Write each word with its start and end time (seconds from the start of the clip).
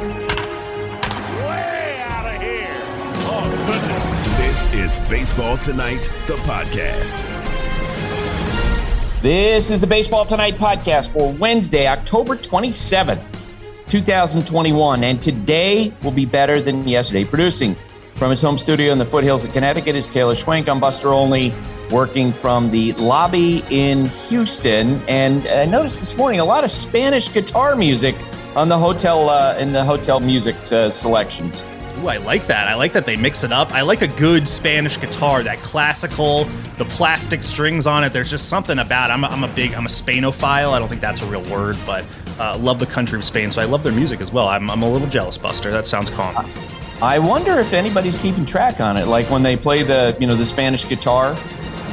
Way 0.00 0.06
out 2.06 2.34
of 2.34 2.40
here. 2.40 2.70
Oh, 3.28 3.44
goodness. 3.66 4.38
This 4.38 4.64
is 4.72 4.98
Baseball 5.10 5.58
Tonight, 5.58 6.08
the 6.26 6.36
podcast. 6.36 7.20
This 9.20 9.70
is 9.70 9.82
the 9.82 9.86
Baseball 9.86 10.24
Tonight 10.24 10.56
podcast 10.56 11.12
for 11.12 11.30
Wednesday, 11.34 11.86
October 11.86 12.34
27th, 12.34 13.36
2021. 13.90 15.04
And 15.04 15.20
today 15.20 15.92
will 16.02 16.12
be 16.12 16.24
better 16.24 16.62
than 16.62 16.88
yesterday. 16.88 17.26
Producing 17.26 17.76
from 18.14 18.30
his 18.30 18.40
home 18.40 18.56
studio 18.56 18.92
in 18.92 18.98
the 18.98 19.04
foothills 19.04 19.44
of 19.44 19.52
Connecticut 19.52 19.96
is 19.96 20.08
Taylor 20.08 20.34
Schwenk. 20.34 20.66
I'm 20.70 20.80
Buster 20.80 21.08
Olney, 21.08 21.52
working 21.90 22.32
from 22.32 22.70
the 22.70 22.94
lobby 22.94 23.62
in 23.68 24.06
Houston. 24.06 25.02
And 25.08 25.46
I 25.46 25.66
noticed 25.66 26.00
this 26.00 26.16
morning 26.16 26.40
a 26.40 26.44
lot 26.44 26.64
of 26.64 26.70
Spanish 26.70 27.30
guitar 27.30 27.76
music 27.76 28.16
on 28.56 28.68
the 28.68 28.78
hotel 28.78 29.28
uh, 29.28 29.56
in 29.58 29.72
the 29.72 29.84
hotel 29.84 30.20
music 30.20 30.56
uh, 30.72 30.90
selections. 30.90 31.64
Ooh, 31.98 32.08
I 32.08 32.16
like 32.16 32.46
that. 32.46 32.68
I 32.68 32.74
like 32.74 32.92
that 32.94 33.04
they 33.04 33.16
mix 33.16 33.44
it 33.44 33.52
up. 33.52 33.72
I 33.72 33.82
like 33.82 34.02
a 34.02 34.08
good 34.08 34.48
Spanish 34.48 34.98
guitar, 34.98 35.42
that 35.42 35.58
classical, 35.58 36.44
the 36.78 36.84
plastic 36.86 37.42
strings 37.42 37.86
on 37.86 38.04
it. 38.04 38.12
There's 38.12 38.30
just 38.30 38.48
something 38.48 38.78
about. 38.78 39.10
It. 39.10 39.14
I'm 39.14 39.24
a, 39.24 39.28
I'm 39.28 39.44
a 39.44 39.54
big. 39.54 39.74
I'm 39.74 39.86
a 39.86 39.90
Spainophile. 39.90 40.72
I 40.72 40.78
don't 40.78 40.88
think 40.88 41.00
that's 41.00 41.20
a 41.20 41.26
real 41.26 41.42
word, 41.50 41.76
but 41.84 42.04
uh, 42.38 42.56
love 42.58 42.78
the 42.78 42.86
country 42.86 43.18
of 43.18 43.24
Spain. 43.24 43.52
So 43.52 43.60
I 43.60 43.66
love 43.66 43.82
their 43.82 43.92
music 43.92 44.20
as 44.20 44.32
well. 44.32 44.48
I'm, 44.48 44.70
I'm 44.70 44.82
a 44.82 44.90
little 44.90 45.08
jealous, 45.08 45.36
Buster. 45.36 45.70
That 45.70 45.86
sounds 45.86 46.10
calm. 46.10 46.50
I 47.02 47.18
wonder 47.18 47.58
if 47.58 47.72
anybody's 47.72 48.18
keeping 48.18 48.44
track 48.44 48.80
on 48.80 48.96
it. 48.96 49.06
Like 49.06 49.28
when 49.30 49.42
they 49.42 49.56
play 49.56 49.82
the 49.82 50.16
you 50.20 50.26
know 50.26 50.36
the 50.36 50.46
Spanish 50.46 50.88
guitar. 50.88 51.36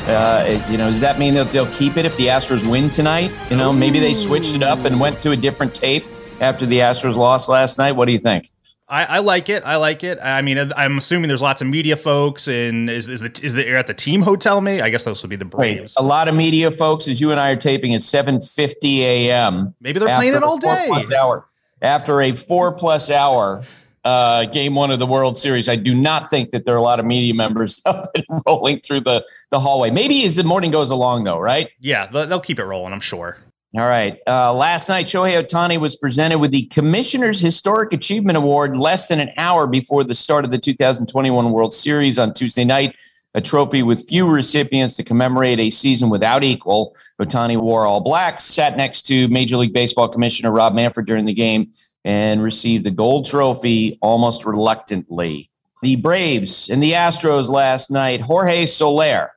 Uh, 0.08 0.64
you 0.70 0.78
know, 0.78 0.90
does 0.90 1.02
that 1.02 1.20
mean 1.20 1.34
that 1.34 1.52
they'll 1.52 1.70
keep 1.74 1.98
it 1.98 2.06
if 2.06 2.16
the 2.16 2.28
Astros 2.28 2.66
win 2.66 2.90
tonight? 2.90 3.30
You 3.50 3.58
know, 3.58 3.74
maybe 3.74 4.00
they 4.00 4.14
switched 4.14 4.56
it 4.56 4.64
up 4.64 4.86
and 4.86 5.02
went 5.02 5.22
to 5.24 5.32
a 5.32 5.36
different 5.36 5.76
tape 5.76 6.06
after 6.40 6.66
the 6.66 6.80
Astros 6.80 7.16
lost 7.16 7.50
last 7.50 7.78
night. 7.78 7.94
What 7.94 8.06
do 8.06 8.12
you 8.12 8.20
think? 8.20 8.52
I, 8.90 9.04
I, 9.04 9.20
like 9.20 9.50
it. 9.50 9.64
I 9.66 9.76
like 9.76 10.04
it. 10.04 10.18
I 10.22 10.42
mean, 10.42 10.72
I'm 10.78 10.98
assuming 10.98 11.28
there's 11.28 11.42
lots 11.42 11.62
of 11.62 11.68
media 11.68 11.98
folks, 11.98 12.48
and 12.48 12.90
is 12.90 13.10
is 13.10 13.20
the 13.20 13.40
is 13.44 13.54
the 13.54 13.68
at 13.76 13.88
the 13.88 13.94
team 13.94 14.22
hotel? 14.22 14.62
Me, 14.62 14.80
I 14.80 14.90
guess 14.90 15.04
those 15.04 15.22
would 15.24 15.30
be 15.30 15.36
the 15.36 15.44
Braves. 15.44 15.94
Wait, 15.98 16.02
a 16.02 16.06
lot 16.06 16.30
of 16.30 16.36
media 16.36 16.72
folks, 16.72 17.08
as 17.10 17.20
you 17.20 17.32
and 17.32 17.40
I 17.40 17.52
are 17.52 17.58
taping 17.58 17.94
at 17.94 18.02
7:50 18.02 19.00
a.m. 19.00 19.76
Maybe 19.82 20.00
they're 20.00 20.16
playing 20.16 20.36
it 20.36 20.44
all 20.44 20.58
day. 20.58 20.90
Hour, 21.18 21.46
after 21.82 22.22
a 22.22 22.34
four 22.34 22.72
plus 22.72 23.12
hour 23.12 23.64
uh, 24.06 24.46
game 24.46 24.74
one 24.74 24.90
of 24.90 25.00
the 25.00 25.06
World 25.06 25.36
Series, 25.36 25.68
I 25.68 25.76
do 25.76 25.94
not 25.94 26.30
think 26.30 26.52
that 26.52 26.64
there 26.64 26.74
are 26.74 26.78
a 26.78 26.82
lot 26.82 27.02
of 27.02 27.06
media 27.06 27.34
members 27.34 27.82
up 27.86 28.10
and 28.16 28.24
rolling 28.48 28.80
through 28.80 29.02
the 29.02 29.28
the 29.50 29.60
hallway. 29.60 29.92
Maybe 29.92 30.24
as 30.24 30.38
the 30.38 30.46
morning 30.46 30.72
goes 30.72 30.92
along, 30.92 31.26
though, 31.26 31.40
right? 31.40 31.72
Yeah, 31.82 32.06
they'll 32.06 32.40
keep 32.40 32.58
it 32.58 32.64
rolling. 32.64 32.94
I'm 32.94 33.02
sure. 33.02 33.38
All 33.78 33.88
right. 33.88 34.20
Uh, 34.26 34.52
last 34.56 34.90
night, 34.90 35.06
Shohei 35.06 35.40
Ohtani 35.40 35.80
was 35.80 35.96
presented 35.96 36.40
with 36.40 36.50
the 36.50 36.64
Commissioner's 36.64 37.40
Historic 37.40 37.94
Achievement 37.94 38.36
Award 38.36 38.76
less 38.76 39.08
than 39.08 39.20
an 39.20 39.30
hour 39.38 39.68
before 39.68 40.04
the 40.04 40.16
start 40.16 40.44
of 40.44 40.50
the 40.50 40.58
2021 40.58 41.52
World 41.52 41.72
Series 41.76 42.18
on 42.18 42.34
Tuesday 42.34 42.66
night. 42.66 42.96
A 43.36 43.42
trophy 43.42 43.84
with 43.84 44.10
few 44.10 44.28
recipients 44.28 44.96
to 44.96 45.04
commemorate 45.04 45.60
a 45.60 45.70
season 45.70 46.10
without 46.10 46.44
equal. 46.44 46.96
Ohtani 47.22 47.56
wore 47.56 47.86
all 47.86 48.02
black, 48.02 48.40
sat 48.40 48.78
next 48.78 49.04
to 49.04 49.28
Major 49.28 49.58
League 49.58 49.74
Baseball 49.74 50.10
Commissioner 50.10 50.50
Rob 50.50 50.74
Manfred 50.74 51.06
during 51.06 51.26
the 51.26 51.34
game, 51.34 51.70
and 52.04 52.42
received 52.42 52.84
the 52.84 52.90
gold 52.90 53.28
trophy 53.28 54.00
almost 54.02 54.44
reluctantly. 54.44 55.52
The 55.84 55.98
Braves 55.98 56.68
and 56.68 56.82
the 56.82 56.94
Astros 56.94 57.48
last 57.48 57.92
night, 57.92 58.22
Jorge 58.22 58.66
Soler 58.66 59.34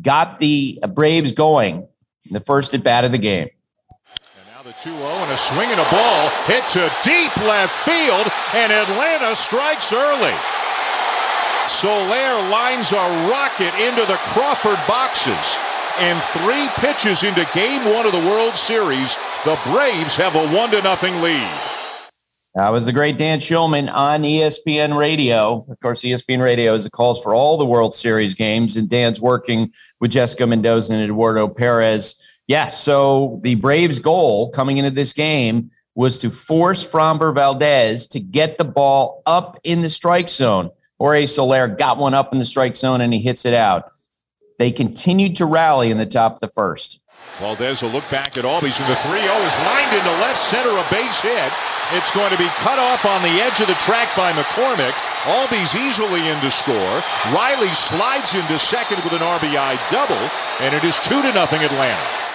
got 0.00 0.38
the 0.38 0.82
Braves 0.94 1.32
going 1.32 1.86
in 2.24 2.32
the 2.32 2.40
first 2.40 2.72
at 2.72 2.82
bat 2.82 3.04
of 3.04 3.12
the 3.12 3.18
game. 3.18 3.50
The 4.82 4.90
2 4.90 4.96
0 4.96 5.06
and 5.06 5.30
a 5.30 5.36
swing 5.36 5.70
and 5.70 5.80
a 5.80 5.90
ball 5.90 6.28
hit 6.46 6.66
to 6.70 6.90
deep 7.04 7.36
left 7.46 7.72
field, 7.86 8.26
and 8.54 8.72
Atlanta 8.72 9.34
strikes 9.34 9.92
early. 9.92 10.34
Soler 11.68 12.50
lines 12.50 12.90
a 12.90 13.28
rocket 13.30 13.72
into 13.78 14.04
the 14.06 14.18
Crawford 14.32 14.78
boxes. 14.88 15.58
And 15.98 16.18
three 16.34 16.68
pitches 16.80 17.22
into 17.22 17.46
game 17.54 17.84
one 17.94 18.06
of 18.06 18.12
the 18.12 18.26
World 18.30 18.56
Series, 18.56 19.16
the 19.44 19.58
Braves 19.70 20.16
have 20.16 20.34
a 20.34 20.48
one 20.48 20.70
to 20.72 20.82
nothing 20.82 21.20
lead. 21.20 21.48
That 22.54 22.70
was 22.70 22.86
the 22.86 22.92
great 22.92 23.18
Dan 23.18 23.38
Shulman 23.38 23.92
on 23.92 24.22
ESPN 24.24 24.98
Radio. 24.98 25.64
Of 25.68 25.78
course, 25.80 26.02
ESPN 26.02 26.42
Radio 26.42 26.74
is 26.74 26.84
the 26.84 26.90
calls 26.90 27.22
for 27.22 27.34
all 27.34 27.56
the 27.56 27.64
World 27.64 27.94
Series 27.94 28.34
games, 28.34 28.76
and 28.76 28.88
Dan's 28.88 29.20
working 29.20 29.72
with 30.00 30.10
Jessica 30.10 30.46
Mendoza 30.46 30.92
and 30.94 31.02
Eduardo 31.02 31.46
Perez 31.46 32.31
yeah, 32.46 32.68
so 32.68 33.40
the 33.42 33.54
Braves' 33.54 33.98
goal 33.98 34.50
coming 34.50 34.78
into 34.78 34.90
this 34.90 35.12
game 35.12 35.70
was 35.94 36.18
to 36.18 36.30
force 36.30 36.86
Framber 36.86 37.34
Valdez 37.34 38.06
to 38.08 38.20
get 38.20 38.58
the 38.58 38.64
ball 38.64 39.22
up 39.26 39.58
in 39.62 39.82
the 39.82 39.90
strike 39.90 40.28
zone. 40.28 40.70
Jorge 40.98 41.26
Soler 41.26 41.68
got 41.68 41.98
one 41.98 42.14
up 42.14 42.32
in 42.32 42.38
the 42.38 42.44
strike 42.44 42.76
zone 42.76 43.00
and 43.00 43.12
he 43.12 43.20
hits 43.20 43.44
it 43.44 43.54
out. 43.54 43.90
They 44.58 44.70
continued 44.70 45.36
to 45.36 45.46
rally 45.46 45.90
in 45.90 45.98
the 45.98 46.06
top 46.06 46.34
of 46.34 46.40
the 46.40 46.48
first. 46.48 47.00
Valdez 47.38 47.82
will 47.82 47.90
look 47.90 48.08
back 48.10 48.36
at 48.36 48.44
Albies 48.44 48.80
and 48.80 48.88
the 48.90 48.96
3 48.96 49.20
0 49.20 49.34
is 49.42 49.56
lined 49.66 49.92
into 49.96 50.10
left 50.22 50.38
center, 50.38 50.70
a 50.70 50.86
base 50.90 51.20
hit. 51.20 51.52
It's 51.92 52.10
going 52.10 52.30
to 52.30 52.38
be 52.38 52.48
cut 52.62 52.78
off 52.78 53.04
on 53.04 53.22
the 53.22 53.34
edge 53.42 53.60
of 53.60 53.66
the 53.66 53.74
track 53.74 54.14
by 54.16 54.32
McCormick. 54.32 54.94
Albies 55.24 55.74
easily 55.74 56.28
in 56.28 56.40
to 56.40 56.50
score. 56.50 57.02
Riley 57.34 57.72
slides 57.72 58.34
into 58.34 58.58
second 58.58 59.02
with 59.04 59.12
an 59.12 59.20
RBI 59.20 59.90
double, 59.90 60.30
and 60.60 60.74
it 60.74 60.84
is 60.84 61.00
2 61.00 61.22
to 61.22 61.32
nothing 61.32 61.62
Atlanta. 61.64 62.31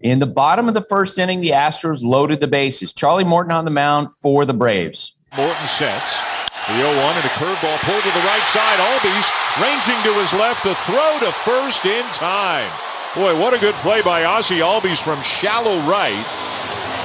In 0.00 0.18
the 0.18 0.26
bottom 0.26 0.68
of 0.68 0.74
the 0.74 0.84
first 0.84 1.18
inning, 1.18 1.40
the 1.40 1.52
Astros 1.52 2.02
loaded 2.02 2.40
the 2.40 2.46
bases. 2.46 2.92
Charlie 2.92 3.24
Morton 3.24 3.52
on 3.52 3.64
the 3.64 3.70
mound 3.70 4.12
for 4.12 4.44
the 4.44 4.52
Braves. 4.52 5.14
Morton 5.34 5.66
sets. 5.66 6.20
The 6.66 6.76
0 6.76 6.88
1 6.88 7.16
and 7.16 7.24
a 7.24 7.28
curveball 7.28 7.78
pulled 7.80 8.02
to 8.02 8.10
the 8.10 8.26
right 8.26 8.46
side. 8.46 8.78
Albies 8.78 9.30
ranging 9.62 9.96
to 10.04 10.20
his 10.20 10.34
left. 10.34 10.62
The 10.64 10.74
throw 10.74 11.18
to 11.20 11.32
first 11.32 11.86
in 11.86 12.04
time. 12.12 12.70
Boy, 13.14 13.40
what 13.40 13.54
a 13.54 13.58
good 13.58 13.74
play 13.76 14.02
by 14.02 14.24
Ozzie 14.24 14.58
Albies 14.58 15.02
from 15.02 15.22
shallow 15.22 15.78
right 15.88 16.26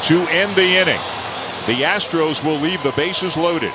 to 0.04 0.28
end 0.30 0.54
the 0.58 0.76
inning. 0.76 1.00
The 1.68 1.84
Astros 1.84 2.44
will 2.44 2.58
leave 2.58 2.84
the 2.84 2.92
bases 2.92 3.38
loaded. 3.38 3.72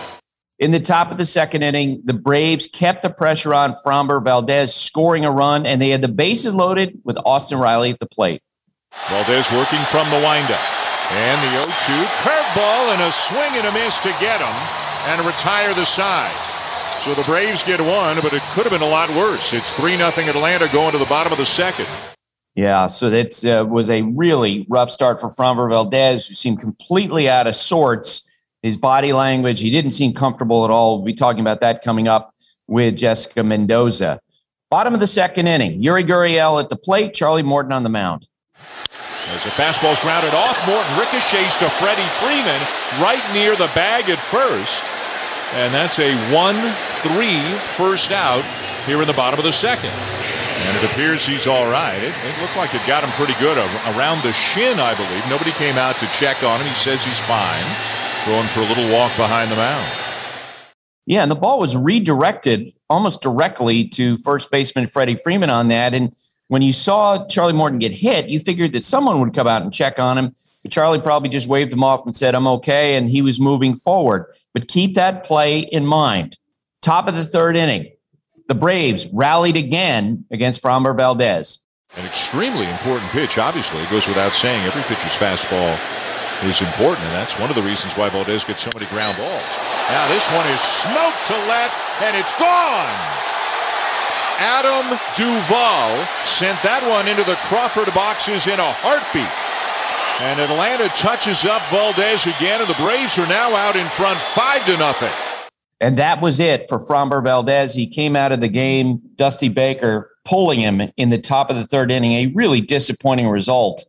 In 0.59 0.73
the 0.73 0.81
top 0.81 1.11
of 1.11 1.17
the 1.17 1.25
second 1.25 1.63
inning, 1.63 2.03
the 2.05 2.15
Braves 2.15 2.69
kept 2.69 3.01
the 3.01 3.11
pressure 3.11 3.55
on 3.55 3.77
Framber 3.85 4.23
Valdez, 4.23 4.75
scoring 4.75 5.25
a 5.25 5.31
run, 5.31 5.65
and 5.65 5.81
they 5.81 5.91
had 5.91 6.03
the 6.03 6.09
bases 6.09 6.55
loaded 6.55 7.01
with 7.05 7.17
Austin 7.25 7.59
Riley 7.59 7.91
at 7.91 8.01
the 8.01 8.07
plate. 8.07 8.43
Valdez 9.09 9.51
working 9.53 9.81
from 9.87 10.11
the 10.11 10.19
windup. 10.19 10.61
And 11.13 11.39
the 11.41 11.51
0 11.51 11.65
2 11.65 11.71
curveball 12.21 12.93
and 12.93 13.03
a 13.03 13.13
swing 13.13 13.53
and 13.55 13.67
a 13.67 13.73
miss 13.73 13.99
to 13.99 14.09
get 14.21 14.41
him 14.41 14.57
and 15.07 15.25
retire 15.25 15.73
the 15.75 15.87
side. 15.87 16.35
So 17.01 17.15
the 17.15 17.23
Braves 17.23 17.63
get 17.63 17.81
one, 17.81 18.17
but 18.21 18.33
it 18.33 18.43
could 18.51 18.65
have 18.65 18.73
been 18.73 18.83
a 18.83 18.91
lot 18.91 19.09
worse. 19.11 19.55
It's 19.55 19.73
3 19.73 19.97
0 19.97 20.09
Atlanta 20.09 20.69
going 20.73 20.93
to 20.93 20.99
the 20.99 21.07
bottom 21.07 21.33
of 21.33 21.39
the 21.39 21.47
second. 21.47 21.87
Yeah, 22.57 22.89
so 22.89 23.09
that 23.11 23.45
uh, 23.45 23.65
was 23.65 23.89
a 23.91 24.03
really 24.03 24.67
rough 24.69 24.91
start 24.91 25.21
for 25.21 25.29
Framber 25.31 25.69
Valdez, 25.71 26.27
who 26.27 26.35
seemed 26.35 26.59
completely 26.59 27.29
out 27.29 27.47
of 27.47 27.55
sorts. 27.55 28.29
His 28.63 28.77
body 28.77 29.13
language, 29.13 29.61
he 29.61 29.71
didn't 29.71 29.93
seem 29.93 30.13
comfortable 30.13 30.65
at 30.65 30.71
all. 30.71 30.97
We'll 30.97 31.05
be 31.05 31.15
talking 31.15 31.41
about 31.41 31.61
that 31.61 31.83
coming 31.83 32.09
up 32.09 32.35
with 32.67 32.97
Jessica 32.97 33.45
Mendoza. 33.45 34.19
Bottom 34.71 34.95
of 34.95 35.01
the 35.01 35.07
second 35.07 35.47
inning, 35.47 35.81
Yuli 35.81 36.05
Gurriel 36.05 36.61
at 36.61 36.69
the 36.69 36.77
plate, 36.77 37.15
Charlie 37.15 37.45
Morton 37.45 37.73
on 37.73 37.85
the 37.85 37.89
mound. 37.89 38.27
As 39.29 39.43
the 39.43 39.51
fastball's 39.51 39.99
grounded 39.99 40.35
off, 40.35 40.57
Morton 40.67 40.99
ricochets 40.99 41.57
to 41.57 41.69
Freddie 41.69 42.07
Freeman 42.23 42.63
right 43.03 43.23
near 43.35 43.57
the 43.57 43.71
bag 43.75 44.09
at 44.09 44.19
first. 44.19 44.85
And 45.55 45.75
that's 45.75 45.99
a 45.99 46.13
1-3 46.31 47.59
first 47.67 48.13
out 48.13 48.45
here 48.87 49.01
in 49.01 49.07
the 49.07 49.15
bottom 49.15 49.39
of 49.39 49.45
the 49.45 49.53
second. 49.53 49.91
And 49.91 50.77
it 50.79 50.85
appears 50.91 51.27
he's 51.27 51.47
all 51.47 51.71
right. 51.71 51.97
It, 51.97 52.15
it, 52.15 52.41
looked 52.41 52.57
like 52.57 52.75
it 52.75 52.81
got 52.87 53.05
him 53.05 53.11
pretty 53.11 53.35
good 53.39 53.59
around 53.95 54.23
the 54.23 54.33
shin, 54.33 54.81
I 54.81 54.95
believe. 54.95 55.29
Nobody 55.29 55.53
came 55.53 55.77
out 55.77 55.99
to 55.99 56.07
check 56.09 56.43
on 56.43 56.61
him. 56.61 56.67
He 56.67 56.75
says 56.75 57.05
he's 57.05 57.21
fine. 57.21 57.65
Going 58.27 58.47
for 58.49 58.61
a 58.61 58.67
little 58.67 58.93
walk 58.93 59.15
behind 59.17 59.51
the 59.51 59.57
mound. 59.57 59.87
Yeah, 61.07 61.23
and 61.23 61.31
the 61.31 61.37
ball 61.37 61.61
was 61.61 61.77
redirected 61.77 62.73
almost 62.91 63.23
directly 63.23 63.87
to 63.91 64.19
first 64.19 64.51
baseman 64.51 64.87
Freddie 64.89 65.17
Freeman 65.17 65.51
on 65.51 65.69
that. 65.69 65.95
And 65.95 66.13
when 66.49 66.63
you 66.63 66.73
saw 66.73 67.27
Charlie 67.27 67.53
Morton 67.53 67.79
get 67.79 67.93
hit, 67.93 68.29
you 68.29 68.39
figured 68.39 68.73
that 68.73 68.85
someone 68.85 69.21
would 69.21 69.35
come 69.35 69.47
out 69.47 69.63
and 69.63 69.73
check 69.73 69.99
on 69.99 70.17
him. 70.17 70.35
But 70.63 70.73
Charlie 70.73 71.01
probably 71.01 71.29
just 71.29 71.49
waved 71.49 71.73
him 71.73 71.83
off 71.83 72.07
and 72.07 72.15
said, 72.15 72.35
I'm 72.35 72.47
okay. 72.47 72.97
And 72.97 73.11
he 73.11 73.23
was 73.23 73.41
moving 73.41 73.75
forward. 73.75 74.27
But 74.55 74.69
keep 74.69 74.95
that 74.95 75.25
play 75.25 75.61
in 75.61 75.87
mind. 75.87 76.39
Top 76.83 77.09
of 77.09 77.15
the 77.15 77.25
third 77.25 77.57
inning, 77.57 77.91
the 78.49 78.55
Braves 78.55 79.09
rallied 79.13 79.57
again 79.57 80.25
against 80.31 80.63
Framber 80.63 80.97
Valdez. 80.97 81.59
An 81.97 82.05
extremely 82.05 82.69
important 82.69 83.11
pitch, 83.11 83.39
obviously. 83.39 83.81
It 83.81 83.91
goes 83.91 84.07
without 84.07 84.35
saying. 84.35 84.67
Every 84.67 84.83
pitcher's 84.83 85.17
fastball 85.17 85.79
is 86.45 86.61
important, 86.61 87.07
and 87.07 87.15
that's 87.15 87.39
one 87.39 87.49
of 87.49 87.57
the 87.57 87.63
reasons 87.63 87.97
why 87.97 88.11
Valdez 88.11 88.45
gets 88.45 88.61
so 88.61 88.71
many 88.75 88.87
ground 88.87 89.17
balls. 89.17 89.57
Now, 89.89 90.07
this 90.09 90.31
one 90.31 90.47
is 90.49 90.61
smoked 90.61 91.25
to 91.27 91.35
left, 91.49 91.83
and 92.03 92.17
it's 92.17 92.33
gone. 92.39 93.36
Adam 94.39 94.99
Duvall 95.17 96.05
sent 96.25 96.61
that 96.63 96.85
one 96.85 97.09
into 97.09 97.25
the 97.25 97.37
Crawford 97.49 97.93
boxes 97.95 98.47
in 98.47 98.61
a 98.61 98.73
heartbeat. 98.85 99.25
And 100.21 100.41
Atlanta 100.41 100.89
touches 100.97 101.45
up 101.45 101.63
Valdez 101.67 102.27
again, 102.27 102.61
and 102.61 102.69
the 102.69 102.75
Braves 102.75 103.19
are 103.19 103.27
now 103.29 103.55
out 103.55 103.77
in 103.77 103.87
front, 103.87 104.19
five 104.19 104.65
to 104.67 104.77
nothing. 104.77 105.13
And 105.81 105.99
that 105.99 106.23
was 106.23 106.41
it 106.41 106.69
for 106.69 106.79
Framber 106.79 107.23
Valdez. 107.23 107.75
He 107.75 107.87
came 107.87 108.17
out 108.17 108.33
of 108.33 108.41
the 108.41 108.49
game, 108.49 109.01
Dusty 109.17 109.49
Baker 109.49 110.11
pulling 110.25 110.61
him 110.61 110.83
in 110.97 111.11
the 111.11 111.19
top 111.19 111.51
of 111.51 111.57
the 111.57 111.67
third 111.67 111.91
inning. 111.91 112.13
A 112.13 112.33
really 112.35 112.61
disappointing 112.61 113.29
result 113.29 113.85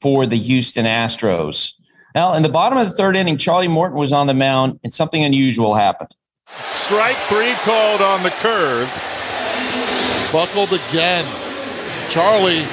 for 0.00 0.26
the 0.26 0.36
Houston 0.36 0.86
Astros. 0.86 1.72
Now, 2.14 2.34
in 2.34 2.42
the 2.42 2.48
bottom 2.48 2.78
of 2.78 2.88
the 2.88 2.94
third 2.94 3.16
inning, 3.16 3.36
Charlie 3.36 3.68
Morton 3.68 3.98
was 3.98 4.12
on 4.12 4.26
the 4.26 4.34
mound, 4.34 4.80
and 4.82 4.92
something 4.92 5.24
unusual 5.24 5.74
happened. 5.74 6.14
Strike 6.74 7.16
three 7.18 7.52
called 7.62 8.02
on 8.02 8.22
the 8.22 8.30
curve. 8.30 9.19
Buckled 10.32 10.72
again. 10.72 11.24
Charlie 12.08 12.64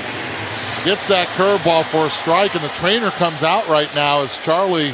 gets 0.85 1.07
that 1.07 1.27
curveball 1.35 1.83
for 1.85 2.05
a 2.05 2.09
strike, 2.09 2.55
and 2.55 2.63
the 2.63 2.69
trainer 2.69 3.09
comes 3.11 3.43
out 3.43 3.67
right 3.67 3.93
now 3.95 4.21
as 4.21 4.37
Charlie 4.37 4.93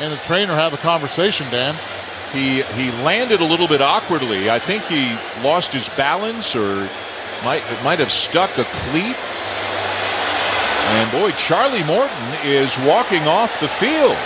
and 0.00 0.12
the 0.12 0.16
trainer 0.18 0.54
have 0.54 0.72
a 0.72 0.78
conversation, 0.78 1.46
Dan. 1.50 1.74
He 2.32 2.62
he 2.62 2.90
landed 3.02 3.40
a 3.40 3.44
little 3.44 3.68
bit 3.68 3.82
awkwardly. 3.82 4.50
I 4.50 4.58
think 4.58 4.84
he 4.84 5.14
lost 5.42 5.72
his 5.72 5.88
balance 5.90 6.56
or 6.56 6.88
might 7.44 7.62
might 7.82 7.98
have 7.98 8.12
stuck 8.12 8.56
a 8.58 8.64
cleat. 8.64 9.16
And 10.92 11.12
boy, 11.12 11.30
Charlie 11.32 11.84
Morton 11.84 12.34
is 12.44 12.78
walking 12.80 13.22
off 13.22 13.60
the 13.60 13.68
field. 13.68 14.16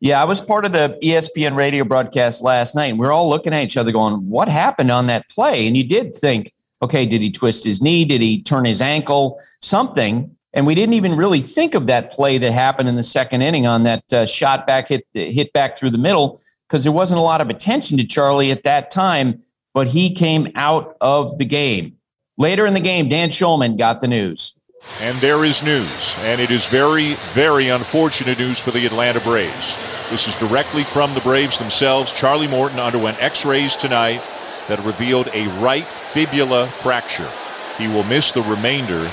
Yeah, 0.00 0.20
I 0.20 0.24
was 0.24 0.40
part 0.42 0.66
of 0.66 0.72
the 0.72 0.98
ESPN 1.02 1.56
radio 1.56 1.82
broadcast 1.84 2.42
last 2.42 2.74
night, 2.74 2.86
and 2.86 2.98
we 2.98 3.06
are 3.06 3.12
all 3.12 3.30
looking 3.30 3.54
at 3.54 3.62
each 3.62 3.76
other 3.76 3.92
going, 3.92 4.28
What 4.28 4.48
happened 4.48 4.90
on 4.90 5.06
that 5.06 5.28
play? 5.30 5.66
And 5.66 5.76
you 5.76 5.84
did 5.84 6.14
think, 6.14 6.52
okay, 6.82 7.06
did 7.06 7.22
he 7.22 7.30
twist 7.30 7.64
his 7.64 7.80
knee? 7.80 8.04
Did 8.04 8.20
he 8.20 8.42
turn 8.42 8.64
his 8.64 8.80
ankle? 8.80 9.40
Something. 9.60 10.36
And 10.52 10.66
we 10.66 10.74
didn't 10.74 10.94
even 10.94 11.16
really 11.16 11.42
think 11.42 11.74
of 11.74 11.86
that 11.86 12.10
play 12.10 12.38
that 12.38 12.52
happened 12.52 12.88
in 12.88 12.96
the 12.96 13.02
second 13.02 13.42
inning 13.42 13.66
on 13.66 13.82
that 13.82 14.12
uh, 14.12 14.24
shot 14.24 14.66
back 14.66 14.88
hit 14.88 15.06
hit 15.12 15.52
back 15.52 15.76
through 15.76 15.90
the 15.90 15.98
middle 15.98 16.40
because 16.66 16.82
there 16.82 16.92
wasn't 16.92 17.18
a 17.18 17.22
lot 17.22 17.42
of 17.42 17.50
attention 17.50 17.98
to 17.98 18.06
Charlie 18.06 18.50
at 18.50 18.62
that 18.62 18.90
time, 18.90 19.38
but 19.74 19.86
he 19.86 20.14
came 20.14 20.48
out 20.54 20.96
of 21.00 21.36
the 21.38 21.44
game. 21.44 21.96
Later 22.38 22.66
in 22.66 22.74
the 22.74 22.80
game, 22.80 23.08
Dan 23.08 23.28
Shulman 23.28 23.78
got 23.78 24.00
the 24.00 24.08
news. 24.08 24.54
And 25.00 25.18
there 25.18 25.44
is 25.44 25.62
news, 25.62 26.16
and 26.20 26.40
it 26.40 26.50
is 26.50 26.66
very, 26.66 27.14
very 27.32 27.68
unfortunate 27.68 28.38
news 28.38 28.60
for 28.60 28.70
the 28.70 28.86
Atlanta 28.86 29.20
Braves. 29.20 29.76
This 30.10 30.28
is 30.28 30.36
directly 30.36 30.84
from 30.84 31.12
the 31.14 31.20
Braves 31.20 31.58
themselves. 31.58 32.12
Charlie 32.12 32.46
Morton 32.46 32.78
underwent 32.78 33.20
x 33.20 33.44
rays 33.44 33.74
tonight 33.74 34.22
that 34.68 34.82
revealed 34.84 35.28
a 35.32 35.46
right 35.60 35.86
fibula 35.86 36.66
fracture. 36.66 37.30
He 37.78 37.88
will 37.88 38.04
miss 38.04 38.32
the 38.32 38.42
remainder 38.42 39.10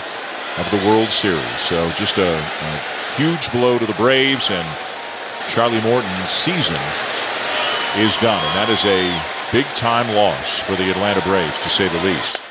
of 0.57 0.71
the 0.71 0.77
World 0.87 1.09
Series. 1.09 1.59
So 1.59 1.89
just 1.91 2.17
a, 2.17 2.37
a 2.37 2.81
huge 3.15 3.51
blow 3.51 3.77
to 3.77 3.85
the 3.85 3.93
Braves, 3.93 4.49
and 4.51 4.67
Charlie 5.49 5.81
Morton's 5.81 6.29
season 6.29 6.79
is 7.97 8.17
done. 8.17 8.43
And 8.43 8.55
that 8.57 8.69
is 8.69 8.85
a 8.85 9.01
big 9.51 9.65
time 9.75 10.07
loss 10.15 10.61
for 10.61 10.75
the 10.75 10.89
Atlanta 10.89 11.21
Braves, 11.21 11.59
to 11.59 11.69
say 11.69 11.87
the 11.87 12.03
least. 12.03 12.41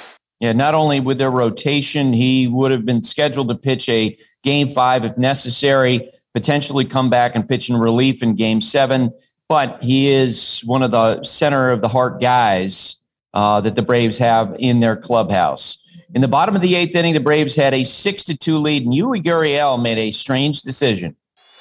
Yeah, 0.40 0.52
not 0.52 0.75
only 0.75 0.99
with 0.99 1.19
their 1.19 1.31
rotation, 1.31 2.12
he 2.12 2.49
would 2.49 2.72
have 2.72 2.84
been 2.84 3.04
scheduled 3.04 3.49
to 3.49 3.54
pitch 3.54 3.88
a 3.88 4.16
game 4.43 4.69
five 4.69 5.04
if 5.04 5.16
necessary, 5.16 6.08
potentially 6.34 6.84
come 6.84 7.10
back 7.10 7.37
and 7.37 7.49
pitch 7.49 7.70
in 7.70 7.76
relief 7.76 8.22
in 8.22 8.34
game 8.34 8.60
seven. 8.60 9.12
But 9.52 9.82
he 9.82 10.08
is 10.08 10.62
one 10.64 10.82
of 10.82 10.93
the 10.93 11.22
center 11.25 11.69
of 11.72 11.82
the 11.82 11.88
heart 11.88 12.22
guys 12.22 12.96
uh, 13.34 13.60
that 13.60 13.75
the 13.76 13.82
Braves 13.82 14.16
have 14.16 14.56
in 14.58 14.81
their 14.81 14.96
clubhouse. 14.96 15.76
In 16.14 16.22
the 16.22 16.26
bottom 16.26 16.56
of 16.56 16.62
the 16.62 16.75
eighth 16.75 16.96
inning, 16.96 17.12
the 17.12 17.20
Braves 17.20 17.54
had 17.54 17.75
a 17.75 17.84
six 17.84 18.25
to 18.25 18.34
two 18.34 18.56
lead, 18.56 18.87
and 18.87 18.94
Yuli 18.94 19.22
Gurriel 19.22 19.76
made 19.76 19.99
a 19.99 20.10
strange 20.10 20.62
decision. 20.62 21.16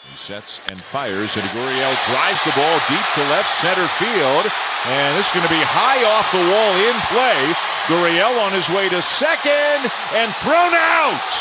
He 0.10 0.16
sets 0.16 0.62
and 0.72 0.80
fires, 0.80 1.36
and 1.36 1.44
Gurriel 1.52 1.92
drives 2.08 2.42
the 2.48 2.56
ball 2.56 2.80
deep 2.88 3.04
to 3.16 3.28
left 3.28 3.50
center 3.50 3.86
field. 4.00 4.48
And 4.88 5.18
this 5.18 5.28
is 5.28 5.34
going 5.34 5.44
to 5.44 5.52
be 5.52 5.60
high 5.60 6.00
off 6.16 6.32
the 6.32 6.48
wall 6.48 6.74
in 6.88 6.96
play. 7.12 7.44
Gurriel 7.92 8.40
on 8.48 8.54
his 8.54 8.70
way 8.70 8.88
to 8.88 9.02
second 9.02 9.92
and 10.16 10.32
thrown 10.40 10.72
out. 10.72 11.32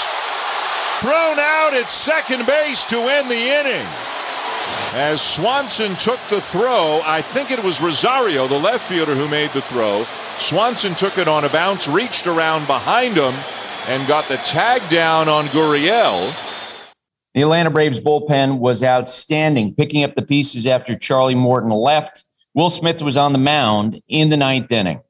Thrown 0.99 1.39
out 1.39 1.79
at 1.79 1.91
second 1.91 2.45
base 2.45 2.85
to 2.87 2.97
end 2.97 3.31
the 3.31 3.39
inning. 3.39 3.87
As 4.93 5.23
Swanson 5.23 5.95
took 5.97 6.19
the 6.29 6.41
throw, 6.41 7.01
I 7.05 7.23
think 7.23 7.51
it 7.51 7.63
was 7.63 7.81
Rosario, 7.81 8.49
the 8.49 8.59
left 8.59 8.89
fielder, 8.89 9.15
who 9.15 9.29
made 9.29 9.51
the 9.51 9.63
throw. 9.63 10.05
Swanson 10.37 10.95
took 10.95 11.17
it 11.17 11.29
on 11.29 11.45
a 11.45 11.49
bounce, 11.49 11.87
reached 11.87 12.27
around 12.27 12.67
behind 12.67 13.17
him, 13.17 13.35
and 13.87 14.07
got 14.09 14.27
the 14.29 14.37
tag 14.39 14.89
down 14.89 15.29
on 15.29 15.47
Gurriel. 15.47 16.35
The 17.35 17.43
Atlanta 17.43 17.71
Braves 17.71 18.01
bullpen 18.01 18.59
was 18.59 18.83
outstanding, 18.83 19.75
picking 19.75 20.03
up 20.03 20.17
the 20.17 20.23
pieces 20.23 20.67
after 20.67 20.97
Charlie 20.97 21.37
Morton 21.37 21.71
left. 21.71 22.25
Will 22.55 22.71
Smith 22.71 23.01
was 23.01 23.17
on 23.17 23.33
the 23.33 23.39
mound 23.39 24.03
in 24.09 24.31
the 24.31 24.37
ninth 24.37 24.73
inning. 24.73 25.01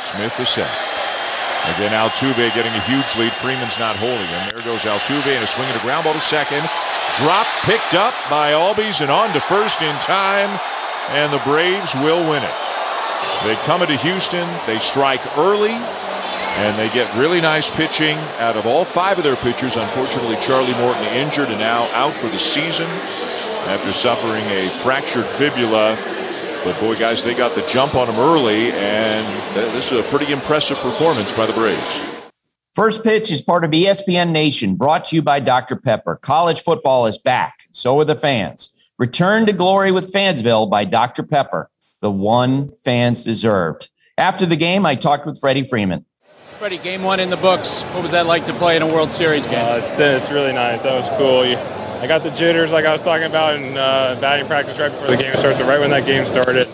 Smith 0.00 0.38
is 0.38 0.48
set. 0.48 0.89
Again, 1.76 1.92
Altuve 1.92 2.54
getting 2.54 2.72
a 2.72 2.80
huge 2.80 3.14
lead. 3.16 3.32
Freeman's 3.32 3.78
not 3.78 3.96
holding 3.96 4.26
him. 4.26 4.48
There 4.48 4.64
goes 4.64 4.84
Altuve 4.84 5.26
and 5.28 5.44
a 5.44 5.46
swing 5.46 5.68
and 5.68 5.76
a 5.76 5.82
ground 5.82 6.04
ball 6.04 6.14
to 6.14 6.20
second. 6.20 6.64
Drop 7.18 7.46
picked 7.62 7.94
up 7.94 8.14
by 8.30 8.52
Albies 8.52 9.02
and 9.02 9.10
on 9.10 9.32
to 9.34 9.40
first 9.40 9.82
in 9.82 9.94
time. 10.00 10.48
And 11.10 11.32
the 11.32 11.42
Braves 11.44 11.94
will 11.96 12.22
win 12.28 12.42
it. 12.42 12.54
They 13.44 13.56
come 13.66 13.82
into 13.82 13.96
Houston. 13.96 14.48
They 14.66 14.78
strike 14.78 15.20
early. 15.36 15.76
And 16.64 16.78
they 16.78 16.88
get 16.90 17.14
really 17.14 17.40
nice 17.40 17.70
pitching 17.70 18.16
out 18.38 18.56
of 18.56 18.66
all 18.66 18.84
five 18.84 19.18
of 19.18 19.24
their 19.24 19.36
pitchers. 19.36 19.76
Unfortunately, 19.76 20.36
Charlie 20.40 20.74
Morton 20.74 21.04
injured 21.12 21.48
and 21.48 21.58
now 21.58 21.84
out 21.92 22.16
for 22.16 22.28
the 22.28 22.38
season 22.38 22.88
after 23.68 23.92
suffering 23.92 24.44
a 24.46 24.68
fractured 24.68 25.26
fibula 25.26 25.96
but 26.64 26.78
boy, 26.80 26.98
guys, 26.98 27.24
they 27.24 27.34
got 27.34 27.54
the 27.54 27.62
jump 27.62 27.94
on 27.94 28.06
them 28.06 28.16
early, 28.16 28.72
and 28.72 29.26
this 29.54 29.92
is 29.92 30.00
a 30.00 30.02
pretty 30.04 30.32
impressive 30.32 30.78
performance 30.78 31.32
by 31.32 31.46
the 31.46 31.52
Braves. 31.52 32.02
First 32.74 33.02
pitch 33.02 33.30
is 33.30 33.42
part 33.42 33.64
of 33.64 33.72
ESPN 33.72 34.30
Nation, 34.30 34.76
brought 34.76 35.04
to 35.06 35.16
you 35.16 35.22
by 35.22 35.40
Dr. 35.40 35.76
Pepper. 35.76 36.16
College 36.16 36.62
football 36.62 37.06
is 37.06 37.18
back. 37.18 37.66
So 37.72 37.98
are 37.98 38.04
the 38.04 38.14
fans. 38.14 38.70
Return 38.98 39.46
to 39.46 39.52
glory 39.52 39.90
with 39.90 40.12
Fansville 40.12 40.70
by 40.70 40.84
Dr. 40.84 41.22
Pepper, 41.22 41.70
the 42.00 42.10
one 42.10 42.70
fans 42.76 43.24
deserved. 43.24 43.88
After 44.18 44.44
the 44.44 44.56
game, 44.56 44.84
I 44.84 44.94
talked 44.94 45.26
with 45.26 45.40
Freddie 45.40 45.64
Freeman. 45.64 46.04
Freddie, 46.58 46.76
game 46.78 47.02
one 47.02 47.20
in 47.20 47.30
the 47.30 47.38
books. 47.38 47.80
What 47.94 48.02
was 48.02 48.12
that 48.12 48.26
like 48.26 48.44
to 48.44 48.52
play 48.52 48.76
in 48.76 48.82
a 48.82 48.86
World 48.86 49.10
Series 49.10 49.46
game? 49.46 49.64
Uh, 49.64 49.78
it's, 49.82 49.98
it's 49.98 50.30
really 50.30 50.52
nice. 50.52 50.82
That 50.82 50.94
was 50.94 51.08
cool. 51.16 51.46
You, 51.46 51.56
I 52.00 52.06
got 52.06 52.22
the 52.22 52.30
jitters 52.30 52.72
like 52.72 52.86
I 52.86 52.92
was 52.92 53.02
talking 53.02 53.26
about 53.26 53.56
in 53.56 53.76
uh, 53.76 54.16
batting 54.22 54.46
practice 54.46 54.78
right 54.78 54.90
before 54.90 55.08
the 55.08 55.18
game 55.18 55.34
started. 55.34 55.58
So 55.58 55.68
right 55.68 55.78
when 55.78 55.90
that 55.90 56.06
game 56.06 56.24
started, 56.24 56.66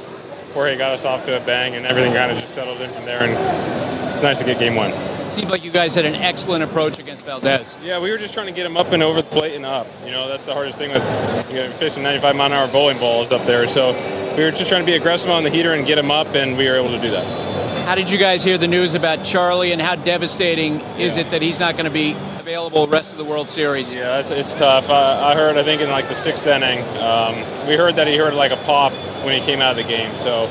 Jorge 0.54 0.78
got 0.78 0.92
us 0.92 1.04
off 1.04 1.24
to 1.24 1.36
a 1.36 1.44
bang, 1.44 1.74
and 1.74 1.84
everything 1.84 2.12
kind 2.12 2.30
of 2.30 2.38
just 2.38 2.54
settled 2.54 2.80
in 2.80 2.92
from 2.92 3.04
there. 3.06 3.24
And 3.24 4.12
it's 4.12 4.22
nice 4.22 4.38
to 4.38 4.44
get 4.44 4.60
game 4.60 4.76
one. 4.76 4.92
Seemed 5.32 5.50
like 5.50 5.64
you 5.64 5.72
guys 5.72 5.96
had 5.96 6.04
an 6.04 6.14
excellent 6.14 6.62
approach 6.62 7.00
against 7.00 7.24
Valdez. 7.24 7.74
Yeah, 7.82 7.98
we 7.98 8.12
were 8.12 8.18
just 8.18 8.34
trying 8.34 8.46
to 8.46 8.52
get 8.52 8.64
him 8.66 8.76
up 8.76 8.92
and 8.92 9.02
over 9.02 9.20
the 9.20 9.28
plate 9.28 9.56
and 9.56 9.66
up. 9.66 9.88
You 10.04 10.12
know, 10.12 10.28
that's 10.28 10.46
the 10.46 10.54
hardest 10.54 10.78
thing 10.78 10.92
with 10.92 11.50
you 11.50 11.56
know, 11.56 11.72
fishing 11.72 12.04
95 12.04 12.36
mile 12.36 12.46
an 12.46 12.52
hour 12.52 12.68
bowling 12.68 12.98
balls 12.98 13.32
up 13.32 13.44
there. 13.46 13.66
So 13.66 13.94
we 14.36 14.44
were 14.44 14.52
just 14.52 14.68
trying 14.68 14.82
to 14.82 14.86
be 14.86 14.94
aggressive 14.94 15.32
on 15.32 15.42
the 15.42 15.50
heater 15.50 15.74
and 15.74 15.84
get 15.84 15.98
him 15.98 16.12
up, 16.12 16.28
and 16.36 16.56
we 16.56 16.68
were 16.68 16.76
able 16.76 16.90
to 16.90 17.00
do 17.00 17.10
that. 17.10 17.84
How 17.84 17.96
did 17.96 18.12
you 18.12 18.18
guys 18.18 18.44
hear 18.44 18.58
the 18.58 18.68
news 18.68 18.94
about 18.94 19.24
Charlie, 19.24 19.72
and 19.72 19.82
how 19.82 19.96
devastating 19.96 20.82
is 21.00 21.16
it 21.16 21.32
that 21.32 21.42
he's 21.42 21.58
not 21.58 21.74
going 21.74 21.86
to 21.86 21.90
be 21.90 22.16
available 22.46 22.86
rest 22.86 23.10
of 23.10 23.18
the 23.18 23.24
World 23.24 23.50
Series? 23.50 23.92
Yeah, 23.92 24.20
it's, 24.20 24.30
it's 24.30 24.54
tough. 24.54 24.88
I, 24.88 25.32
I 25.32 25.34
heard, 25.34 25.58
I 25.58 25.64
think, 25.64 25.82
in 25.82 25.90
like 25.90 26.06
the 26.06 26.14
sixth 26.14 26.46
inning, 26.46 26.80
um, 26.96 27.34
we 27.66 27.74
heard 27.74 27.96
that 27.96 28.06
he 28.06 28.16
heard 28.16 28.34
like 28.34 28.52
a 28.52 28.56
pop 28.58 28.92
when 29.24 29.36
he 29.36 29.44
came 29.44 29.60
out 29.60 29.72
of 29.72 29.84
the 29.84 29.90
game. 29.90 30.16
So 30.16 30.44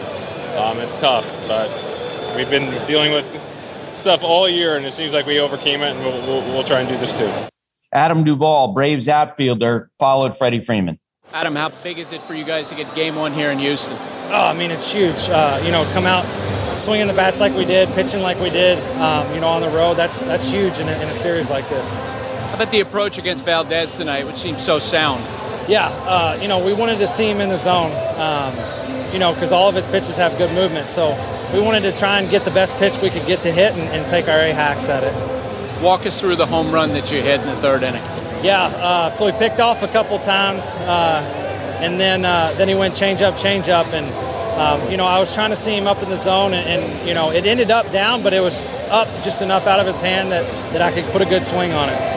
um, 0.58 0.80
it's 0.80 0.98
tough, 0.98 1.32
but 1.48 1.70
we've 2.36 2.50
been 2.50 2.86
dealing 2.86 3.14
with 3.14 3.26
stuff 3.94 4.24
all 4.24 4.50
year, 4.50 4.76
and 4.76 4.86
it 4.86 4.94
seems 4.94 5.14
like 5.14 5.26
we 5.26 5.40
overcame 5.40 5.82
it, 5.84 5.96
and 5.96 6.02
we'll, 6.02 6.22
we'll, 6.28 6.54
we'll 6.54 6.64
try 6.66 6.82
and 6.82 6.90
do 6.90 6.98
this 6.98 7.14
too. 7.14 7.32
Adam 7.94 8.26
Duvall, 8.26 8.74
Braves 8.74 9.08
outfielder, 9.08 9.90
followed 9.98 10.38
Freddie 10.38 10.60
Freeman. 10.60 11.00
Adam, 11.32 11.56
how 11.56 11.70
big 11.82 11.98
is 11.98 12.12
it 12.12 12.20
for 12.20 12.34
you 12.34 12.44
guys 12.44 12.68
to 12.68 12.76
get 12.76 12.94
game 12.94 13.16
one 13.16 13.32
here 13.32 13.52
in 13.52 13.60
Houston? 13.60 13.96
Oh, 14.32 14.48
I 14.50 14.54
mean, 14.54 14.70
it's 14.70 14.92
huge. 14.92 15.30
Uh, 15.30 15.62
you 15.64 15.72
know, 15.72 15.90
come 15.94 16.06
out 16.06 16.26
swinging 16.78 17.08
the 17.08 17.14
bats 17.14 17.40
like 17.40 17.54
we 17.54 17.66
did, 17.66 17.88
pitching 17.90 18.22
like 18.22 18.40
we 18.40 18.50
did, 18.50 18.78
um, 19.00 19.28
you 19.34 19.42
know, 19.42 19.48
on 19.48 19.62
the 19.62 19.70
road. 19.70 19.96
That's 19.96 20.24
that's 20.24 20.50
huge 20.50 20.80
in 20.80 20.88
a, 20.88 20.92
in 21.02 21.08
a, 21.08 21.14
series 21.14 21.50
like 21.50 21.68
this. 21.70 22.02
How 22.02 22.56
about 22.56 22.72
the 22.72 22.82
approach 22.82 23.18
against 23.18 23.46
Valdez 23.46 23.98
tonight, 23.98 24.26
which 24.26 24.38
seemed 24.38 24.60
so 24.60 24.80
sound? 24.80 25.22
Yeah, 25.68 25.88
uh, 26.06 26.38
you 26.42 26.48
know, 26.48 26.64
we 26.64 26.74
wanted 26.74 27.00
to 27.00 27.08
see 27.08 27.30
him 27.30 27.42
in 27.42 27.50
the 27.50 27.58
zone, 27.58 27.92
um, 28.18 28.54
you 29.12 29.20
know, 29.20 29.34
because 29.34 29.52
all 29.52 29.68
of 29.68 29.76
his 29.76 29.88
pitches 29.88 30.16
have 30.18 30.38
good 30.38 30.54
movement. 30.54 30.88
So 30.88 31.10
we 31.54 31.62
wanted 31.62 31.82
to 31.82 31.98
try 31.98 32.20
and 32.20 32.30
get 32.30 32.44
the 32.44 32.52
best 32.52 32.76
pitch 32.78 33.02
we 33.02 33.10
could 33.10 33.26
get 33.26 33.40
to 33.40 33.52
hit 33.52 33.74
and, 33.74 33.90
and 33.96 34.08
take 34.08 34.28
our 34.28 34.40
A 34.40 34.54
hacks 34.54 34.88
at 34.88 35.04
it. 35.04 35.84
Walk 35.84 36.06
us 36.06 36.20
through 36.20 36.36
the 36.36 36.46
home 36.46 36.72
run 36.72 36.90
that 36.90 37.12
you 37.12 37.22
hit 37.22 37.42
in 37.42 37.48
the 37.48 37.56
third 37.58 37.84
inning. 37.84 38.04
Yeah, 38.44 38.64
uh, 38.64 39.10
so 39.10 39.26
he 39.26 39.32
picked 39.34 39.60
off 39.60 39.82
a 39.82 39.88
couple 39.88 40.20
times, 40.20 40.76
uh, 40.76 41.80
and 41.82 42.00
then 42.00 42.26
uh, 42.26 42.54
then 42.58 42.68
he 42.68 42.76
went 42.76 42.96
change 42.96 43.22
up, 43.22 43.38
change 43.38 43.70
up, 43.70 43.88
and 43.88 44.06
um, 44.58 44.90
you 44.90 44.98
know, 44.98 45.06
I 45.06 45.20
was 45.20 45.34
trying 45.34 45.50
to 45.50 45.58
see 45.58 45.76
him 45.76 45.86
up 45.86 46.02
in 46.02 46.10
the 46.10 46.18
zone, 46.18 46.54
and, 46.54 46.84
and, 46.84 47.08
you 47.08 47.14
know, 47.14 47.32
it 47.32 47.46
ended 47.46 47.72
up 47.72 47.92
down, 47.92 48.24
but 48.24 48.34
it 48.34 48.40
was 48.40 48.66
up 48.90 49.08
just 49.24 49.42
enough 49.42 49.68
out 49.68 49.80
of 49.80 49.88
his 49.88 50.00
hand 50.00 50.32
that, 50.32 50.46
that 50.72 50.82
I 50.82 50.92
could 50.92 51.04
put 51.12 51.22
a 51.22 51.26
good 51.26 51.46
swing 51.46 51.74
on 51.74 51.90
it. 51.90 52.16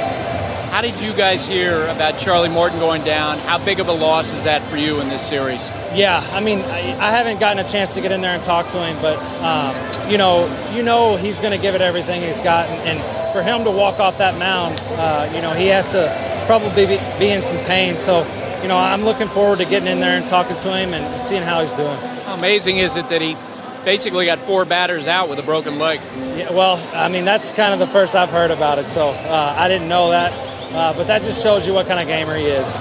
How 0.71 0.83
did 0.83 1.01
you 1.01 1.13
guys 1.13 1.45
hear 1.45 1.83
about 1.87 2.19
Charlie 2.19 2.49
Morton 2.49 2.79
going 2.79 3.03
down? 3.03 3.39
How 3.39 3.59
big 3.65 3.81
of 3.81 3.89
a 3.89 3.93
loss 3.93 4.35
is 4.35 4.45
that 4.45 4.63
for 4.71 4.77
you 4.77 5.01
in 5.01 5.09
this 5.09 5.27
series? 5.27 5.67
Yeah, 5.93 6.25
I 6.31 6.41
mean, 6.41 6.61
I, 6.61 6.97
I 7.01 7.11
haven't 7.11 7.41
gotten 7.41 7.59
a 7.59 7.67
chance 7.67 7.95
to 7.95 8.01
get 8.01 8.13
in 8.13 8.21
there 8.21 8.35
and 8.35 8.43
talk 8.45 8.69
to 8.69 8.87
him, 8.87 8.97
but 9.03 9.19
um, 9.43 10.11
you 10.11 10.19
know, 10.19 10.47
you 10.73 10.83
know, 10.85 11.17
he's 11.17 11.41
going 11.41 11.51
to 11.51 11.61
give 11.61 11.75
it 11.75 11.81
everything 11.81 12.23
he's 12.23 12.41
got, 12.41 12.69
and, 12.69 12.99
and, 12.99 13.19
for 13.33 13.43
him 13.43 13.63
to 13.65 13.71
walk 13.71 14.01
off 14.01 14.17
that 14.19 14.39
mound, 14.39 14.79
uh, 14.93 15.31
you 15.35 15.43
know, 15.43 15.53
he 15.53 15.67
has 15.67 15.91
to 15.93 16.45
probably 16.47 16.87
be, 16.87 16.99
be 17.19 17.29
in 17.29 17.43
some 17.43 17.59
pain. 17.65 17.99
So, 17.99 18.21
you 18.63 18.69
know, 18.69 18.79
I'm 18.79 19.03
looking 19.03 19.29
forward 19.29 19.59
to 19.59 19.67
getting 19.67 19.89
in 19.89 20.01
there 20.01 20.17
and 20.17 20.27
talking 20.27 20.57
to 20.57 20.77
him 20.77 20.95
and 20.95 21.23
seeing 21.23 21.43
how 21.43 21.61
he's 21.61 21.75
doing. 21.75 22.18
How 22.39 22.45
amazing 22.45 22.79
is 22.79 22.95
it 22.95 23.09
that 23.09 23.21
he 23.21 23.37
basically 23.85 24.25
got 24.25 24.39
four 24.39 24.65
batters 24.65 25.09
out 25.09 25.29
with 25.29 25.41
a 25.41 25.43
broken 25.43 25.81
leg? 25.81 25.99
Yeah, 26.37 26.53
well, 26.53 26.77
I 26.95 27.09
mean, 27.09 27.25
that's 27.25 27.51
kind 27.51 27.73
of 27.73 27.81
the 27.81 27.93
first 27.93 28.15
I've 28.15 28.29
heard 28.29 28.53
about 28.53 28.79
it, 28.79 28.87
so 28.87 29.09
uh, 29.09 29.57
I 29.59 29.67
didn't 29.67 29.89
know 29.89 30.11
that. 30.11 30.33
Uh, 30.73 30.95
but 30.95 31.09
that 31.09 31.23
just 31.23 31.43
shows 31.43 31.67
you 31.67 31.75
what 31.75 31.89
kind 31.89 31.99
of 31.99 32.07
gamer 32.07 32.37
he 32.37 32.45
is. 32.45 32.81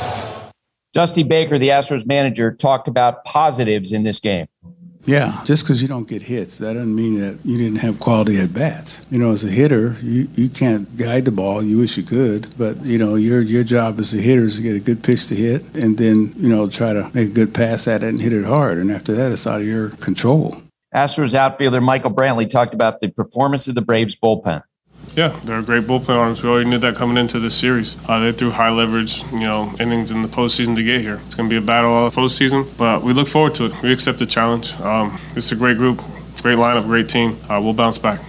Dusty 0.94 1.24
Baker, 1.24 1.58
the 1.58 1.70
Astros 1.70 2.06
manager, 2.06 2.52
talked 2.52 2.88
about 2.88 3.26
positives 3.26 3.92
in 3.92 4.04
this 4.04 4.20
game. 4.20 4.46
Yeah, 5.08 5.42
just 5.46 5.64
because 5.64 5.82
you 5.82 5.88
don't 5.88 6.08
get 6.08 6.22
hits, 6.22 6.58
that 6.58 6.74
doesn't 6.74 6.94
mean 6.94 7.20
that 7.22 7.40
you 7.46 7.58
didn't 7.58 7.80
have 7.80 7.98
quality 7.98 8.40
at 8.40 8.54
bats. 8.54 9.02
You 9.10 9.20
know, 9.20 9.32
as 9.32 9.42
a 9.42 9.48
hitter, 9.48 9.96
you, 10.04 10.28
you 10.34 10.50
can't 10.50 10.98
guide 10.98 11.24
the 11.24 11.32
ball. 11.32 11.64
You 11.64 11.78
wish 11.78 11.96
you 11.96 12.04
could, 12.04 12.54
but 12.58 12.84
you 12.84 12.98
know 12.98 13.16
your 13.16 13.42
your 13.42 13.64
job 13.64 14.00
as 14.00 14.14
a 14.14 14.18
hitter 14.18 14.44
is 14.44 14.58
to 14.58 14.64
get 14.64 14.76
a 14.76 14.82
good 14.82 15.02
pitch 15.04 15.28
to 15.28 15.36
hit, 15.36 15.64
and 15.78 15.98
then 15.98 16.34
you 16.36 16.50
know 16.50 16.70
try 16.70 16.92
to 16.92 17.10
make 17.14 17.30
a 17.30 17.34
good 17.34 17.54
pass 17.54 17.88
at 17.88 18.04
it 18.04 18.10
and 18.10 18.20
hit 18.20 18.34
it 18.34 18.44
hard. 18.44 18.80
And 18.80 18.92
after 18.92 19.14
that, 19.14 19.32
it's 19.32 19.48
out 19.48 19.62
of 19.62 19.68
your 19.68 19.92
control. 19.92 20.62
Astros 20.94 21.34
outfielder 21.34 21.80
Michael 21.80 22.12
Brantley 22.12 22.50
talked 22.50 22.74
about 22.74 23.00
the 23.00 23.08
performance 23.08 23.70
of 23.70 23.76
the 23.76 23.82
Braves 23.82 24.16
bullpen. 24.16 24.62
Yeah, 25.18 25.30
they're 25.46 25.58
a 25.58 25.64
great 25.64 25.86
bullpen 25.86 26.16
arms. 26.16 26.44
We 26.44 26.50
already 26.50 26.70
knew 26.70 26.78
that 26.78 26.96
coming 26.96 27.18
into 27.18 27.40
this 27.40 27.58
series. 27.58 27.98
Uh, 28.08 28.20
they 28.20 28.32
threw 28.32 28.52
high 28.52 28.70
leverage, 28.70 29.24
you 29.32 29.40
know, 29.40 29.74
innings 29.80 30.12
in 30.12 30.22
the 30.22 30.28
postseason 30.28 30.76
to 30.76 30.84
get 30.84 31.02
here. 31.02 31.20
It's 31.26 31.34
going 31.34 31.50
to 31.50 31.54
be 31.54 31.58
a 31.58 31.66
battle 31.66 31.90
all 31.90 32.08
the 32.08 32.16
postseason, 32.16 32.68
but 32.78 33.02
we 33.02 33.14
look 33.14 33.28
forward 33.28 33.56
to 33.56 33.66
it. 33.66 33.82
We 33.82 33.92
accept 33.92 34.20
the 34.20 34.28
challenge. 34.28 34.80
Um, 34.80 35.20
it's 35.36 35.52
a 35.52 35.56
great 35.56 35.78
group, 35.78 36.04
great 36.44 36.60
lineup, 36.60 36.84
great 36.84 37.10
team. 37.10 37.36
Uh, 37.50 37.60
we'll 37.60 37.74
bounce 37.74 37.98
back. 37.98 38.20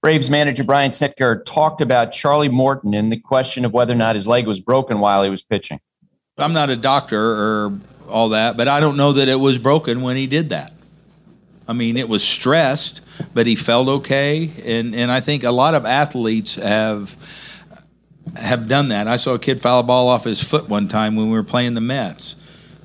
Braves 0.00 0.30
manager 0.30 0.62
Brian 0.62 0.92
Snitker 0.92 1.44
talked 1.44 1.80
about 1.80 2.12
Charlie 2.12 2.48
Morton 2.48 2.94
and 2.94 3.10
the 3.10 3.18
question 3.18 3.64
of 3.64 3.72
whether 3.72 3.92
or 3.92 3.96
not 3.96 4.14
his 4.14 4.28
leg 4.28 4.46
was 4.46 4.60
broken 4.60 5.00
while 5.00 5.24
he 5.24 5.30
was 5.30 5.42
pitching. 5.42 5.80
I'm 6.36 6.52
not 6.52 6.70
a 6.70 6.76
doctor 6.76 7.20
or 7.20 7.80
all 8.08 8.28
that, 8.28 8.56
but 8.56 8.68
I 8.68 8.78
don't 8.78 8.96
know 8.96 9.14
that 9.14 9.26
it 9.26 9.40
was 9.40 9.58
broken 9.58 10.02
when 10.02 10.14
he 10.16 10.28
did 10.28 10.50
that. 10.50 10.72
I 11.68 11.74
mean, 11.74 11.96
it 11.96 12.08
was 12.08 12.24
stressed 12.24 13.02
but 13.34 13.46
he 13.46 13.54
felt 13.54 13.88
okay. 13.88 14.50
And 14.64 14.94
and 14.94 15.10
I 15.10 15.20
think 15.20 15.44
a 15.44 15.50
lot 15.50 15.74
of 15.74 15.84
athletes 15.84 16.56
have 16.56 17.16
have 18.36 18.68
done 18.68 18.88
that. 18.88 19.08
I 19.08 19.16
saw 19.16 19.34
a 19.34 19.38
kid 19.38 19.60
foul 19.60 19.80
a 19.80 19.82
ball 19.82 20.08
off 20.08 20.24
his 20.24 20.42
foot 20.42 20.68
one 20.68 20.88
time 20.88 21.16
when 21.16 21.26
we 21.26 21.32
were 21.32 21.44
playing 21.44 21.74
the 21.74 21.80
Mets, 21.80 22.36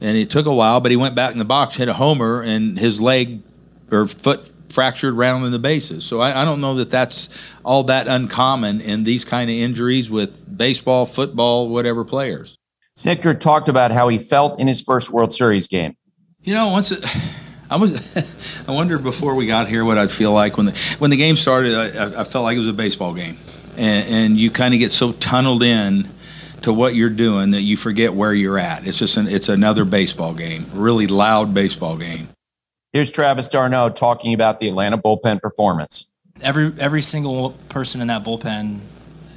and 0.01 0.17
it 0.17 0.29
took 0.29 0.45
a 0.45 0.53
while, 0.53 0.79
but 0.79 0.91
he 0.91 0.97
went 0.97 1.15
back 1.15 1.31
in 1.31 1.39
the 1.39 1.45
box, 1.45 1.75
hit 1.75 1.89
a 1.89 1.93
homer, 1.93 2.41
and 2.41 2.79
his 2.79 3.01
leg 3.01 3.41
or 3.91 4.07
foot 4.07 4.51
fractured 4.69 5.13
round 5.13 5.45
in 5.45 5.51
the 5.51 5.59
bases. 5.59 6.03
So 6.03 6.19
I, 6.19 6.41
I, 6.41 6.45
don't 6.45 6.59
know 6.59 6.73
that 6.75 6.89
that's 6.89 7.29
all 7.63 7.83
that 7.83 8.07
uncommon 8.07 8.81
in 8.81 9.03
these 9.03 9.23
kind 9.23 9.51
of 9.51 9.55
injuries 9.55 10.09
with 10.09 10.57
baseball, 10.57 11.05
football, 11.05 11.69
whatever 11.69 12.03
players. 12.03 12.57
Snitker 12.97 13.39
talked 13.39 13.69
about 13.69 13.91
how 13.91 14.07
he 14.07 14.17
felt 14.17 14.59
in 14.59 14.67
his 14.67 14.81
first 14.81 15.11
World 15.11 15.31
Series 15.31 15.67
game. 15.67 15.95
You 16.41 16.55
know, 16.55 16.69
once 16.69 16.91
it 16.91 17.05
I 17.69 17.77
was, 17.77 18.63
I 18.67 18.71
wondered 18.71 19.03
before 19.03 19.35
we 19.35 19.47
got 19.47 19.67
here 19.67 19.85
what 19.85 19.97
I'd 19.97 20.11
feel 20.11 20.31
like 20.31 20.57
when 20.57 20.67
the 20.67 20.95
when 20.99 21.09
the 21.09 21.17
game 21.17 21.35
started. 21.35 21.75
I, 21.75 22.21
I 22.21 22.23
felt 22.23 22.43
like 22.43 22.55
it 22.55 22.59
was 22.59 22.67
a 22.67 22.73
baseball 22.73 23.13
game, 23.13 23.37
and, 23.77 24.07
and 24.07 24.37
you 24.37 24.51
kind 24.51 24.73
of 24.73 24.79
get 24.79 24.91
so 24.91 25.11
tunneled 25.13 25.63
in 25.63 26.09
to 26.61 26.73
what 26.73 26.95
you're 26.95 27.09
doing 27.09 27.51
that 27.51 27.61
you 27.61 27.77
forget 27.77 28.13
where 28.13 28.33
you're 28.33 28.57
at. 28.57 28.87
It's 28.87 28.99
just 28.99 29.17
an, 29.17 29.27
it's 29.27 29.49
another 29.49 29.85
baseball 29.85 30.33
game, 30.33 30.65
really 30.73 31.07
loud 31.07 31.53
baseball 31.53 31.97
game. 31.97 32.29
Here's 32.91 33.11
Travis 33.11 33.47
d'Arnaud 33.47 33.89
talking 33.91 34.33
about 34.33 34.59
the 34.59 34.69
Atlanta 34.69 34.97
bullpen 34.97 35.41
performance. 35.41 36.07
Every 36.41 36.73
every 36.79 37.01
single 37.01 37.51
person 37.69 38.01
in 38.01 38.07
that 38.07 38.23
bullpen 38.23 38.81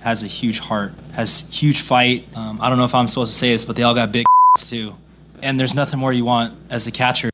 has 0.02 0.23
a 0.23 0.26
huge 0.26 0.61
heart, 0.61 0.92
has 1.12 1.49
huge 1.50 1.80
fight. 1.80 2.28
Um, 2.37 2.61
I 2.61 2.68
don't 2.68 2.78
know 2.78 2.85
if 2.85 2.95
I'm 2.95 3.09
supposed 3.09 3.33
to 3.33 3.38
say 3.38 3.49
this, 3.52 3.64
but 3.64 3.76
they 3.76 3.83
all 3.83 3.95
got 3.95 4.12
big 4.12 4.25
too. 4.59 4.97
And 5.42 5.61
there's 5.61 5.75
nothing 5.75 5.99
more 6.00 6.12
you 6.12 6.25
want 6.25 6.54
as 6.71 6.87
a 6.87 6.90
catcher 6.90 7.30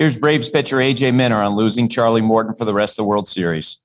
Here's 0.00 0.16
Braves 0.16 0.48
pitcher 0.48 0.78
AJ 0.78 1.14
Minter 1.14 1.36
on 1.36 1.56
losing 1.56 1.86
Charlie 1.86 2.22
Morton 2.22 2.54
for 2.54 2.64
the 2.64 2.72
rest 2.72 2.94
of 2.94 2.96
the 2.96 3.04
World 3.04 3.28
Series. 3.28 3.76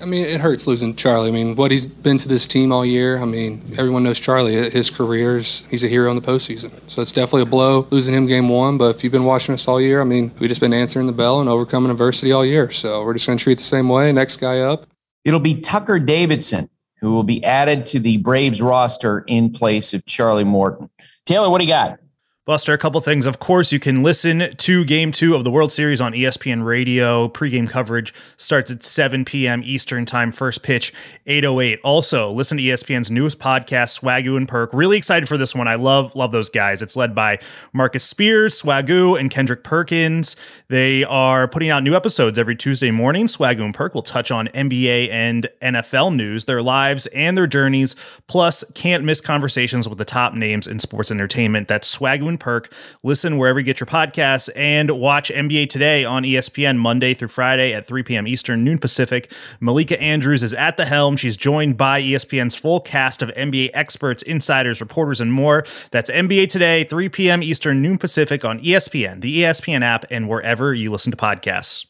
I 0.00 0.04
mean, 0.04 0.24
it 0.24 0.40
hurts 0.40 0.68
losing 0.68 0.94
Charlie. 0.94 1.30
I 1.30 1.32
mean, 1.32 1.56
what 1.56 1.72
he's 1.72 1.84
been 1.84 2.16
to 2.18 2.28
this 2.28 2.46
team 2.46 2.70
all 2.70 2.86
year. 2.86 3.18
I 3.18 3.24
mean, 3.24 3.60
everyone 3.76 4.04
knows 4.04 4.20
Charlie. 4.20 4.70
His 4.70 4.88
careers, 4.88 5.66
he's 5.72 5.82
a 5.82 5.88
hero 5.88 6.10
in 6.10 6.16
the 6.16 6.22
postseason. 6.22 6.70
So 6.86 7.02
it's 7.02 7.10
definitely 7.10 7.42
a 7.42 7.46
blow 7.46 7.88
losing 7.90 8.14
him 8.14 8.28
game 8.28 8.48
one. 8.48 8.78
But 8.78 8.94
if 8.94 9.02
you've 9.02 9.12
been 9.12 9.24
watching 9.24 9.52
us 9.52 9.66
all 9.66 9.80
year, 9.80 10.00
I 10.00 10.04
mean, 10.04 10.30
we've 10.38 10.48
just 10.48 10.60
been 10.60 10.72
answering 10.72 11.08
the 11.08 11.12
bell 11.12 11.40
and 11.40 11.48
overcoming 11.48 11.90
adversity 11.90 12.30
all 12.30 12.46
year. 12.46 12.70
So 12.70 13.02
we're 13.02 13.14
just 13.14 13.26
going 13.26 13.38
to 13.38 13.42
treat 13.42 13.58
the 13.58 13.64
same 13.64 13.88
way. 13.88 14.12
Next 14.12 14.36
guy 14.36 14.60
up. 14.60 14.86
It'll 15.24 15.40
be 15.40 15.60
Tucker 15.60 15.98
Davidson, 15.98 16.70
who 17.00 17.14
will 17.14 17.24
be 17.24 17.42
added 17.42 17.84
to 17.86 17.98
the 17.98 18.18
Braves 18.18 18.62
roster 18.62 19.24
in 19.26 19.50
place 19.50 19.92
of 19.92 20.06
Charlie 20.06 20.44
Morton. 20.44 20.88
Taylor, 21.26 21.50
what 21.50 21.58
do 21.58 21.64
you 21.64 21.72
got? 21.72 21.98
Buster, 22.46 22.74
a 22.74 22.78
couple 22.78 23.00
things. 23.00 23.24
Of 23.24 23.38
course, 23.38 23.72
you 23.72 23.80
can 23.80 24.02
listen 24.02 24.54
to 24.54 24.84
game 24.84 25.12
two 25.12 25.34
of 25.34 25.44
the 25.44 25.50
World 25.50 25.72
Series 25.72 26.02
on 26.02 26.12
ESPN 26.12 26.62
Radio. 26.62 27.26
Pre-game 27.26 27.66
coverage 27.66 28.12
starts 28.36 28.70
at 28.70 28.84
7 28.84 29.24
p.m. 29.24 29.62
Eastern 29.64 30.04
Time. 30.04 30.30
First 30.30 30.62
pitch, 30.62 30.92
808. 31.26 31.80
Also, 31.82 32.30
listen 32.30 32.58
to 32.58 32.62
ESPN's 32.62 33.10
newest 33.10 33.38
podcast, 33.38 33.98
Swagu 33.98 34.36
and 34.36 34.46
Perk. 34.46 34.74
Really 34.74 34.98
excited 34.98 35.26
for 35.26 35.38
this 35.38 35.54
one. 35.54 35.68
I 35.68 35.76
love, 35.76 36.14
love 36.14 36.32
those 36.32 36.50
guys. 36.50 36.82
It's 36.82 36.96
led 36.96 37.14
by 37.14 37.38
Marcus 37.72 38.04
Spears, 38.04 38.60
Swagu, 38.60 39.18
and 39.18 39.30
Kendrick 39.30 39.64
Perkins. 39.64 40.36
They 40.68 41.02
are 41.04 41.48
putting 41.48 41.70
out 41.70 41.82
new 41.82 41.94
episodes 41.94 42.38
every 42.38 42.56
Tuesday 42.56 42.90
morning. 42.90 43.26
Swagu 43.26 43.64
and 43.64 43.74
Perk 43.74 43.94
will 43.94 44.02
touch 44.02 44.30
on 44.30 44.48
NBA 44.48 45.08
and 45.10 45.48
NFL 45.62 46.14
news, 46.14 46.44
their 46.44 46.60
lives 46.60 47.06
and 47.06 47.38
their 47.38 47.46
journeys, 47.46 47.96
plus 48.26 48.64
can't 48.74 49.02
miss 49.02 49.22
conversations 49.22 49.88
with 49.88 49.96
the 49.96 50.04
top 50.04 50.34
names 50.34 50.66
in 50.66 50.78
sports 50.78 51.10
entertainment. 51.10 51.68
That's 51.68 51.96
Swagu 51.96 52.33
Perk. 52.38 52.72
Listen 53.02 53.38
wherever 53.38 53.58
you 53.58 53.64
get 53.64 53.80
your 53.80 53.86
podcasts 53.86 54.48
and 54.54 54.90
watch 54.90 55.30
NBA 55.30 55.68
Today 55.68 56.04
on 56.04 56.22
ESPN 56.22 56.78
Monday 56.78 57.14
through 57.14 57.28
Friday 57.28 57.72
at 57.72 57.86
3 57.86 58.02
p.m. 58.02 58.26
Eastern, 58.26 58.64
noon 58.64 58.78
Pacific. 58.78 59.32
Malika 59.60 60.00
Andrews 60.00 60.42
is 60.42 60.54
at 60.54 60.76
the 60.76 60.84
helm. 60.84 61.16
She's 61.16 61.36
joined 61.36 61.76
by 61.76 62.00
ESPN's 62.02 62.54
full 62.54 62.80
cast 62.80 63.22
of 63.22 63.30
NBA 63.30 63.70
experts, 63.74 64.22
insiders, 64.22 64.80
reporters, 64.80 65.20
and 65.20 65.32
more. 65.32 65.64
That's 65.90 66.10
NBA 66.10 66.48
Today, 66.48 66.84
3 66.84 67.08
p.m. 67.08 67.42
Eastern, 67.42 67.82
noon 67.82 67.98
Pacific 67.98 68.44
on 68.44 68.60
ESPN, 68.60 69.20
the 69.20 69.40
ESPN 69.42 69.82
app, 69.82 70.04
and 70.10 70.28
wherever 70.28 70.74
you 70.74 70.90
listen 70.90 71.10
to 71.10 71.16
podcasts. 71.16 71.86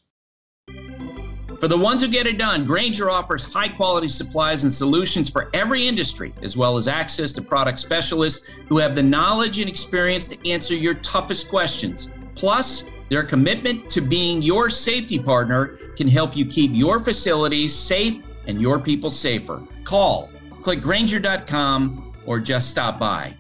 For 1.61 1.69
the 1.69 1.79
ones 1.79 2.03
who 2.03 2.09
get 2.09 2.27
it 2.27 2.39
done, 2.39 2.65
Grainger 2.65 3.11
offers 3.11 3.45
high 3.45 3.69
quality 3.69 4.09
supplies 4.09 4.65
and 4.65 4.73
solutions 4.73 5.31
for 5.31 5.51
every 5.55 5.87
industry, 5.87 6.35
as 6.43 6.57
well 6.57 6.77
as 6.77 6.89
access 6.89 7.33
to 7.35 7.43
product 7.43 7.79
specialists 7.81 8.49
who 8.69 8.79
have 8.79 8.95
the 8.95 9.03
knowledge 9.03 9.61
and 9.61 9.69
experience 9.69 10.27
to 10.29 10.49
answer 10.51 10.75
your 10.75 10.95
toughest 10.95 11.49
questions. 11.49 12.11
Plus, 12.35 12.85
their 13.09 13.23
commitment 13.23 13.89
to 13.91 14.01
being 14.01 14.43
your 14.43 14.69
safety 14.69 15.19
partner 15.19 15.79
can 15.97 16.09
help 16.09 16.37
you 16.37 16.45
keep 16.45 16.71
your 16.75 16.99
facilities 16.99 17.75
safe 17.75 18.25
and 18.47 18.61
your 18.61 18.79
people 18.79 19.11
safer. 19.11 19.63
Call, 19.85 20.31
click 20.63 20.81
Grainger.com, 20.81 22.15
or 22.27 22.41
just 22.41 22.71
stop 22.71 22.99
by. 22.99 23.35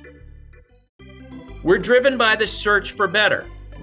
We're 1.62 1.78
driven 1.78 2.18
by 2.18 2.37
the 2.37 2.47
search 2.47 2.92
for 2.92 3.09
better. 3.09 3.47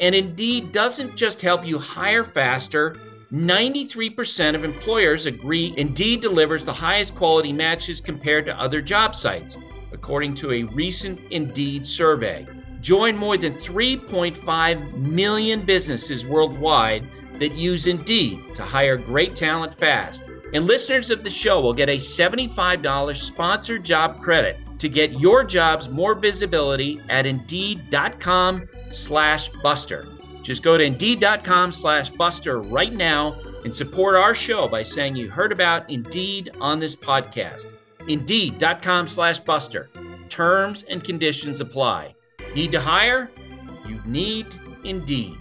And 0.00 0.14
Indeed 0.14 0.72
doesn't 0.72 1.16
just 1.16 1.40
help 1.40 1.66
you 1.66 1.78
hire 1.78 2.24
faster. 2.24 2.96
93% 3.32 4.54
of 4.54 4.64
employers 4.64 5.26
agree 5.26 5.74
Indeed 5.76 6.20
delivers 6.20 6.64
the 6.64 6.72
highest 6.72 7.14
quality 7.14 7.52
matches 7.52 8.00
compared 8.00 8.46
to 8.46 8.58
other 8.58 8.80
job 8.80 9.14
sites, 9.14 9.58
according 9.92 10.34
to 10.36 10.52
a 10.52 10.62
recent 10.62 11.20
Indeed 11.30 11.84
survey. 11.84 12.46
Join 12.80 13.16
more 13.16 13.36
than 13.36 13.54
3.5 13.54 14.94
million 14.94 15.62
businesses 15.62 16.24
worldwide 16.24 17.06
that 17.38 17.52
use 17.52 17.86
Indeed 17.86 18.54
to 18.54 18.62
hire 18.62 18.96
great 18.96 19.34
talent 19.34 19.74
fast. 19.74 20.30
And 20.54 20.64
listeners 20.64 21.10
of 21.10 21.22
the 21.24 21.30
show 21.30 21.60
will 21.60 21.74
get 21.74 21.88
a 21.88 21.96
$75 21.96 23.16
sponsored 23.16 23.84
job 23.84 24.22
credit 24.22 24.58
to 24.78 24.88
get 24.88 25.12
your 25.20 25.44
jobs 25.44 25.88
more 25.88 26.14
visibility 26.14 27.00
at 27.08 27.26
indeed.com 27.26 28.68
slash 28.90 29.50
buster. 29.62 30.06
Just 30.42 30.62
go 30.62 30.78
to 30.78 30.84
indeed.com 30.84 31.72
slash 31.72 32.10
buster 32.10 32.60
right 32.60 32.92
now 32.92 33.38
and 33.64 33.74
support 33.74 34.16
our 34.16 34.34
show 34.34 34.66
by 34.66 34.82
saying 34.82 35.16
you 35.16 35.28
heard 35.28 35.52
about 35.52 35.90
Indeed 35.90 36.50
on 36.60 36.80
this 36.80 36.96
podcast. 36.96 37.74
Indeed.com 38.08 39.06
slash 39.08 39.40
buster. 39.40 39.90
Terms 40.28 40.84
and 40.84 41.04
conditions 41.04 41.60
apply. 41.60 42.14
Need 42.54 42.72
to 42.72 42.80
hire? 42.80 43.30
You 43.86 44.00
need 44.06 44.46
Indeed. 44.84 45.36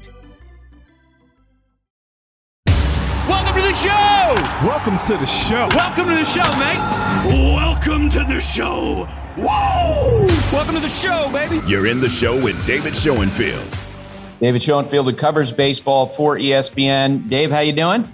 Welcome 3.30 3.56
to 3.56 3.62
the 3.62 3.74
show! 3.74 4.68
Welcome 4.68 4.98
to 4.98 5.18
the 5.18 5.26
show. 5.26 5.70
Welcome 5.74 6.08
to 6.08 6.16
the 6.16 6.26
show, 6.26 6.50
mate. 6.58 7.56
Welcome 7.56 8.10
to 8.10 8.20
the 8.24 8.42
show. 8.42 9.08
Whoa! 9.38 10.26
Welcome 10.52 10.74
to 10.74 10.82
the 10.82 10.90
show, 10.90 11.30
baby. 11.32 11.62
You're 11.68 11.86
in 11.86 12.02
the 12.02 12.10
show 12.10 12.44
with 12.44 12.66
David 12.66 12.98
Schoenfield. 12.98 13.68
David 14.40 14.64
Schoenfield, 14.64 15.06
who 15.06 15.14
covers 15.16 15.52
baseball 15.52 16.08
for 16.08 16.40
ESPN. 16.40 17.30
Dave, 17.30 17.52
how 17.52 17.60
you 17.60 17.72
doing? 17.72 18.12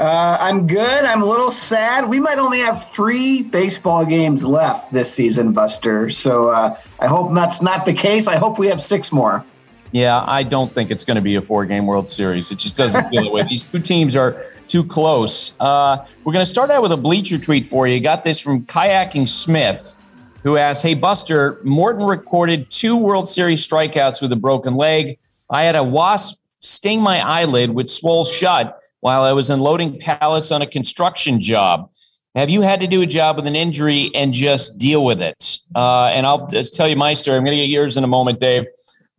Uh, 0.00 0.38
I'm 0.40 0.66
good. 0.66 1.04
I'm 1.04 1.22
a 1.22 1.24
little 1.24 1.52
sad. 1.52 2.08
We 2.08 2.18
might 2.18 2.38
only 2.38 2.58
have 2.58 2.90
three 2.90 3.42
baseball 3.42 4.04
games 4.04 4.44
left 4.44 4.92
this 4.92 5.14
season, 5.14 5.52
Buster. 5.52 6.10
So 6.10 6.48
uh, 6.48 6.76
I 6.98 7.06
hope 7.06 7.32
that's 7.32 7.62
not 7.62 7.86
the 7.86 7.94
case. 7.94 8.26
I 8.26 8.34
hope 8.34 8.58
we 8.58 8.66
have 8.66 8.82
six 8.82 9.12
more. 9.12 9.44
Yeah, 9.92 10.24
I 10.26 10.42
don't 10.42 10.70
think 10.70 10.90
it's 10.90 11.04
going 11.04 11.14
to 11.14 11.20
be 11.20 11.36
a 11.36 11.42
four-game 11.42 11.86
World 11.86 12.08
Series. 12.08 12.50
It 12.50 12.58
just 12.58 12.76
doesn't 12.76 13.08
feel 13.08 13.22
that 13.22 13.30
way. 13.30 13.44
These 13.48 13.66
two 13.66 13.78
teams 13.78 14.16
are 14.16 14.44
too 14.66 14.84
close. 14.84 15.52
Uh, 15.60 15.98
we're 16.24 16.32
going 16.32 16.44
to 16.44 16.50
start 16.50 16.70
out 16.70 16.82
with 16.82 16.90
a 16.90 16.96
bleacher 16.96 17.38
tweet 17.38 17.68
for 17.68 17.86
you. 17.86 18.00
Got 18.00 18.24
this 18.24 18.40
from 18.40 18.64
Kayaking 18.66 19.28
Smith, 19.28 19.94
who 20.42 20.56
asked, 20.56 20.82
"Hey 20.82 20.94
Buster, 20.94 21.60
Morton 21.64 22.04
recorded 22.04 22.70
two 22.70 22.96
World 22.96 23.28
Series 23.28 23.66
strikeouts 23.66 24.22
with 24.22 24.32
a 24.32 24.36
broken 24.36 24.74
leg. 24.74 25.18
I 25.50 25.64
had 25.64 25.76
a 25.76 25.84
wasp 25.84 26.38
sting 26.60 27.00
my 27.00 27.20
eyelid, 27.20 27.70
which 27.70 27.90
swole 27.90 28.24
shut 28.24 28.78
while 29.00 29.22
I 29.22 29.32
was 29.32 29.50
unloading 29.50 29.98
pallets 29.98 30.50
on 30.50 30.62
a 30.62 30.66
construction 30.66 31.40
job." 31.40 31.90
Have 32.36 32.48
you 32.48 32.62
had 32.62 32.78
to 32.80 32.86
do 32.86 33.02
a 33.02 33.06
job 33.06 33.36
with 33.36 33.46
an 33.48 33.56
injury 33.56 34.10
and 34.14 34.32
just 34.32 34.78
deal 34.78 35.04
with 35.04 35.20
it? 35.20 35.58
Uh, 35.74 36.12
and 36.14 36.24
I'll 36.24 36.46
tell 36.46 36.86
you 36.86 36.94
my 36.94 37.12
story. 37.12 37.36
I'm 37.36 37.44
going 37.44 37.56
to 37.56 37.62
get 37.64 37.70
yours 37.70 37.96
in 37.96 38.04
a 38.04 38.06
moment, 38.06 38.38
Dave. 38.38 38.66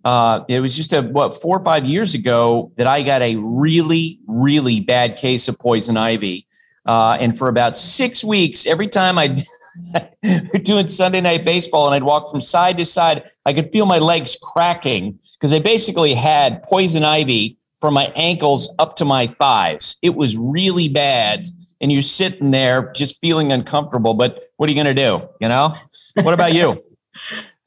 Uh, 0.06 0.46
it 0.48 0.62
was 0.62 0.78
just 0.78 0.94
a 0.94 1.02
what 1.02 1.40
four 1.40 1.58
or 1.58 1.64
five 1.64 1.84
years 1.84 2.14
ago 2.14 2.72
that 2.78 2.88
I 2.88 3.04
got 3.04 3.22
a 3.22 3.36
really, 3.36 4.20
really 4.28 4.80
bad 4.80 5.18
case 5.18 5.50
of 5.50 5.60
poison 5.60 5.98
ivy. 5.98 6.48
Uh, 6.86 7.18
and 7.20 7.38
for 7.38 7.50
about 7.50 7.78
six 7.78 8.24
weeks, 8.24 8.66
every 8.66 8.88
time 8.88 9.18
I 9.18 9.36
doing 10.64 10.88
Sunday 10.88 11.22
night 11.22 11.46
baseball 11.46 11.88
and 11.88 11.96
I'd 11.96 12.04
walk 12.04 12.30
from 12.30 12.42
side 12.42 12.78
to 12.78 12.86
side, 12.86 13.24
I 13.46 13.54
could 13.54 13.72
feel 13.72 13.86
my 13.86 14.00
legs 14.00 14.38
cracking 14.42 15.20
because 15.34 15.54
I 15.54 15.60
basically 15.60 16.14
had 16.14 16.64
poison 16.64 17.04
ivy 17.04 17.58
from 17.80 17.94
my 17.94 18.12
ankles 18.16 18.74
up 18.80 18.96
to 18.98 19.06
my 19.06 19.28
thighs. 19.28 19.98
It 20.02 20.16
was 20.16 20.38
really 20.38 20.88
bad. 20.88 21.48
And 21.80 21.92
you're 21.92 22.04
sitting 22.04 22.52
there 22.52 22.92
just 22.94 23.20
feeling 23.22 23.52
uncomfortable. 23.52 24.14
But 24.14 24.52
what 24.58 24.70
are 24.70 24.72
you 24.72 24.84
going 24.84 24.96
to 24.96 25.02
do? 25.02 25.28
You 25.40 25.50
know? 25.50 25.74
What 26.22 26.34
about 26.34 26.54
you? 26.54 26.84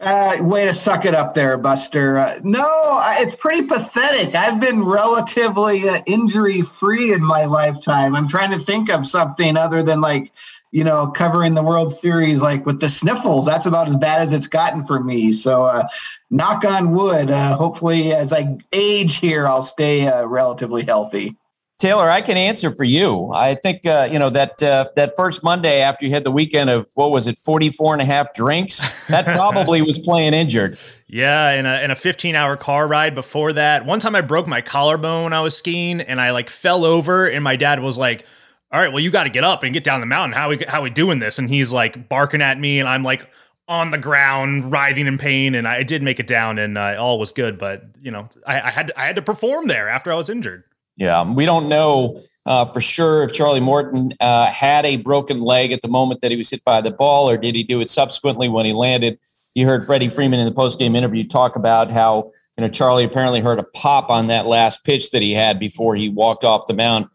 Uh, 0.01 0.37
way 0.41 0.67
to 0.67 0.75
suck 0.75 1.07
it 1.07 1.15
up 1.15 1.33
there, 1.33 1.57
Buster. 1.57 2.19
Uh, 2.19 2.39
no, 2.43 3.01
it's 3.19 3.35
pretty 3.35 3.67
pathetic. 3.67 4.35
I've 4.35 4.61
been 4.61 4.85
relatively 4.85 5.89
uh, 5.89 6.03
injury 6.05 6.61
free 6.61 7.15
in 7.15 7.25
my 7.25 7.47
lifetime. 7.47 8.15
I'm 8.15 8.29
trying 8.29 8.51
to 8.51 8.59
think 8.59 8.91
of 8.91 9.07
something 9.07 9.57
other 9.57 9.83
than 9.83 10.03
like, 10.03 10.31
you 10.75 10.83
know, 10.83 11.07
covering 11.07 11.55
the 11.55 11.63
World 11.63 11.97
Series, 11.97 12.43
like 12.43 12.67
with 12.67 12.81
the 12.81 12.89
sniffles. 12.89 13.47
That's 13.47 13.65
about 13.65 13.87
as 13.87 13.97
bad 13.97 14.21
as 14.21 14.33
it's 14.33 14.49
gotten 14.49 14.85
for 14.85 14.99
me. 14.99 15.33
So, 15.33 15.67
uh, 15.67 15.87
knock 16.31 16.65
on 16.65 16.91
wood. 16.91 17.31
Uh, 17.31 17.57
hopefully, 17.57 18.13
as 18.13 18.33
I 18.33 18.59
age 18.73 19.19
here, 19.19 19.47
I'll 19.47 19.63
stay 19.63 20.09
uh, 20.09 20.27
relatively 20.27 20.85
healthy. 20.85 21.37
Taylor, 21.79 22.11
I 22.11 22.23
can 22.23 22.37
answer 22.37 22.73
for 22.73 22.83
you. 22.83 23.31
I 23.33 23.55
think 23.55 23.87
uh, 23.87 24.09
you 24.11 24.19
know 24.19 24.31
that 24.31 24.61
uh, 24.65 24.87
that 24.97 25.15
first 25.17 25.45
Monday 25.45 25.81
after 25.81 26.07
you 26.07 26.11
had 26.11 26.25
the 26.25 26.33
weekend 26.33 26.71
of 26.71 26.89
what 26.97 27.13
was 27.13 27.29
it, 27.29 27.39
44 27.39 27.95
and 27.95 28.03
a 28.03 28.05
half 28.05 28.35
drinks, 28.35 28.85
that 29.07 29.27
probably 29.27 29.81
was 29.81 29.99
playing 29.99 30.35
injured. 30.35 30.77
Yeah, 31.07 31.53
in 31.53 31.65
a 31.65 31.81
in 31.81 31.93
a 31.93 31.97
15 31.97 32.35
hour 32.35 32.57
car 32.57 32.89
ride 32.89 33.15
before 33.15 33.53
that. 33.53 33.87
One 33.87 34.01
time 34.01 34.17
I 34.17 34.21
broke 34.21 34.49
my 34.49 34.61
collarbone 34.61 35.25
when 35.25 35.33
I 35.33 35.43
was 35.43 35.57
skiing 35.57 36.01
and 36.01 36.21
I 36.21 36.33
like 36.33 36.51
fell 36.51 36.85
over 36.85 37.29
and 37.29 37.45
my 37.45 37.55
dad 37.55 37.79
was 37.79 37.97
like, 37.97 38.27
"All 38.73 38.81
right, 38.81 38.93
well 38.93 39.01
you 39.01 39.11
got 39.11 39.25
to 39.25 39.31
get 39.31 39.45
up 39.45 39.63
and 39.63 39.73
get 39.73 39.85
down 39.85 40.01
the 40.01 40.07
mountain. 40.07 40.33
How 40.33 40.51
we 40.51 40.65
how 40.67 40.83
we 40.83 40.91
doing 40.91 41.19
this?" 41.19 41.39
And 41.39 41.49
he's 41.49 41.73
like 41.73 42.09
barking 42.09 42.43
at 42.43 42.59
me 42.59 42.81
and 42.81 42.89
I'm 42.89 43.03
like 43.03 43.29
on 43.67 43.91
the 43.91 43.99
ground 43.99 44.71
writhing 44.71 45.07
in 45.07 45.17
pain 45.19 45.55
and 45.55 45.67
I 45.67 45.83
did 45.83 46.03
make 46.03 46.21
it 46.21 46.27
down 46.27 46.59
and 46.59 46.77
uh, 46.77 46.97
all 46.99 47.19
was 47.19 47.33
good, 47.33 47.59
but 47.59 47.85
you 48.01 48.11
know, 48.11 48.29
I, 48.47 48.61
I 48.61 48.71
had 48.71 48.93
I 48.97 49.07
had 49.07 49.17
to 49.17 49.23
perform 49.23 49.69
there 49.69 49.89
after 49.89 50.13
I 50.13 50.17
was 50.17 50.29
injured. 50.29 50.65
Yeah, 50.97 51.29
we 51.29 51.45
don't 51.45 51.69
know 51.69 52.21
uh, 52.47 52.67
for 52.67 52.81
sure 52.81 53.25
if 53.25 53.33
Charlie 53.33 53.61
Morton 53.61 54.13
uh, 54.21 54.47
had 54.47 54.85
a 54.85 54.97
broken 54.99 55.39
leg 55.39 55.73
at 55.73 55.83
the 55.83 55.89
moment 55.89 56.21
that 56.21 56.31
he 56.31 56.37
was 56.37 56.51
hit 56.51 56.63
by 56.65 56.81
the 56.81 56.91
ball, 56.91 57.29
or 57.29 57.37
did 57.37 57.55
he 57.55 57.65
do 57.65 57.81
it 57.81 57.91
subsequently 57.91 58.49
when 58.49 58.65
he 58.65 58.73
landed? 58.73 59.19
You 59.55 59.67
heard 59.67 59.85
Freddie 59.85 60.09
Freeman 60.09 60.41
in 60.41 60.47
the 60.47 60.55
postgame 60.55 60.97
interview 60.97 61.27
talk 61.27 61.57
about 61.57 61.91
how 61.91 62.31
you 62.57 62.63
know 62.63 62.69
Charlie 62.69 63.05
apparently 63.05 63.41
heard 63.41 63.59
a 63.59 63.65
pop 63.65 64.11
on 64.11 64.27
that 64.29 64.47
last 64.47 64.85
pitch 64.85 65.11
that 65.11 65.23
he 65.23 65.33
had 65.33 65.59
before 65.59 65.97
he 65.97 66.09
walked 66.09 66.45
off 66.45 66.67
the 66.67 66.75
mound. 66.75 67.07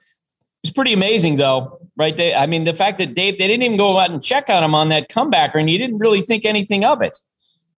It's 0.64 0.74
pretty 0.74 0.94
amazing, 0.94 1.38
though, 1.38 1.80
right? 1.96 2.16
They, 2.16 2.34
I 2.34 2.46
mean, 2.46 2.66
the 2.66 2.74
fact 2.74 2.98
that 3.00 3.14
Dave 3.14 3.38
they 3.38 3.48
didn't 3.48 3.64
even 3.64 3.78
go 3.78 3.98
out 3.98 4.12
and 4.12 4.22
check 4.22 4.50
on 4.50 4.64
him 4.64 4.76
on 4.76 4.90
that 4.90 5.10
comebacker, 5.10 5.56
and 5.56 5.70
you 5.70 5.78
didn't 5.78 6.00
really 6.00 6.22
think 6.22 6.46
anything 6.46 6.84
of 6.84 7.02
it. 7.02 7.18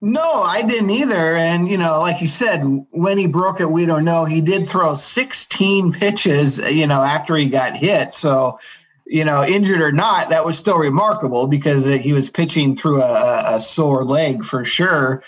No, 0.04 0.42
I 0.42 0.64
didn't 0.64 0.90
either. 0.90 1.36
And, 1.36 1.70
you 1.70 1.78
know, 1.78 2.00
like 2.00 2.22
you 2.22 2.28
said, 2.28 2.64
when 2.90 3.20
he 3.20 3.28
broke 3.28 3.62
it, 3.62 3.70
we 3.70 3.86
don't 3.86 4.04
know. 4.04 4.26
He 4.26 4.42
did 4.42 4.68
throw 4.68 4.96
16 4.96 5.94
pitches, 5.94 6.58
you 6.58 6.88
know, 6.88 7.04
after 7.04 7.36
he 7.36 7.48
got 7.48 7.78
hit. 7.78 8.16
So, 8.16 8.58
you 9.06 9.24
know, 9.24 9.44
injured 9.44 9.80
or 9.80 9.92
not, 9.92 10.30
that 10.30 10.44
was 10.44 10.58
still 10.58 10.80
remarkable 10.80 11.46
because 11.46 11.86
he 11.86 12.14
was 12.14 12.32
pitching 12.32 12.76
through 12.76 13.04
a, 13.04 13.56
a 13.56 13.60
sore 13.60 14.04
leg 14.04 14.44
for 14.44 14.66
sure. 14.66 15.22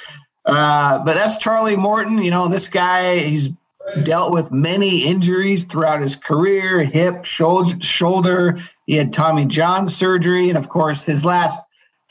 Uh, 0.43 1.03
but 1.03 1.13
that's 1.13 1.37
Charlie 1.37 1.77
Morton. 1.77 2.17
You 2.17 2.31
know, 2.31 2.47
this 2.47 2.67
guy, 2.67 3.19
he's 3.19 3.49
dealt 4.01 4.33
with 4.33 4.51
many 4.51 5.03
injuries 5.03 5.65
throughout 5.65 6.01
his 6.01 6.15
career 6.15 6.83
hip, 6.83 7.25
shoulder. 7.25 8.57
He 8.85 8.95
had 8.95 9.13
Tommy 9.13 9.45
John 9.45 9.87
surgery. 9.87 10.49
And 10.49 10.57
of 10.57 10.69
course, 10.69 11.03
his 11.03 11.23
last 11.23 11.59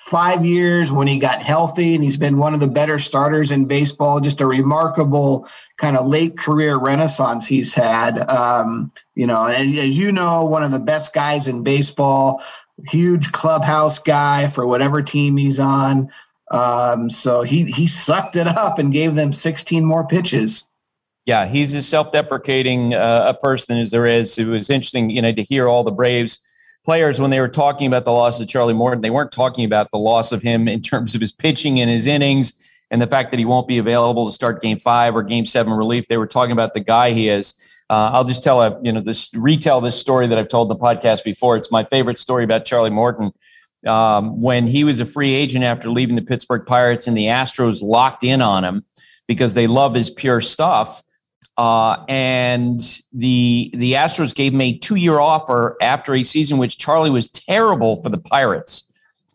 five 0.03 0.45
years 0.45 0.90
when 0.90 1.07
he 1.07 1.16
got 1.16 1.42
healthy 1.42 1.95
and 1.95 2.03
he's 2.03 2.16
been 2.16 2.37
one 2.37 2.55
of 2.55 2.61
the 2.61 2.66
better 2.66 2.99
starters 2.99 3.53
in 3.53 3.66
baseball 3.66 4.18
just 4.18 4.40
a 4.40 4.47
remarkable 4.47 5.47
kind 5.79 5.97
of 5.97 6.05
late 6.05 6.37
career 6.37 6.77
renaissance 6.77 7.47
he's 7.47 7.73
had 7.73 8.18
um, 8.29 8.90
you 9.14 9.29
know 9.29 9.45
and 9.45 9.79
as 9.79 9.97
you 9.97 10.11
know 10.11 10.45
one 10.45 10.64
of 10.64 10.73
the 10.73 10.81
best 10.81 11.14
guys 11.14 11.47
in 11.47 11.62
baseball 11.62 12.42
huge 12.88 13.31
clubhouse 13.31 14.01
guy 14.01 14.49
for 14.49 14.66
whatever 14.66 15.03
team 15.03 15.37
he's 15.37 15.61
on 15.61 16.11
um, 16.51 17.09
so 17.09 17.42
he 17.42 17.71
he 17.71 17.87
sucked 17.87 18.35
it 18.35 18.49
up 18.49 18.81
and 18.81 18.92
gave 18.92 19.14
them 19.14 19.33
16 19.33 19.85
more 19.85 20.05
pitches 20.05 20.66
yeah 21.26 21.46
he's 21.46 21.74
as 21.74 21.88
self-deprecating 21.88 22.94
uh, 22.94 23.24
a 23.28 23.35
person 23.35 23.78
as 23.78 23.90
there 23.90 24.06
is 24.06 24.38
it 24.38 24.46
was 24.46 24.70
interesting 24.70 25.11
you 25.11 25.22
know 25.22 25.32
to 25.32 25.42
hear 25.42 25.68
all 25.68 25.85
the 25.85 25.92
braves 25.92 26.38
players 26.85 27.20
when 27.20 27.30
they 27.30 27.40
were 27.40 27.48
talking 27.48 27.87
about 27.87 28.04
the 28.04 28.12
loss 28.12 28.40
of 28.40 28.48
Charlie 28.48 28.74
Morton, 28.74 29.02
they 29.02 29.11
weren't 29.11 29.32
talking 29.32 29.64
about 29.64 29.90
the 29.90 29.98
loss 29.98 30.32
of 30.32 30.42
him 30.42 30.68
in 30.68 30.80
terms 30.82 31.14
of 31.14 31.20
his 31.20 31.32
pitching 31.32 31.80
and 31.80 31.90
his 31.90 32.06
innings 32.06 32.52
and 32.90 33.00
the 33.00 33.06
fact 33.06 33.30
that 33.30 33.38
he 33.38 33.44
won't 33.44 33.68
be 33.68 33.78
available 33.78 34.26
to 34.26 34.32
start 34.32 34.61
game 34.61 34.78
five 34.78 35.14
or 35.14 35.22
game 35.22 35.46
seven 35.46 35.72
relief. 35.72 36.08
They 36.08 36.18
were 36.18 36.26
talking 36.26 36.52
about 36.52 36.74
the 36.74 36.80
guy 36.80 37.12
he 37.12 37.28
is. 37.28 37.54
Uh, 37.88 38.11
I'll 38.12 38.24
just 38.24 38.42
tell 38.44 38.62
a, 38.62 38.78
you 38.82 38.92
know, 38.92 39.00
this 39.00 39.30
retell 39.35 39.80
this 39.80 39.98
story 39.98 40.26
that 40.26 40.38
I've 40.38 40.48
told 40.48 40.70
the 40.70 40.76
podcast 40.76 41.24
before. 41.24 41.56
It's 41.56 41.70
my 41.70 41.85
favorite 41.85 42.18
story 42.18 42.44
about 42.44 42.64
Charlie 42.64 42.90
Morton. 42.90 43.32
Um, 43.85 44.40
when 44.40 44.68
he 44.68 44.85
was 44.85 45.00
a 45.00 45.04
free 45.04 45.35
agent 45.35 45.64
after 45.64 45.90
leaving 45.90 46.14
the 46.14 46.22
Pittsburgh 46.22 46.64
Pirates 46.64 47.08
and 47.08 47.16
the 47.16 47.26
Astros 47.26 47.82
locked 47.82 48.22
in 48.22 48.40
on 48.40 48.62
him 48.62 48.85
because 49.26 49.54
they 49.54 49.66
love 49.66 49.94
his 49.94 50.08
pure 50.08 50.40
stuff. 50.40 51.02
Uh, 51.62 52.05
and 52.09 53.01
the 53.12 53.70
the 53.75 53.92
Astros 53.92 54.35
gave 54.35 54.53
him 54.53 54.61
a 54.61 54.77
two 54.77 54.96
year 54.96 55.20
offer 55.20 55.77
after 55.81 56.12
a 56.12 56.25
season 56.25 56.59
which 56.59 56.77
Charlie 56.77 57.09
was 57.09 57.29
terrible 57.29 58.03
for 58.03 58.09
the 58.09 58.18
Pirates. 58.18 58.83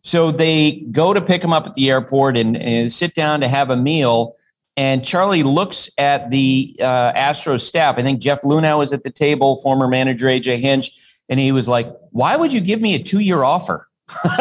So 0.02 0.32
they 0.32 0.86
go 0.92 1.14
to 1.14 1.22
pick 1.22 1.42
him 1.42 1.54
up 1.54 1.66
at 1.66 1.76
the 1.76 1.90
airport 1.90 2.36
and, 2.36 2.58
and 2.58 2.92
sit 2.92 3.14
down 3.14 3.40
to 3.40 3.48
have 3.48 3.70
a 3.70 3.78
meal. 3.78 4.36
And 4.76 5.06
Charlie 5.06 5.44
looks 5.44 5.90
at 5.98 6.30
the 6.30 6.76
uh, 6.82 7.14
Astros 7.14 7.62
staff. 7.62 7.98
I 7.98 8.02
think 8.02 8.20
Jeff 8.20 8.42
Luhnow 8.42 8.80
was 8.80 8.92
at 8.92 9.04
the 9.04 9.10
table, 9.10 9.62
former 9.62 9.88
manager 9.88 10.26
AJ 10.26 10.60
Hinch, 10.60 10.92
and 11.30 11.40
he 11.40 11.54
was 11.54 11.70
like, 11.70 11.90
"Why 12.12 12.36
would 12.36 12.52
you 12.52 12.60
give 12.60 12.82
me 12.82 12.94
a 12.94 13.00
two 13.02 13.20
year 13.20 13.44
offer?" 13.44 13.87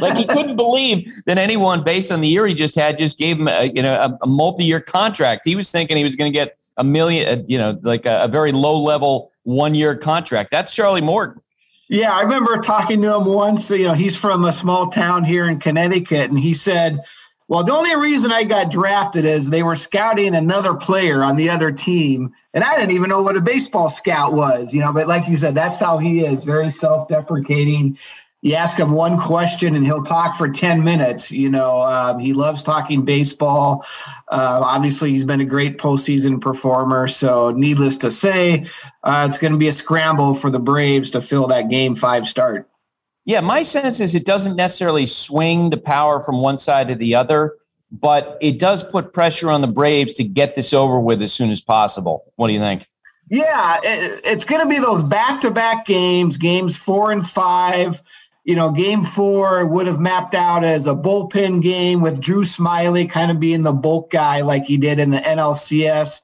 like 0.00 0.16
he 0.16 0.26
couldn't 0.26 0.56
believe 0.56 1.12
that 1.26 1.38
anyone, 1.38 1.84
based 1.84 2.10
on 2.10 2.20
the 2.20 2.28
year 2.28 2.46
he 2.46 2.54
just 2.54 2.74
had, 2.74 2.98
just 2.98 3.18
gave 3.18 3.38
him 3.38 3.48
a, 3.48 3.64
you 3.64 3.82
know 3.82 3.94
a, 3.94 4.18
a 4.22 4.26
multi-year 4.26 4.80
contract. 4.80 5.42
He 5.44 5.56
was 5.56 5.70
thinking 5.70 5.96
he 5.96 6.04
was 6.04 6.16
going 6.16 6.32
to 6.32 6.36
get 6.36 6.56
a 6.76 6.84
million, 6.84 7.28
uh, 7.28 7.42
you 7.46 7.58
know, 7.58 7.78
like 7.82 8.04
a, 8.04 8.24
a 8.24 8.28
very 8.28 8.52
low-level 8.52 9.30
one-year 9.44 9.96
contract. 9.96 10.50
That's 10.50 10.74
Charlie 10.74 11.00
Morton. 11.00 11.40
Yeah, 11.88 12.12
I 12.12 12.22
remember 12.22 12.58
talking 12.58 13.02
to 13.02 13.14
him 13.14 13.26
once. 13.26 13.70
You 13.70 13.84
know, 13.84 13.92
he's 13.92 14.16
from 14.16 14.44
a 14.44 14.52
small 14.52 14.90
town 14.90 15.24
here 15.24 15.44
in 15.44 15.60
Connecticut, 15.60 16.30
and 16.30 16.38
he 16.38 16.54
said, 16.54 17.00
Well, 17.46 17.62
the 17.62 17.74
only 17.74 17.94
reason 17.94 18.32
I 18.32 18.44
got 18.44 18.70
drafted 18.70 19.24
is 19.24 19.50
they 19.50 19.62
were 19.62 19.76
scouting 19.76 20.34
another 20.34 20.74
player 20.74 21.22
on 21.22 21.36
the 21.36 21.50
other 21.50 21.70
team. 21.70 22.34
And 22.54 22.64
I 22.64 22.76
didn't 22.76 22.92
even 22.92 23.10
know 23.10 23.20
what 23.20 23.36
a 23.36 23.40
baseball 23.40 23.90
scout 23.90 24.32
was, 24.32 24.72
you 24.72 24.80
know, 24.80 24.92
but 24.92 25.08
like 25.08 25.28
you 25.28 25.36
said, 25.36 25.54
that's 25.54 25.80
how 25.80 25.98
he 25.98 26.24
is 26.24 26.44
very 26.44 26.70
self 26.70 27.08
deprecating. 27.08 27.98
You 28.44 28.56
ask 28.56 28.78
him 28.78 28.90
one 28.90 29.18
question 29.18 29.74
and 29.74 29.86
he'll 29.86 30.04
talk 30.04 30.36
for 30.36 30.50
10 30.50 30.84
minutes. 30.84 31.32
You 31.32 31.48
know, 31.48 31.80
um, 31.80 32.18
he 32.18 32.34
loves 32.34 32.62
talking 32.62 33.02
baseball. 33.02 33.86
Uh, 34.28 34.60
obviously, 34.62 35.12
he's 35.12 35.24
been 35.24 35.40
a 35.40 35.46
great 35.46 35.78
postseason 35.78 36.42
performer. 36.42 37.08
So, 37.08 37.52
needless 37.52 37.96
to 37.98 38.10
say, 38.10 38.66
uh, 39.02 39.26
it's 39.26 39.38
going 39.38 39.54
to 39.54 39.58
be 39.58 39.68
a 39.68 39.72
scramble 39.72 40.34
for 40.34 40.50
the 40.50 40.58
Braves 40.58 41.10
to 41.12 41.22
fill 41.22 41.46
that 41.46 41.70
game 41.70 41.96
five 41.96 42.28
start. 42.28 42.68
Yeah, 43.24 43.40
my 43.40 43.62
sense 43.62 43.98
is 43.98 44.14
it 44.14 44.26
doesn't 44.26 44.56
necessarily 44.56 45.06
swing 45.06 45.70
the 45.70 45.78
power 45.78 46.20
from 46.20 46.42
one 46.42 46.58
side 46.58 46.88
to 46.88 46.96
the 46.96 47.14
other, 47.14 47.56
but 47.90 48.36
it 48.42 48.58
does 48.58 48.84
put 48.84 49.14
pressure 49.14 49.48
on 49.50 49.62
the 49.62 49.68
Braves 49.68 50.12
to 50.14 50.22
get 50.22 50.54
this 50.54 50.74
over 50.74 51.00
with 51.00 51.22
as 51.22 51.32
soon 51.32 51.50
as 51.50 51.62
possible. 51.62 52.30
What 52.36 52.48
do 52.48 52.52
you 52.52 52.60
think? 52.60 52.88
Yeah, 53.30 53.80
it, 53.82 54.20
it's 54.22 54.44
going 54.44 54.60
to 54.60 54.68
be 54.68 54.78
those 54.78 55.02
back 55.02 55.40
to 55.40 55.50
back 55.50 55.86
games, 55.86 56.36
games 56.36 56.76
four 56.76 57.10
and 57.10 57.26
five 57.26 58.02
you 58.44 58.54
know, 58.54 58.70
game 58.70 59.02
four 59.02 59.64
would 59.64 59.86
have 59.86 60.00
mapped 60.00 60.34
out 60.34 60.64
as 60.64 60.86
a 60.86 60.94
bullpen 60.94 61.62
game 61.62 62.02
with 62.02 62.20
Drew 62.20 62.42
Smyly 62.42 63.08
kind 63.08 63.30
of 63.30 63.40
being 63.40 63.62
the 63.62 63.72
bulk 63.72 64.10
guy 64.10 64.42
like 64.42 64.64
he 64.64 64.76
did 64.76 64.98
in 65.00 65.10
the 65.10 65.18
NLCS. 65.18 66.20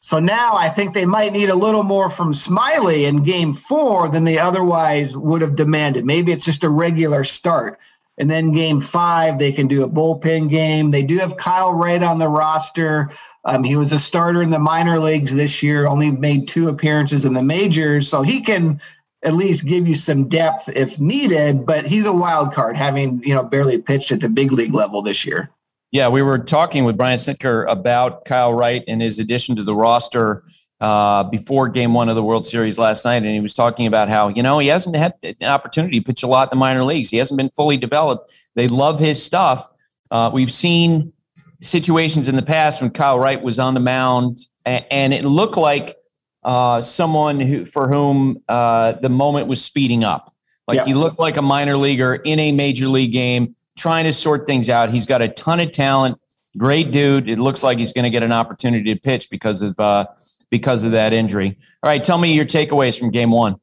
So 0.00 0.18
now 0.18 0.56
I 0.56 0.68
think 0.68 0.92
they 0.92 1.06
might 1.06 1.32
need 1.32 1.48
a 1.48 1.54
little 1.54 1.84
more 1.84 2.10
from 2.10 2.32
Smyly 2.32 3.06
in 3.06 3.22
game 3.22 3.54
four 3.54 4.08
than 4.08 4.24
they 4.24 4.38
otherwise 4.38 5.16
would 5.16 5.40
have 5.40 5.54
demanded. 5.54 6.04
Maybe 6.04 6.32
it's 6.32 6.44
just 6.44 6.64
a 6.64 6.68
regular 6.68 7.22
start. 7.22 7.78
And 8.18 8.28
then 8.28 8.50
game 8.50 8.80
five, 8.80 9.38
they 9.38 9.52
can 9.52 9.68
do 9.68 9.84
a 9.84 9.88
bullpen 9.88 10.50
game. 10.50 10.90
They 10.90 11.04
do 11.04 11.18
have 11.18 11.36
Kyle 11.36 11.72
Wright 11.72 12.02
on 12.02 12.18
the 12.18 12.28
roster. 12.28 13.10
Um, 13.44 13.62
he 13.62 13.76
was 13.76 13.92
a 13.92 13.98
starter 13.98 14.42
in 14.42 14.50
the 14.50 14.58
minor 14.58 14.98
leagues 14.98 15.34
this 15.34 15.62
year, 15.62 15.86
only 15.86 16.10
made 16.10 16.48
two 16.48 16.68
appearances 16.68 17.24
in 17.24 17.34
the 17.34 17.42
majors. 17.42 18.08
So 18.08 18.22
he 18.22 18.40
can 18.42 18.80
at 19.24 19.34
least 19.34 19.64
give 19.64 19.86
you 19.86 19.94
some 19.94 20.28
depth 20.28 20.68
if 20.74 21.00
needed. 21.00 21.64
But 21.66 21.86
he's 21.86 22.06
a 22.06 22.12
wild 22.12 22.52
card, 22.52 22.76
having 22.76 23.22
you 23.24 23.34
know 23.34 23.44
barely 23.44 23.78
pitched 23.78 24.12
at 24.12 24.20
the 24.20 24.28
big 24.28 24.52
league 24.52 24.74
level 24.74 25.02
this 25.02 25.24
year. 25.24 25.50
Yeah, 25.90 26.08
we 26.08 26.22
were 26.22 26.38
talking 26.38 26.84
with 26.84 26.96
Brian 26.96 27.18
Snitker 27.18 27.68
about 27.68 28.24
Kyle 28.24 28.54
Wright 28.54 28.82
and 28.88 29.02
his 29.02 29.18
addition 29.18 29.56
to 29.56 29.62
the 29.62 29.74
roster 29.74 30.42
uh, 30.80 31.22
before 31.24 31.68
Game 31.68 31.92
One 31.92 32.08
of 32.08 32.16
the 32.16 32.22
World 32.24 32.46
Series 32.46 32.78
last 32.78 33.04
night, 33.04 33.22
and 33.22 33.26
he 33.26 33.40
was 33.40 33.54
talking 33.54 33.86
about 33.86 34.08
how 34.08 34.28
you 34.28 34.42
know 34.42 34.58
he 34.58 34.68
hasn't 34.68 34.96
had 34.96 35.14
an 35.22 35.36
opportunity 35.42 36.00
to 36.00 36.04
pitch 36.04 36.22
a 36.22 36.26
lot 36.26 36.48
in 36.48 36.56
the 36.56 36.60
minor 36.60 36.82
leagues. 36.82 37.10
He 37.10 37.18
hasn't 37.18 37.36
been 37.38 37.50
fully 37.50 37.76
developed. 37.76 38.32
They 38.54 38.68
love 38.68 38.98
his 38.98 39.22
stuff. 39.22 39.68
Uh, 40.10 40.30
we've 40.32 40.50
seen 40.50 41.12
situations 41.60 42.26
in 42.26 42.36
the 42.36 42.42
past 42.42 42.82
when 42.82 42.90
Kyle 42.90 43.18
Wright 43.18 43.40
was 43.40 43.58
on 43.58 43.74
the 43.74 43.80
mound, 43.80 44.40
and, 44.66 44.84
and 44.90 45.14
it 45.14 45.24
looked 45.24 45.56
like 45.56 45.96
uh, 46.44 46.80
someone 46.80 47.40
who 47.40 47.64
for 47.64 47.88
whom 47.88 48.42
uh, 48.48 48.92
the 48.92 49.08
moment 49.08 49.46
was 49.46 49.64
speeding 49.64 50.04
up. 50.04 50.34
Like 50.68 50.78
yeah. 50.78 50.84
he 50.84 50.94
looked 50.94 51.18
like 51.18 51.36
a 51.36 51.42
minor 51.42 51.76
leaguer 51.76 52.14
in 52.14 52.38
a 52.38 52.52
major 52.52 52.88
league 52.88 53.12
game, 53.12 53.54
trying 53.76 54.04
to 54.04 54.12
sort 54.12 54.46
things 54.46 54.68
out. 54.70 54.90
He's 54.90 55.06
got 55.06 55.20
a 55.22 55.28
ton 55.28 55.60
of 55.60 55.72
talent, 55.72 56.18
great 56.56 56.92
dude. 56.92 57.28
It 57.28 57.38
looks 57.38 57.62
like 57.62 57.78
he's 57.78 57.92
going 57.92 58.04
to 58.04 58.10
get 58.10 58.22
an 58.22 58.32
opportunity 58.32 58.94
to 58.94 59.00
pitch 59.00 59.28
because 59.30 59.60
of 59.62 59.78
uh, 59.78 60.06
because 60.50 60.84
of 60.84 60.92
that 60.92 61.12
injury. 61.12 61.58
All 61.82 61.90
right, 61.90 62.02
tell 62.02 62.18
me 62.18 62.32
your 62.32 62.44
takeaways 62.44 62.98
from 62.98 63.10
game 63.10 63.30
one. 63.30 63.56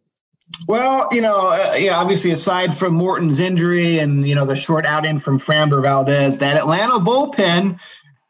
Well, 0.68 1.08
you 1.12 1.22
know, 1.22 1.50
uh, 1.50 1.76
yeah, 1.78 1.98
obviously 1.98 2.32
aside 2.32 2.76
from 2.76 2.96
Morton's 2.96 3.40
injury 3.40 4.00
and 4.00 4.28
you 4.28 4.36
know 4.36 4.46
the 4.46 4.56
short 4.56 4.86
outing 4.86 5.20
from 5.20 5.40
Framber 5.40 5.82
Valdez, 5.82 6.40
that 6.40 6.58
Atlanta 6.58 6.94
bullpen 6.94 7.80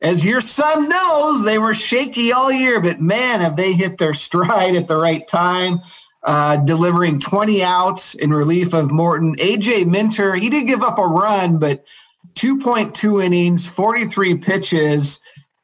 as 0.01 0.23
your 0.23 0.41
son 0.41 0.88
knows, 0.88 1.43
they 1.43 1.57
were 1.57 1.73
shaky 1.73 2.31
all 2.31 2.51
year, 2.51 2.79
but 2.79 3.01
man, 3.01 3.41
have 3.41 3.55
they 3.55 3.73
hit 3.73 3.97
their 3.97 4.13
stride 4.15 4.75
at 4.75 4.88
the 4.88 4.97
right 4.97 5.27
time, 5.27 5.81
uh, 6.23 6.57
delivering 6.57 7.19
20 7.19 7.63
outs 7.63 8.13
in 8.15 8.31
relief 8.31 8.73
of 8.73 8.91
Morton. 8.91 9.35
AJ 9.38 9.88
Minter, 9.88 10.35
he 10.35 10.49
did 10.49 10.67
give 10.67 10.81
up 10.81 10.99
a 10.99 11.07
run, 11.07 11.59
but 11.59 11.85
2.2 12.35 13.23
innings, 13.23 13.67
43 13.67 14.38
pitches. 14.38 15.19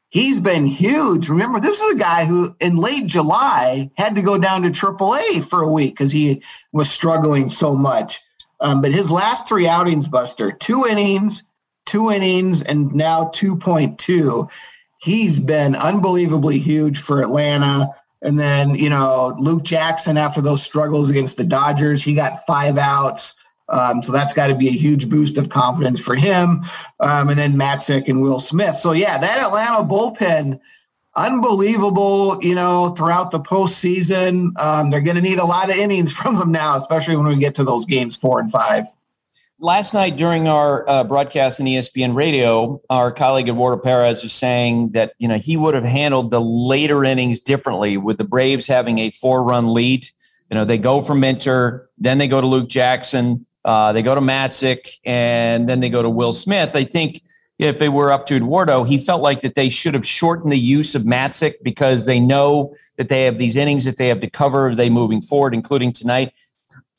He's 0.09 0.39
been 0.39 0.65
huge. 0.65 1.29
Remember, 1.29 1.59
this 1.59 1.79
is 1.79 1.95
a 1.95 1.99
guy 1.99 2.25
who 2.25 2.55
in 2.59 2.77
late 2.77 3.05
July 3.05 3.91
had 3.97 4.15
to 4.15 4.21
go 4.21 4.37
down 4.37 4.61
to 4.63 4.69
AAA 4.69 5.43
for 5.43 5.61
a 5.61 5.71
week 5.71 5.93
because 5.93 6.11
he 6.11 6.41
was 6.71 6.89
struggling 6.89 7.49
so 7.49 7.75
much. 7.75 8.21
Um, 8.61 8.81
but 8.81 8.93
his 8.93 9.11
last 9.11 9.47
three 9.47 9.67
outings, 9.67 10.07
Buster, 10.07 10.51
two 10.51 10.85
innings, 10.85 11.43
two 11.85 12.11
innings 12.11 12.61
and 12.61 12.93
now 12.93 13.25
2.2. 13.25 14.49
He's 14.99 15.39
been 15.39 15.75
unbelievably 15.75 16.59
huge 16.59 16.99
for 16.99 17.21
Atlanta. 17.21 17.89
And 18.21 18.39
then, 18.39 18.75
you 18.75 18.89
know, 18.89 19.35
Luke 19.37 19.63
Jackson, 19.63 20.17
after 20.17 20.41
those 20.41 20.63
struggles 20.63 21.09
against 21.09 21.37
the 21.37 21.43
Dodgers, 21.43 22.03
he 22.03 22.13
got 22.13 22.45
five 22.45 22.77
outs. 22.77 23.33
Um, 23.69 24.01
so 24.01 24.11
that's 24.11 24.33
got 24.33 24.47
to 24.47 24.55
be 24.55 24.67
a 24.67 24.71
huge 24.71 25.09
boost 25.09 25.37
of 25.37 25.49
confidence 25.49 25.99
for 25.99 26.15
him. 26.15 26.63
Um, 26.99 27.29
and 27.29 27.37
then 27.37 27.55
Matzek 27.55 28.07
and 28.07 28.21
Will 28.21 28.39
Smith. 28.39 28.77
So, 28.77 28.91
yeah, 28.91 29.17
that 29.17 29.39
Atlanta 29.39 29.83
bullpen, 29.83 30.59
unbelievable, 31.15 32.43
you 32.43 32.55
know, 32.55 32.89
throughout 32.89 33.31
the 33.31 33.39
postseason. 33.39 34.57
Um, 34.59 34.89
they're 34.89 35.01
going 35.01 35.15
to 35.15 35.21
need 35.21 35.39
a 35.39 35.45
lot 35.45 35.69
of 35.69 35.75
innings 35.75 36.11
from 36.19 36.37
them 36.39 36.51
now, 36.51 36.75
especially 36.75 37.15
when 37.15 37.27
we 37.27 37.35
get 37.37 37.55
to 37.55 37.63
those 37.63 37.85
games 37.85 38.15
four 38.15 38.39
and 38.39 38.51
five 38.51 38.85
last 39.59 39.93
night 39.93 40.17
during 40.17 40.47
our 40.47 40.87
uh, 40.89 41.03
broadcast 41.03 41.59
in 41.59 41.65
ESPN 41.65 42.15
Radio, 42.15 42.81
our 42.89 43.11
colleague 43.11 43.49
Eduardo 43.49 43.81
Perez 43.81 44.23
was 44.23 44.33
saying 44.33 44.89
that 44.91 45.13
you 45.17 45.27
know 45.27 45.37
he 45.37 45.57
would 45.57 45.75
have 45.75 45.83
handled 45.83 46.31
the 46.31 46.41
later 46.41 47.03
innings 47.03 47.39
differently 47.39 47.97
with 47.97 48.17
the 48.17 48.23
Braves 48.23 48.67
having 48.67 48.99
a 48.99 49.09
four-run 49.09 49.73
lead. 49.73 50.07
You 50.49 50.55
know, 50.55 50.65
they 50.65 50.77
go 50.77 51.01
for 51.01 51.15
Minter, 51.15 51.89
then 51.97 52.17
they 52.17 52.27
go 52.27 52.39
to 52.39 52.47
Luke 52.47 52.69
Jackson, 52.69 53.45
uh, 53.63 53.93
they 53.93 54.03
go 54.03 54.13
to 54.13 54.21
Matzek, 54.21 54.99
and 55.03 55.67
then 55.67 55.79
they 55.79 55.89
go 55.89 56.03
to 56.03 56.09
Will 56.09 56.33
Smith. 56.33 56.75
I 56.75 56.83
think 56.83 57.21
if 57.57 57.79
they 57.79 57.89
were 57.89 58.11
up 58.11 58.25
to 58.27 58.35
Eduardo, 58.35 58.83
he 58.83 58.97
felt 58.97 59.21
like 59.21 59.41
that 59.41 59.55
they 59.55 59.69
should 59.69 59.93
have 59.93 60.05
shortened 60.05 60.51
the 60.51 60.59
use 60.59 60.93
of 60.93 61.03
Matzek 61.03 61.55
because 61.63 62.05
they 62.05 62.19
know 62.19 62.75
that 62.97 63.09
they 63.09 63.23
have 63.23 63.37
these 63.37 63.55
innings 63.55 63.85
that 63.85 63.97
they 63.97 64.09
have 64.09 64.19
to 64.21 64.29
cover 64.29 64.75
they 64.75 64.89
moving 64.89 65.21
forward, 65.21 65.53
including 65.53 65.93
tonight. 65.93 66.33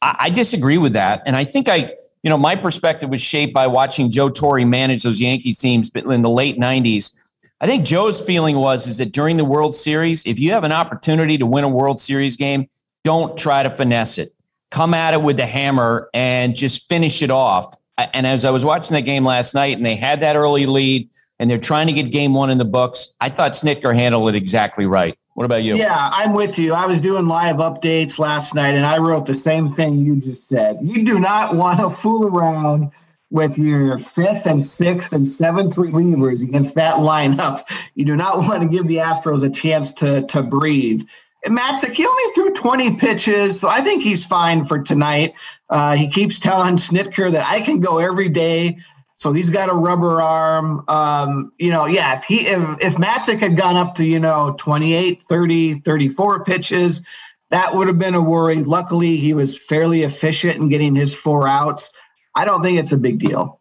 I, 0.03 0.17
I 0.19 0.31
disagree 0.31 0.79
with 0.79 0.95
that, 0.95 1.23
and 1.25 1.37
I 1.37 1.45
think 1.45 1.69
I 1.69 1.95
you 2.27 2.31
know, 2.31 2.37
my 2.37 2.57
perspective 2.57 3.09
was 3.09 3.21
shaped 3.21 3.55
by 3.55 3.69
watching 3.69 4.11
Joe 4.11 4.29
Torre 4.29 4.67
manage 4.67 5.05
those 5.05 5.21
Yankees 5.21 5.59
teams 5.59 5.93
in 5.95 6.23
the 6.23 6.29
late 6.29 6.59
90s. 6.59 7.17
I 7.61 7.67
think 7.67 7.87
Joe's 7.87 8.21
feeling 8.21 8.57
was 8.57 8.89
is 8.89 8.99
that 8.99 9.13
during 9.13 9.37
the 9.37 9.45
World 9.45 9.77
Series, 9.77 10.27
if 10.27 10.41
you 10.41 10.51
have 10.51 10.65
an 10.65 10.73
opportunity 10.73 11.39
to 11.39 11.47
win 11.47 11.63
a 11.63 11.69
World 11.69 12.01
Series 12.01 12.35
game, 12.35 12.69
don't 13.05 13.39
try 13.39 13.63
to 13.63 13.71
finesse 13.71 14.19
it. 14.19 14.35
Come 14.73 14.93
at 14.93 15.15
it 15.15 15.23
with 15.23 15.37
the 15.37 15.47
hammer 15.47 16.11
and 16.13 16.57
just 16.57 16.89
finish 16.89 17.23
it 17.23 17.31
off. 17.31 17.77
And 17.97 18.27
as 18.27 18.45
I 18.45 18.51
was 18.51 18.65
watching 18.65 18.97
that 18.97 19.03
game 19.03 19.25
last 19.25 19.55
night 19.55 19.77
and 19.77 19.87
they 19.87 19.95
had 19.95 20.19
that 20.23 20.35
early 20.35 20.67
lead 20.67 21.09
and 21.39 21.49
they're 21.49 21.59
trying 21.59 21.87
to 21.87 21.93
get 21.93 22.11
game 22.11 22.35
one 22.35 22.51
in 22.51 22.59
the 22.59 22.65
books, 22.65 23.15
I 23.21 23.29
thought 23.29 23.53
Snitker 23.53 23.95
handled 23.95 24.31
it 24.31 24.35
exactly 24.35 24.85
right. 24.85 25.17
What 25.37 25.45
about 25.45 25.65
you? 25.65 25.77
Yeah, 25.77 26.09
I'm 26.15 26.33
with 26.33 26.59
you. 26.59 26.73
I 26.73 26.87
was 26.87 26.99
doing 26.99 27.27
live 27.27 27.57
updates 27.57 28.19
last 28.19 28.55
night 28.55 28.75
and 28.75 28.87
I 28.87 28.97
wrote 28.97 29.27
the 29.27 29.35
same 29.35 29.71
thing 29.71 29.99
you 29.99 30.17
just 30.17 30.49
said. 30.49 30.79
You 30.81 31.05
do 31.05 31.21
not 31.21 31.55
want 31.55 31.79
to 31.79 31.91
fool 31.91 32.25
around 32.25 32.91
with 33.29 33.59
your 33.59 33.99
fifth 33.99 34.47
and 34.47 34.65
sixth 34.65 35.13
and 35.13 35.27
seventh 35.27 35.77
relievers 35.77 36.43
against 36.43 36.75
that 36.77 36.95
lineup. 37.01 37.65
You 37.95 38.07
do 38.07 38.17
not 38.17 38.39
want 38.39 38.63
to 38.63 38.67
give 38.67 38.89
the 38.89 38.97
Astros 38.97 39.45
a 39.45 39.51
chance 39.51 39.93
to, 39.95 40.23
to 40.23 40.43
breathe. 40.43 41.03
And 41.45 41.55
Matzek, 41.55 41.93
he 41.93 42.07
only 42.07 42.35
threw 42.35 42.55
20 42.55 42.97
pitches, 42.97 43.61
so 43.61 43.69
I 43.69 43.83
think 43.83 44.03
he's 44.03 44.25
fine 44.25 44.65
for 44.65 44.79
tonight. 44.79 45.35
Uh, 45.69 45.97
he 45.97 46.09
keeps 46.09 46.39
telling 46.39 46.77
Snitker 46.77 47.31
that 47.31 47.47
I 47.47 47.61
can 47.61 47.81
go 47.81 47.99
every 47.99 48.31
day. 48.31 48.79
So 49.17 49.33
he's 49.33 49.51
got 49.51 49.71
a 49.71 49.75
rubber 49.75 50.21
arm. 50.21 50.85
Um, 50.89 51.53
you 51.59 51.71
know, 51.71 51.87
yeah, 51.87 52.19
if 52.19 52.25
he 52.25 52.47
if, 52.47 52.79
if 52.81 52.95
Matzek 52.97 53.39
had 53.39 53.57
gone 53.57 53.77
up 53.77 53.95
to, 53.97 54.05
you 54.05 54.21
know, 54.21 54.55
28, 54.59 55.23
30, 55.23 55.81
34 55.81 56.45
pitches, 56.45 57.07
that 57.51 57.75
would 57.75 57.87
have 57.87 57.99
been 57.99 58.15
a 58.15 58.21
worry. 58.21 58.63
Luckily, 58.63 59.17
he 59.17 59.33
was 59.33 59.57
fairly 59.57 60.03
efficient 60.03 60.57
in 60.57 60.69
getting 60.69 60.95
his 60.95 61.15
four 61.15 61.49
outs. 61.49 61.91
I 62.35 62.45
don't 62.45 62.63
think 62.63 62.79
it's 62.79 62.93
a 62.93 62.99
big 62.99 63.19
deal. 63.19 63.61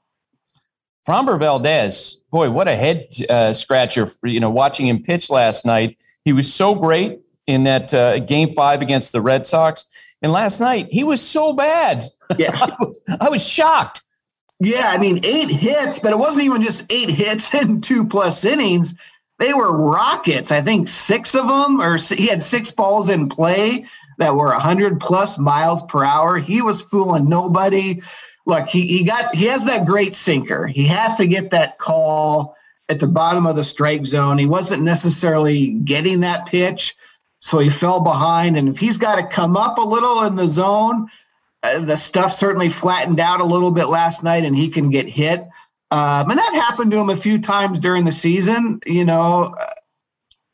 Framber 1.07 1.39
Valdez, 1.39 2.21
boy, 2.31 2.49
what 2.49 2.67
a 2.67 2.75
head 2.75 3.07
uh, 3.29 3.53
scratcher! 3.53 4.07
For, 4.07 4.27
you 4.27 4.39
know, 4.39 4.49
watching 4.49 4.87
him 4.87 5.03
pitch 5.03 5.29
last 5.29 5.65
night, 5.65 5.97
he 6.25 6.33
was 6.33 6.51
so 6.51 6.73
great 6.73 7.19
in 7.45 7.63
that 7.65 7.93
uh, 7.93 8.19
game 8.19 8.49
five 8.53 8.81
against 8.81 9.11
the 9.11 9.21
Red 9.21 9.45
Sox, 9.45 9.85
and 10.21 10.31
last 10.31 10.59
night 10.59 10.87
he 10.89 11.03
was 11.03 11.21
so 11.21 11.53
bad. 11.53 12.05
Yeah, 12.37 12.57
I, 12.59 12.75
was, 12.79 12.99
I 13.21 13.29
was 13.29 13.47
shocked. 13.47 14.01
Yeah, 14.59 14.87
I 14.87 14.97
mean, 14.97 15.19
eight 15.23 15.49
hits, 15.49 15.99
but 15.99 16.11
it 16.11 16.17
wasn't 16.17 16.45
even 16.45 16.61
just 16.61 16.85
eight 16.91 17.09
hits 17.09 17.53
and 17.53 17.83
two 17.83 18.05
plus 18.05 18.45
innings. 18.45 18.95
they 19.39 19.53
were 19.53 19.75
rockets. 19.75 20.51
I 20.51 20.61
think 20.61 20.87
six 20.87 21.35
of 21.35 21.47
them, 21.47 21.81
or 21.81 21.97
he 21.97 22.27
had 22.27 22.41
six 22.41 22.71
balls 22.71 23.09
in 23.09 23.27
play 23.29 23.85
that 24.17 24.35
were 24.35 24.47
100 24.47 24.99
plus 24.99 25.37
miles 25.37 25.83
per 25.83 26.03
hour. 26.03 26.37
He 26.37 26.61
was 26.61 26.81
fooling 26.81 27.27
nobody. 27.27 28.01
Look, 28.45 28.67
he, 28.67 28.87
he 28.87 29.03
got 29.03 29.35
he 29.35 29.45
has 29.45 29.65
that 29.65 29.85
great 29.85 30.15
sinker. 30.15 30.67
He 30.67 30.87
has 30.87 31.15
to 31.17 31.27
get 31.27 31.51
that 31.51 31.77
call 31.79 32.55
at 32.87 32.99
the 32.99 33.07
bottom 33.07 33.47
of 33.47 33.55
the 33.55 33.63
strike 33.63 34.05
zone. 34.05 34.37
He 34.37 34.45
wasn't 34.45 34.83
necessarily 34.83 35.71
getting 35.71 36.19
that 36.21 36.45
pitch, 36.45 36.95
so 37.39 37.59
he 37.59 37.69
fell 37.69 38.01
behind. 38.01 38.55
And 38.55 38.69
if 38.69 38.77
he's 38.77 38.99
got 38.99 39.15
to 39.15 39.25
come 39.25 39.57
up 39.57 39.77
a 39.77 39.81
little 39.81 40.21
in 40.23 40.35
the 40.35 40.47
zone, 40.47 41.09
uh, 41.65 41.79
the 41.79 41.97
stuff 41.97 42.31
certainly 42.31 42.69
flattened 42.69 43.19
out 43.19 43.41
a 43.41 43.45
little 43.45 43.71
bit 43.71 43.85
last 43.85 44.23
night, 44.23 44.43
and 44.43 44.55
he 44.55 44.69
can 44.69 44.89
get 44.89 45.07
hit. 45.09 45.41
Um, 45.91 46.29
and 46.29 46.37
that 46.37 46.53
happened 46.67 46.91
to 46.91 46.97
him 46.97 47.09
a 47.09 47.17
few 47.17 47.39
times 47.39 47.79
during 47.79 48.05
the 48.05 48.11
season. 48.11 48.79
You 48.85 49.05
know, 49.05 49.55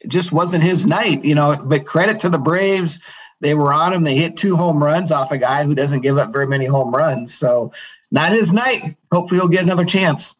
it 0.01 0.09
just 0.09 0.31
wasn't 0.31 0.63
his 0.63 0.85
night. 0.85 1.23
You 1.23 1.35
know, 1.35 1.61
but 1.63 1.85
credit 1.85 2.19
to 2.21 2.29
the 2.29 2.37
Braves. 2.37 2.99
They 3.39 3.55
were 3.55 3.73
on 3.73 3.91
him. 3.91 4.03
They 4.03 4.15
hit 4.15 4.37
two 4.37 4.55
home 4.55 4.83
runs 4.83 5.11
off 5.11 5.31
a 5.31 5.37
guy 5.37 5.63
who 5.63 5.73
doesn't 5.73 6.01
give 6.01 6.17
up 6.17 6.31
very 6.31 6.45
many 6.45 6.65
home 6.65 6.93
runs. 6.93 7.33
So 7.33 7.73
not 8.11 8.33
his 8.33 8.53
night. 8.53 8.97
Hopefully 9.11 9.39
he'll 9.39 9.49
get 9.49 9.63
another 9.63 9.85
chance. 9.85 10.35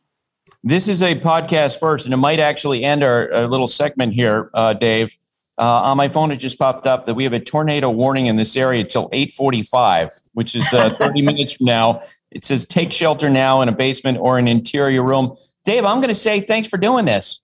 This 0.63 0.87
is 0.87 1.01
a 1.01 1.15
podcast 1.15 1.79
first, 1.79 2.05
and 2.05 2.13
it 2.13 2.17
might 2.17 2.39
actually 2.39 2.83
end 2.83 3.03
our, 3.03 3.33
our 3.33 3.47
little 3.47 3.67
segment 3.67 4.13
here, 4.13 4.51
uh, 4.53 4.73
Dave. 4.73 5.17
Uh, 5.57 5.81
on 5.83 5.97
my 5.97 6.07
phone, 6.07 6.31
it 6.31 6.37
just 6.37 6.57
popped 6.57 6.87
up 6.87 7.05
that 7.05 7.13
we 7.13 7.23
have 7.23 7.33
a 7.33 7.39
tornado 7.39 7.89
warning 7.89 8.25
in 8.25 8.35
this 8.35 8.55
area 8.55 8.83
till 8.83 9.09
8:45, 9.09 10.21
which 10.33 10.55
is 10.55 10.71
uh, 10.73 10.95
30 10.95 11.21
minutes 11.23 11.53
from 11.53 11.65
now. 11.65 12.01
It 12.31 12.45
says 12.45 12.65
take 12.65 12.91
shelter 12.91 13.29
now 13.29 13.61
in 13.61 13.69
a 13.69 13.73
basement 13.73 14.17
or 14.19 14.37
an 14.39 14.47
interior 14.47 15.03
room. 15.03 15.35
Dave, 15.65 15.85
I'm 15.85 15.97
going 15.97 16.07
to 16.07 16.15
say 16.15 16.41
thanks 16.41 16.67
for 16.67 16.77
doing 16.77 17.05
this. 17.05 17.41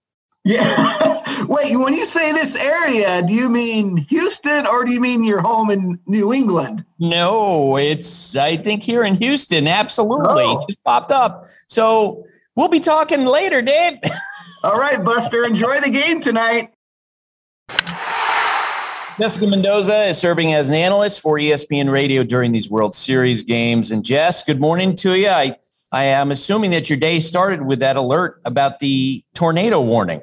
Yeah. 0.47 1.23
Wait, 1.47 1.75
when 1.75 1.93
you 1.93 2.05
say 2.05 2.31
this 2.31 2.55
area, 2.55 3.21
do 3.21 3.33
you 3.33 3.49
mean 3.49 3.97
Houston 4.09 4.65
or 4.65 4.85
do 4.85 4.91
you 4.91 5.01
mean 5.01 5.23
your 5.23 5.41
home 5.41 5.69
in 5.69 5.99
New 6.07 6.33
England? 6.33 6.85
No, 6.99 7.77
it's 7.77 8.35
I 8.35 8.55
think 8.55 8.81
here 8.81 9.03
in 9.03 9.15
Houston. 9.15 9.67
Absolutely, 9.67 10.45
oh. 10.45 10.65
just 10.69 10.81
popped 10.83 11.11
up. 11.11 11.45
So 11.67 12.25
we'll 12.55 12.69
be 12.69 12.79
talking 12.79 13.25
later, 13.25 13.61
Dave. 13.61 13.99
All 14.63 14.79
right, 14.79 15.03
Buster. 15.03 15.43
Enjoy 15.45 15.79
the 15.81 15.89
game 15.89 16.21
tonight. 16.21 16.71
Jessica 19.19 19.47
Mendoza 19.47 20.03
is 20.05 20.17
serving 20.19 20.53
as 20.53 20.69
an 20.69 20.75
analyst 20.75 21.21
for 21.21 21.37
ESPN 21.37 21.91
Radio 21.91 22.23
during 22.23 22.51
these 22.51 22.69
World 22.69 22.93
Series 22.93 23.41
games. 23.41 23.89
And 23.89 24.05
Jess, 24.05 24.43
good 24.43 24.59
morning 24.59 24.95
to 24.97 25.17
you. 25.17 25.27
I, 25.27 25.57
I 25.91 26.03
am 26.03 26.29
assuming 26.29 26.69
that 26.71 26.87
your 26.87 26.99
day 26.99 27.19
started 27.19 27.63
with 27.63 27.79
that 27.79 27.95
alert 27.95 28.39
about 28.45 28.77
the 28.77 29.23
tornado 29.33 29.81
warning. 29.81 30.21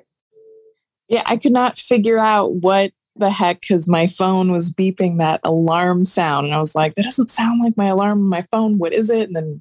Yeah, 1.09 1.25
I 1.27 1.39
could 1.39 1.51
not 1.51 1.77
figure 1.77 2.19
out 2.19 2.55
what 2.55 2.93
the 3.17 3.31
heck 3.31 3.63
because 3.63 3.89
my 3.89 4.07
phone 4.07 4.53
was 4.53 4.73
beeping 4.73 5.19
that 5.19 5.41
alarm 5.43 6.05
sound. 6.05 6.47
And 6.47 6.55
I 6.55 6.61
was 6.61 6.77
like, 6.77 6.95
that 6.95 7.03
doesn't 7.03 7.33
sound 7.33 7.63
like 7.65 7.77
my 7.77 7.87
alarm 7.87 8.21
on 8.21 8.29
my 8.29 8.43
phone. 8.43 8.79
What 8.79 8.93
is 8.93 9.11
it? 9.11 9.27
And 9.27 9.35
then 9.35 9.61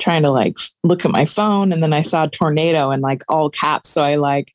trying 0.00 0.24
to 0.24 0.32
like 0.32 0.58
look 0.82 1.04
at 1.04 1.12
my 1.12 1.26
phone. 1.26 1.72
And 1.72 1.80
then 1.80 1.92
I 1.92 2.02
saw 2.02 2.26
tornado 2.26 2.90
in 2.90 3.00
like 3.00 3.22
all 3.28 3.50
caps. 3.50 3.90
So 3.90 4.02
I 4.02 4.16
like 4.16 4.52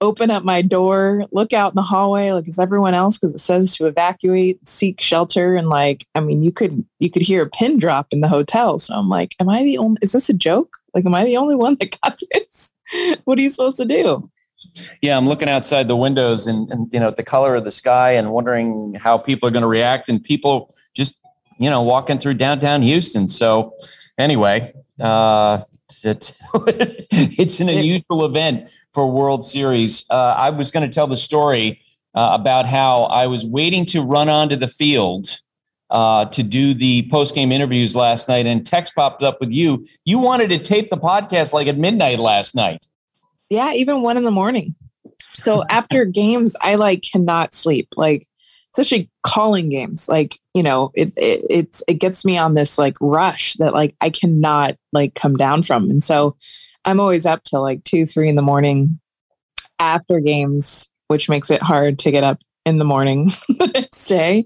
open 0.00 0.30
up 0.30 0.44
my 0.44 0.62
door, 0.62 1.24
look 1.32 1.52
out 1.52 1.72
in 1.72 1.76
the 1.76 1.82
hallway 1.82 2.30
like 2.30 2.48
is 2.48 2.58
everyone 2.58 2.94
else 2.94 3.18
because 3.18 3.34
it 3.34 3.38
says 3.38 3.76
to 3.76 3.86
evacuate, 3.86 4.66
seek 4.66 5.00
shelter 5.00 5.56
and 5.56 5.68
like 5.68 6.06
I 6.14 6.20
mean 6.20 6.42
you 6.42 6.52
could 6.52 6.84
you 6.98 7.10
could 7.10 7.22
hear 7.22 7.42
a 7.42 7.48
pin 7.48 7.78
drop 7.78 8.08
in 8.12 8.20
the 8.20 8.28
hotel. 8.28 8.78
So 8.78 8.94
I'm 8.94 9.08
like 9.08 9.34
am 9.40 9.48
I 9.48 9.62
the 9.62 9.78
only 9.78 9.98
is 10.02 10.12
this 10.12 10.28
a 10.28 10.34
joke? 10.34 10.76
Like 10.94 11.04
am 11.04 11.14
I 11.14 11.24
the 11.24 11.36
only 11.36 11.54
one 11.54 11.76
that 11.80 11.98
got 12.00 12.20
this? 12.32 12.70
what 13.24 13.38
are 13.38 13.42
you 13.42 13.50
supposed 13.50 13.76
to 13.78 13.84
do? 13.84 14.28
Yeah, 15.02 15.16
I'm 15.16 15.28
looking 15.28 15.48
outside 15.48 15.86
the 15.86 15.96
windows 15.96 16.46
and, 16.46 16.70
and 16.70 16.92
you 16.92 17.00
know 17.00 17.10
the 17.10 17.22
color 17.22 17.54
of 17.54 17.64
the 17.64 17.72
sky 17.72 18.12
and 18.12 18.30
wondering 18.30 18.94
how 18.94 19.18
people 19.18 19.48
are 19.48 19.52
going 19.52 19.62
to 19.62 19.68
react 19.68 20.08
and 20.08 20.22
people 20.22 20.74
just 20.94 21.16
you 21.58 21.70
know 21.70 21.82
walking 21.82 22.18
through 22.18 22.34
downtown 22.34 22.82
Houston. 22.82 23.28
So 23.28 23.74
anyway, 24.16 24.72
uh 25.00 25.62
it's, 26.04 26.32
it's 26.54 27.60
an 27.60 27.68
unusual 27.68 28.24
event 28.24 28.70
for 28.92 29.10
World 29.10 29.44
Series. 29.44 30.04
Uh, 30.10 30.34
I 30.36 30.50
was 30.50 30.70
going 30.70 30.88
to 30.88 30.92
tell 30.92 31.06
the 31.06 31.16
story 31.16 31.80
uh, 32.14 32.30
about 32.32 32.66
how 32.66 33.04
I 33.04 33.26
was 33.26 33.44
waiting 33.44 33.84
to 33.86 34.02
run 34.02 34.28
onto 34.28 34.56
the 34.56 34.68
field 34.68 35.40
uh, 35.90 36.26
to 36.26 36.42
do 36.42 36.74
the 36.74 37.08
post 37.10 37.34
game 37.34 37.52
interviews 37.52 37.96
last 37.96 38.28
night, 38.28 38.46
and 38.46 38.64
text 38.64 38.94
popped 38.94 39.22
up 39.22 39.40
with 39.40 39.50
you. 39.50 39.86
You 40.04 40.18
wanted 40.18 40.50
to 40.50 40.58
tape 40.58 40.90
the 40.90 40.96
podcast 40.96 41.52
like 41.52 41.66
at 41.66 41.78
midnight 41.78 42.18
last 42.18 42.54
night. 42.54 42.86
Yeah, 43.50 43.72
even 43.72 44.02
one 44.02 44.16
in 44.16 44.24
the 44.24 44.30
morning. 44.30 44.74
So 45.34 45.64
after 45.70 46.04
games, 46.04 46.56
I 46.60 46.74
like 46.74 47.02
cannot 47.02 47.54
sleep. 47.54 47.88
Like 47.96 48.28
especially 48.74 49.10
calling 49.24 49.70
games 49.70 50.08
like 50.08 50.38
you 50.54 50.62
know 50.62 50.92
it, 50.94 51.08
it 51.16 51.44
it's 51.50 51.82
it 51.88 51.94
gets 51.94 52.24
me 52.24 52.36
on 52.38 52.54
this 52.54 52.78
like 52.78 52.94
rush 53.00 53.54
that 53.54 53.72
like 53.72 53.94
i 54.00 54.10
cannot 54.10 54.76
like 54.92 55.14
come 55.14 55.34
down 55.34 55.62
from 55.62 55.90
and 55.90 56.04
so 56.04 56.36
i'm 56.88 57.00
always 57.00 57.26
up 57.26 57.44
till 57.44 57.62
like 57.62 57.82
two 57.84 58.06
three 58.06 58.28
in 58.28 58.36
the 58.36 58.42
morning 58.42 58.98
after 59.78 60.20
games 60.20 60.90
which 61.08 61.28
makes 61.28 61.50
it 61.50 61.62
hard 61.62 61.98
to 61.98 62.10
get 62.10 62.24
up 62.24 62.40
in 62.68 62.78
the 62.78 62.84
morning 62.84 63.26
the 63.48 63.70
next 63.74 64.06
day. 64.06 64.44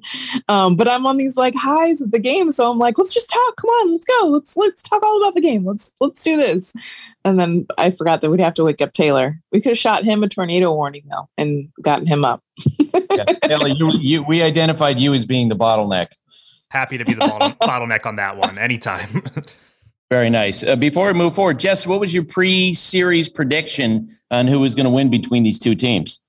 Um, 0.49 0.77
but 0.77 0.89
I'm 0.89 1.07
on 1.07 1.17
these 1.17 1.37
like 1.37 1.55
highs 1.57 2.01
of 2.01 2.13
the 2.13 2.21
game. 2.21 2.51
So 2.51 2.71
I'm 2.71 2.79
like, 2.79 2.97
let's 2.97 3.13
just 3.13 3.29
talk. 3.29 3.57
Come 3.57 3.69
on, 3.69 3.93
let's 3.93 4.07
go. 4.07 4.29
Let's 4.29 4.57
let's 4.57 4.81
talk 4.81 5.03
all 5.03 5.21
about 5.21 5.35
the 5.35 5.41
game. 5.41 5.67
Let's 5.67 5.93
let's 6.01 6.23
do 6.23 6.37
this. 6.37 6.73
And 7.25 7.39
then 7.39 7.67
I 7.77 7.91
forgot 7.91 8.21
that 8.21 8.31
we'd 8.31 8.41
have 8.41 8.55
to 8.55 8.65
wake 8.65 8.81
up 8.81 8.93
Taylor. 8.93 9.39
We 9.51 9.61
could 9.61 9.71
have 9.71 9.79
shot 9.79 10.05
him 10.05 10.23
a 10.23 10.29
tornado 10.29 10.73
warning 10.73 11.03
though 11.11 11.29
and 11.37 11.69
gotten 11.83 12.07
him 12.07 12.25
up. 12.25 12.43
yeah, 13.11 13.25
Taylor, 13.45 13.69
you, 13.69 13.91
you 14.01 14.23
we 14.23 14.43
identified 14.43 14.99
you 14.99 15.13
as 15.15 15.27
being 15.27 15.49
the 15.49 15.57
bottleneck. 15.57 16.09
Happy 16.71 16.97
to 16.97 17.05
be 17.05 17.13
the 17.13 17.21
bottle, 17.21 17.51
bottleneck 17.61 18.07
on 18.07 18.17
that 18.17 18.37
one 18.37 18.57
anytime. 18.57 19.23
Very 20.13 20.31
nice. 20.31 20.63
Uh, 20.63 20.77
before 20.77 21.07
we 21.07 21.15
move 21.15 21.35
forward, 21.35 21.59
Jess, 21.59 21.87
what 21.87 21.99
was 21.99 22.13
your 22.13 22.25
pre-series 22.25 23.31
prediction 23.31 24.09
on 24.31 24.47
who 24.47 24.61
was 24.61 24.75
going 24.75 24.85
to 24.85 24.91
win 24.91 25.11
between 25.11 25.43
these 25.43 25.59
two 25.59 25.75
teams? 25.75 26.21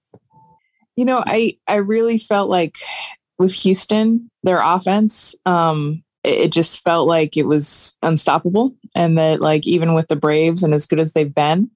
you 0.96 1.06
know, 1.06 1.24
I 1.26 1.58
I 1.68 1.76
really 1.76 2.18
felt 2.18 2.50
like 2.50 2.78
with 3.40 3.54
Houston, 3.54 4.30
their 4.44 4.62
offense, 4.62 5.36
um, 5.46 6.04
it, 6.24 6.40
it 6.40 6.52
just 6.52 6.84
felt 6.84 7.08
like 7.08 7.36
it 7.36 7.48
was 7.48 7.96
unstoppable, 8.04 8.76
and 8.96 9.18
that 9.18 9.42
like 9.42 9.66
even 9.66 9.94
with 9.94 10.08
the 10.08 10.16
Braves 10.16 10.64
and 10.64 10.74
as 10.74 10.88
good 10.88 11.00
as 11.00 11.14
they've 11.14 11.34
been, 11.34 11.70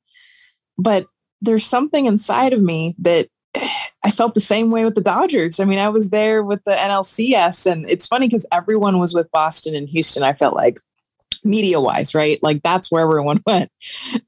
but 0.77 1.07
there's 1.41 1.65
something 1.65 2.05
inside 2.05 2.53
of 2.53 2.61
me 2.61 2.95
that 2.99 3.27
I 4.03 4.11
felt 4.11 4.35
the 4.35 4.39
same 4.39 4.71
way 4.71 4.85
with 4.85 4.95
the 4.95 5.01
Dodgers. 5.01 5.59
I 5.59 5.65
mean, 5.65 5.79
I 5.79 5.89
was 5.89 6.11
there 6.11 6.43
with 6.43 6.63
the 6.63 6.71
NLCS, 6.71 7.69
and 7.69 7.89
it's 7.89 8.07
funny 8.07 8.27
because 8.27 8.45
everyone 8.51 8.99
was 8.99 9.13
with 9.13 9.31
Boston 9.31 9.75
and 9.75 9.89
Houston. 9.89 10.23
I 10.23 10.33
felt 10.33 10.55
like 10.55 10.79
media 11.47 11.79
wise, 11.79 12.13
right? 12.13 12.41
Like 12.43 12.61
that's 12.63 12.91
where 12.91 13.03
everyone 13.03 13.41
went. 13.47 13.71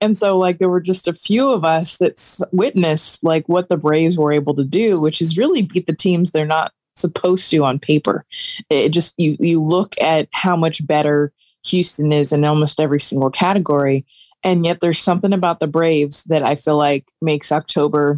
And 0.02 0.18
so 0.18 0.38
like 0.38 0.60
there 0.60 0.70
were 0.70 0.82
just 0.82 1.08
a 1.08 1.14
few 1.14 1.50
of 1.50 1.64
us 1.64 1.98
that 1.98 2.20
witnessed 2.52 3.24
like 3.24 3.48
what 3.48 3.70
the 3.70 3.78
Braves 3.78 4.18
were 4.18 4.32
able 4.32 4.56
to 4.56 4.64
do, 4.64 5.00
which 5.00 5.22
is 5.22 5.38
really 5.38 5.62
beat 5.62 5.86
the 5.86 5.96
teams 5.96 6.32
they're 6.32 6.46
not 6.46 6.72
supposed 6.96 7.50
to 7.50 7.64
on 7.64 7.80
paper. 7.80 8.26
It 8.70 8.90
just 8.90 9.16
you 9.18 9.38
you 9.40 9.62
look 9.62 9.96
at 10.02 10.28
how 10.34 10.56
much 10.56 10.86
better 10.86 11.32
Houston 11.66 12.12
is 12.12 12.32
in 12.32 12.46
almost 12.46 12.80
every 12.80 13.00
single 13.00 13.30
category. 13.30 14.06
And 14.44 14.66
yet 14.66 14.80
there's 14.80 15.00
something 15.00 15.34
about 15.34 15.60
the 15.60 15.68
Braves 15.68 16.24
that 16.26 16.44
I 16.44 16.56
feel 16.56 16.78
like 16.78 17.12
makes 17.22 17.52
October 17.52 18.16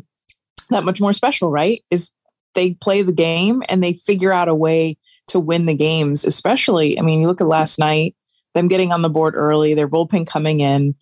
that 0.70 0.84
much 0.84 1.02
more 1.02 1.14
special, 1.14 1.50
right? 1.50 1.84
Is 1.90 2.12
they 2.54 2.74
play 2.76 3.02
the 3.02 3.12
game 3.12 3.64
and 3.70 3.84
they 3.84 3.94
figure 3.94 4.32
out 4.32 4.48
a 4.48 4.56
way 4.56 4.98
to 5.28 5.40
win 5.40 5.66
the 5.66 5.74
games, 5.74 6.26
especially, 6.26 7.00
I 7.00 7.02
mean, 7.02 7.22
you 7.22 7.28
look 7.28 7.42
at 7.42 7.48
last 7.48 7.80
night, 7.80 8.16
them 8.54 8.68
getting 8.68 8.92
on 8.92 9.02
the 9.02 9.10
board 9.10 9.36
early, 9.36 9.74
their 9.74 9.88
bullpen 9.88 10.28
coming 10.28 10.60
in, 10.60 10.96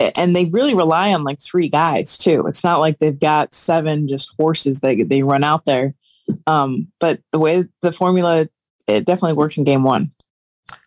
and 0.00 0.34
they 0.34 0.46
really 0.46 0.74
rely 0.74 1.12
on 1.12 1.24
like 1.24 1.40
three 1.40 1.68
guys 1.68 2.18
too. 2.18 2.46
It's 2.46 2.64
not 2.64 2.80
like 2.80 2.98
they've 2.98 3.18
got 3.18 3.54
seven 3.54 4.08
just 4.08 4.34
horses 4.38 4.80
that 4.80 5.06
they 5.08 5.22
run 5.22 5.44
out 5.44 5.64
there. 5.64 5.94
Um, 6.46 6.88
but 7.00 7.20
the 7.32 7.38
way 7.38 7.66
the 7.82 7.92
formula 7.92 8.48
it 8.86 9.04
definitely 9.04 9.34
worked 9.34 9.56
in 9.56 9.64
game 9.64 9.82
one. 9.82 10.10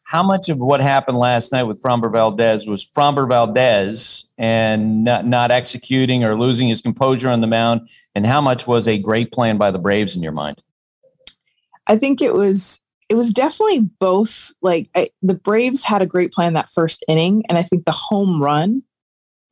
How 0.04 0.24
much 0.24 0.48
of 0.48 0.58
what 0.60 0.80
happened 0.80 1.18
last 1.18 1.52
night 1.52 1.64
with 1.64 1.82
Framber 1.82 2.12
Valdez 2.12 2.66
was 2.66 2.86
Framber 2.86 3.28
Valdez 3.28 4.30
and 4.38 5.04
not, 5.04 5.26
not 5.26 5.52
executing 5.52 6.24
or 6.24 6.36
losing 6.36 6.70
his 6.70 6.82
composure 6.82 7.28
on 7.28 7.42
the 7.42 7.48
mound? 7.48 7.90
And 8.16 8.26
how 8.26 8.40
much 8.40 8.66
was 8.68 8.88
a 8.88 8.98
great 8.98 9.34
plan 9.34 9.58
by 9.58 9.70
the 9.70 9.80
Braves 9.80 10.16
in 10.16 10.24
your 10.24 10.32
mind? 10.32 10.64
I 11.88 11.98
think 11.98 12.22
it 12.22 12.34
was 12.34 12.80
it 13.10 13.16
was 13.16 13.32
definitely 13.32 13.80
both 14.00 14.52
like 14.62 14.90
I, 14.96 15.10
the 15.22 15.34
Braves 15.34 15.84
had 15.84 16.02
a 16.02 16.08
great 16.08 16.32
plan 16.32 16.54
that 16.54 16.70
first 16.70 17.04
inning, 17.08 17.44
and 17.48 17.58
I 17.58 17.64
think 17.64 17.86
the 17.86 17.92
home 17.92 18.42
run 18.42 18.84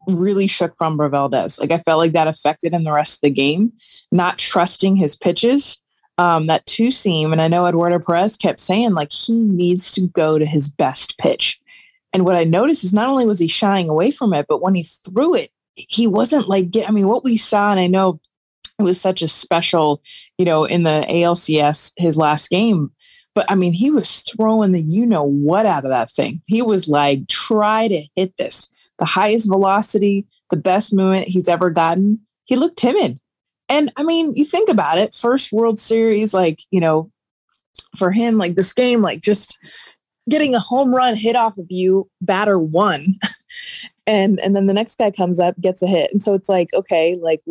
really 0.07 0.47
shook 0.47 0.75
Framber 0.77 1.09
Valdez. 1.09 1.59
Like 1.59 1.71
I 1.71 1.79
felt 1.79 1.99
like 1.99 2.11
that 2.13 2.27
affected 2.27 2.73
him 2.73 2.83
the 2.83 2.91
rest 2.91 3.17
of 3.17 3.21
the 3.21 3.31
game, 3.31 3.73
not 4.11 4.37
trusting 4.37 4.95
his 4.95 5.15
pitches. 5.15 5.81
Um, 6.17 6.47
that 6.47 6.65
two 6.65 6.91
seam, 6.91 7.33
and 7.33 7.41
I 7.41 7.49
know 7.49 7.65
Eduardo 7.65 7.99
Perez 7.99 8.37
kept 8.37 8.61
saying 8.61 8.93
like 8.93 9.11
he 9.11 9.33
needs 9.33 9.91
to 9.93 10.07
go 10.07 10.39
to 10.39 10.45
his 10.45 10.69
best 10.69 11.17
pitch. 11.17 11.59
And 12.13 12.23
what 12.23 12.37
I 12.37 12.45
noticed 12.45 12.85
is 12.85 12.93
not 12.93 13.09
only 13.09 13.25
was 13.25 13.39
he 13.39 13.49
shying 13.49 13.89
away 13.89 14.11
from 14.11 14.33
it, 14.33 14.45
but 14.47 14.61
when 14.61 14.75
he 14.75 14.83
threw 14.83 15.35
it, 15.35 15.51
he 15.75 16.07
wasn't 16.07 16.47
like 16.47 16.71
get. 16.71 16.87
I 16.87 16.93
mean, 16.93 17.09
what 17.09 17.25
we 17.25 17.35
saw, 17.35 17.69
and 17.71 17.81
I 17.81 17.87
know 17.87 18.21
it 18.79 18.83
was 18.83 18.99
such 18.99 19.21
a 19.21 19.27
special, 19.27 20.01
you 20.37 20.45
know, 20.45 20.63
in 20.63 20.83
the 20.83 21.05
ALCS, 21.07 21.91
his 21.97 22.15
last 22.17 22.49
game. 22.49 22.91
But 23.35 23.45
I 23.51 23.55
mean, 23.55 23.73
he 23.73 23.91
was 23.91 24.21
throwing 24.21 24.71
the 24.71 24.81
you 24.81 25.05
know 25.05 25.23
what 25.23 25.65
out 25.65 25.83
of 25.83 25.91
that 25.91 26.09
thing. 26.09 26.41
He 26.47 26.61
was 26.61 26.87
like, 26.87 27.27
try 27.27 27.87
to 27.89 28.03
hit 28.15 28.35
this. 28.37 28.69
The 28.97 29.05
highest 29.05 29.49
velocity, 29.49 30.25
the 30.49 30.57
best 30.57 30.93
movement 30.93 31.27
he's 31.27 31.49
ever 31.49 31.69
gotten. 31.69 32.21
He 32.45 32.55
looked 32.55 32.77
timid. 32.77 33.19
And 33.67 33.91
I 33.97 34.03
mean, 34.03 34.33
you 34.35 34.45
think 34.45 34.69
about 34.69 34.97
it, 34.97 35.13
first 35.13 35.51
World 35.51 35.79
Series, 35.79 36.33
like, 36.33 36.61
you 36.71 36.79
know, 36.79 37.11
for 37.97 38.11
him, 38.11 38.37
like 38.37 38.55
this 38.55 38.73
game, 38.73 39.01
like 39.01 39.21
just 39.21 39.57
getting 40.29 40.55
a 40.55 40.59
home 40.59 40.93
run 40.93 41.15
hit 41.15 41.35
off 41.35 41.57
of 41.57 41.67
you, 41.69 42.09
batter 42.21 42.57
one. 42.57 43.15
and 44.07 44.39
and 44.39 44.55
then 44.55 44.67
the 44.67 44.73
next 44.73 44.97
guy 44.97 45.11
comes 45.11 45.39
up, 45.39 45.59
gets 45.59 45.81
a 45.81 45.87
hit. 45.87 46.11
And 46.11 46.21
so 46.21 46.33
it's 46.33 46.49
like, 46.49 46.73
okay, 46.73 47.15
like 47.15 47.41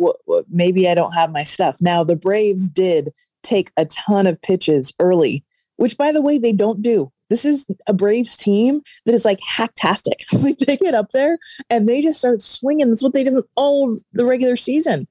maybe 0.49 0.87
I 0.87 0.95
don't 0.95 1.13
have 1.13 1.31
my 1.31 1.43
stuff. 1.43 1.77
Now 1.81 2.03
the 2.03 2.15
Braves 2.15 2.69
did 2.69 3.11
take 3.43 3.71
a 3.77 3.85
ton 3.85 4.25
of 4.25 4.41
pitches 4.41 4.93
early, 4.99 5.43
which 5.77 5.97
by 5.97 6.11
the 6.11 6.21
way, 6.21 6.37
they 6.37 6.53
don't 6.53 6.81
do. 6.81 7.11
This 7.29 7.45
is 7.45 7.65
a 7.87 7.93
Braves 7.93 8.37
team 8.37 8.81
that 9.05 9.15
is 9.15 9.25
like 9.25 9.39
hacktastic. 9.39 10.21
like 10.43 10.59
they 10.59 10.77
get 10.77 10.93
up 10.93 11.11
there 11.11 11.37
and 11.69 11.89
they 11.89 12.01
just 12.01 12.19
start 12.19 12.41
swinging. 12.41 12.89
That's 12.89 13.03
what 13.03 13.13
they 13.13 13.23
did 13.23 13.35
all 13.55 13.97
the 14.13 14.25
regular 14.25 14.55
season. 14.55 15.07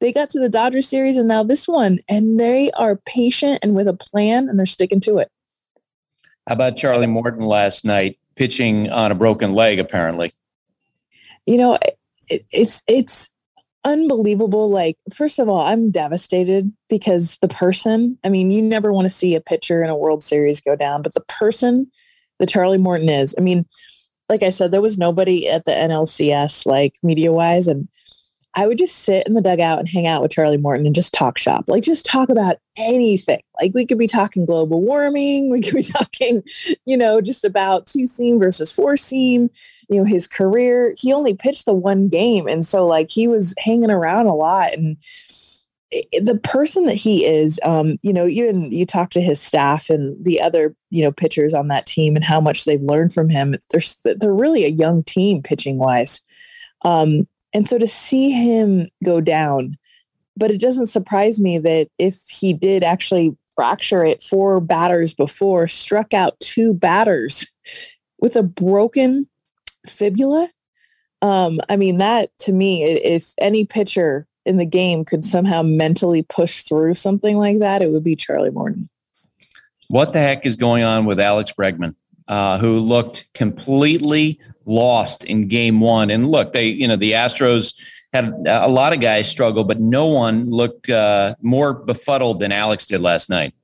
They 0.00 0.12
got 0.12 0.30
to 0.30 0.38
the 0.38 0.48
Dodgers 0.48 0.88
series 0.88 1.16
and 1.16 1.26
now 1.26 1.42
this 1.42 1.66
one, 1.66 1.98
and 2.08 2.38
they 2.38 2.70
are 2.72 3.00
patient 3.06 3.60
and 3.62 3.74
with 3.74 3.88
a 3.88 3.94
plan 3.94 4.48
and 4.48 4.58
they're 4.58 4.66
sticking 4.66 5.00
to 5.00 5.18
it. 5.18 5.30
How 6.46 6.54
about 6.54 6.76
Charlie 6.76 7.06
Morton 7.06 7.44
last 7.44 7.84
night 7.84 8.18
pitching 8.36 8.90
on 8.90 9.10
a 9.10 9.14
broken 9.14 9.54
leg, 9.54 9.80
apparently? 9.80 10.34
You 11.46 11.56
know, 11.56 11.78
it, 12.28 12.44
it's, 12.52 12.82
it's, 12.86 13.30
unbelievable 13.86 14.68
like 14.68 14.98
first 15.14 15.38
of 15.38 15.48
all 15.48 15.60
i'm 15.60 15.90
devastated 15.90 16.72
because 16.88 17.38
the 17.40 17.46
person 17.46 18.18
i 18.24 18.28
mean 18.28 18.50
you 18.50 18.60
never 18.60 18.92
want 18.92 19.06
to 19.06 19.12
see 19.12 19.36
a 19.36 19.40
pitcher 19.40 19.80
in 19.80 19.88
a 19.88 19.96
world 19.96 20.24
series 20.24 20.60
go 20.60 20.74
down 20.74 21.02
but 21.02 21.14
the 21.14 21.24
person 21.28 21.86
that 22.40 22.48
charlie 22.48 22.78
morton 22.78 23.08
is 23.08 23.32
i 23.38 23.40
mean 23.40 23.64
like 24.28 24.42
i 24.42 24.48
said 24.48 24.72
there 24.72 24.82
was 24.82 24.98
nobody 24.98 25.48
at 25.48 25.66
the 25.66 25.70
nlcs 25.70 26.66
like 26.66 26.98
media 27.04 27.30
wise 27.30 27.68
and 27.68 27.86
I 28.56 28.66
would 28.66 28.78
just 28.78 29.00
sit 29.00 29.26
in 29.26 29.34
the 29.34 29.42
dugout 29.42 29.78
and 29.78 29.88
hang 29.88 30.06
out 30.06 30.22
with 30.22 30.30
Charlie 30.30 30.56
Morton 30.56 30.86
and 30.86 30.94
just 30.94 31.12
talk 31.12 31.36
shop, 31.36 31.66
like 31.68 31.84
just 31.84 32.06
talk 32.06 32.30
about 32.30 32.56
anything. 32.78 33.42
Like 33.60 33.72
we 33.74 33.84
could 33.84 33.98
be 33.98 34.06
talking 34.06 34.46
global 34.46 34.80
warming, 34.80 35.50
we 35.50 35.60
could 35.60 35.74
be 35.74 35.82
talking, 35.82 36.42
you 36.86 36.96
know, 36.96 37.20
just 37.20 37.44
about 37.44 37.86
two 37.86 38.06
seam 38.06 38.38
versus 38.38 38.72
four 38.72 38.96
seam, 38.96 39.50
you 39.90 39.98
know, 39.98 40.04
his 40.04 40.26
career. 40.26 40.94
He 40.96 41.12
only 41.12 41.34
pitched 41.34 41.66
the 41.66 41.74
one 41.74 42.08
game. 42.08 42.48
And 42.48 42.64
so 42.64 42.86
like 42.86 43.10
he 43.10 43.28
was 43.28 43.54
hanging 43.58 43.90
around 43.90 44.26
a 44.26 44.34
lot. 44.34 44.72
And 44.72 44.96
the 46.22 46.40
person 46.42 46.86
that 46.86 46.96
he 46.96 47.26
is, 47.26 47.60
um, 47.62 47.98
you 48.02 48.12
know, 48.12 48.26
even 48.26 48.72
you 48.72 48.86
talk 48.86 49.10
to 49.10 49.20
his 49.20 49.40
staff 49.40 49.90
and 49.90 50.16
the 50.24 50.40
other, 50.40 50.74
you 50.90 51.02
know, 51.02 51.12
pitchers 51.12 51.52
on 51.52 51.68
that 51.68 51.84
team 51.84 52.16
and 52.16 52.24
how 52.24 52.40
much 52.40 52.64
they've 52.64 52.82
learned 52.82 53.12
from 53.12 53.28
him. 53.28 53.54
They're, 53.70 54.14
they're 54.16 54.32
really 54.32 54.64
a 54.64 54.68
young 54.68 55.04
team 55.04 55.42
pitching 55.42 55.76
wise. 55.76 56.22
Um, 56.82 57.28
and 57.52 57.66
so 57.66 57.78
to 57.78 57.86
see 57.86 58.30
him 58.30 58.88
go 59.04 59.20
down, 59.20 59.76
but 60.36 60.50
it 60.50 60.60
doesn't 60.60 60.86
surprise 60.86 61.40
me 61.40 61.58
that 61.58 61.88
if 61.98 62.22
he 62.28 62.52
did 62.52 62.82
actually 62.82 63.36
fracture 63.54 64.04
it 64.04 64.22
four 64.22 64.60
batters 64.60 65.14
before, 65.14 65.66
struck 65.66 66.12
out 66.12 66.38
two 66.40 66.74
batters 66.74 67.46
with 68.20 68.36
a 68.36 68.42
broken 68.42 69.24
fibula. 69.88 70.50
Um, 71.22 71.60
I 71.68 71.76
mean, 71.76 71.98
that 71.98 72.30
to 72.40 72.52
me, 72.52 72.84
if 72.84 73.32
any 73.38 73.64
pitcher 73.64 74.26
in 74.44 74.58
the 74.58 74.66
game 74.66 75.04
could 75.04 75.24
somehow 75.24 75.62
mentally 75.62 76.22
push 76.22 76.62
through 76.62 76.94
something 76.94 77.36
like 77.36 77.58
that, 77.58 77.82
it 77.82 77.90
would 77.90 78.04
be 78.04 78.16
Charlie 78.16 78.50
Morton. 78.50 78.88
What 79.88 80.12
the 80.12 80.18
heck 80.18 80.46
is 80.46 80.56
going 80.56 80.82
on 80.82 81.04
with 81.04 81.18
Alex 81.20 81.52
Bregman? 81.52 81.94
Uh, 82.28 82.58
who 82.58 82.78
looked 82.80 83.26
completely 83.34 84.38
lost 84.64 85.24
in 85.24 85.48
game 85.48 85.80
one. 85.80 86.10
And 86.10 86.28
look, 86.28 86.52
they, 86.52 86.68
you 86.68 86.88
know, 86.88 86.96
the 86.96 87.12
Astros 87.12 87.74
had 88.12 88.34
a 88.46 88.68
lot 88.68 88.92
of 88.92 89.00
guys 89.00 89.28
struggle, 89.28 89.64
but 89.64 89.80
no 89.80 90.06
one 90.06 90.50
looked 90.50 90.88
uh, 90.88 91.34
more 91.40 91.74
befuddled 91.74 92.40
than 92.40 92.52
Alex 92.52 92.86
did 92.86 93.00
last 93.00 93.30
night. 93.30 93.54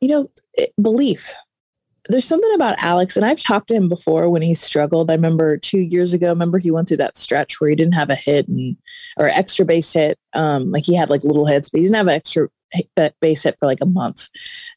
You 0.00 0.08
know, 0.08 0.30
belief. 0.80 1.34
There's 2.08 2.24
something 2.24 2.52
about 2.54 2.76
Alex, 2.78 3.16
and 3.16 3.26
I've 3.26 3.40
talked 3.40 3.66
to 3.68 3.74
him 3.74 3.88
before 3.88 4.30
when 4.30 4.42
he 4.42 4.54
struggled. 4.54 5.10
I 5.10 5.14
remember 5.14 5.56
two 5.56 5.80
years 5.80 6.14
ago. 6.14 6.28
Remember 6.28 6.58
he 6.58 6.70
went 6.70 6.86
through 6.86 6.98
that 6.98 7.16
stretch 7.16 7.60
where 7.60 7.68
he 7.68 7.74
didn't 7.74 7.94
have 7.94 8.10
a 8.10 8.14
hit 8.14 8.46
and 8.46 8.76
or 9.16 9.26
extra 9.26 9.64
base 9.64 9.92
hit. 9.92 10.16
Um, 10.32 10.70
like 10.70 10.84
he 10.84 10.94
had 10.94 11.10
like 11.10 11.24
little 11.24 11.46
hits, 11.46 11.68
but 11.68 11.78
he 11.78 11.84
didn't 11.84 11.96
have 11.96 12.06
an 12.06 12.14
extra 12.14 12.48
base 13.20 13.42
hit 13.42 13.56
for 13.58 13.66
like 13.66 13.80
a 13.80 13.86
month, 13.86 14.28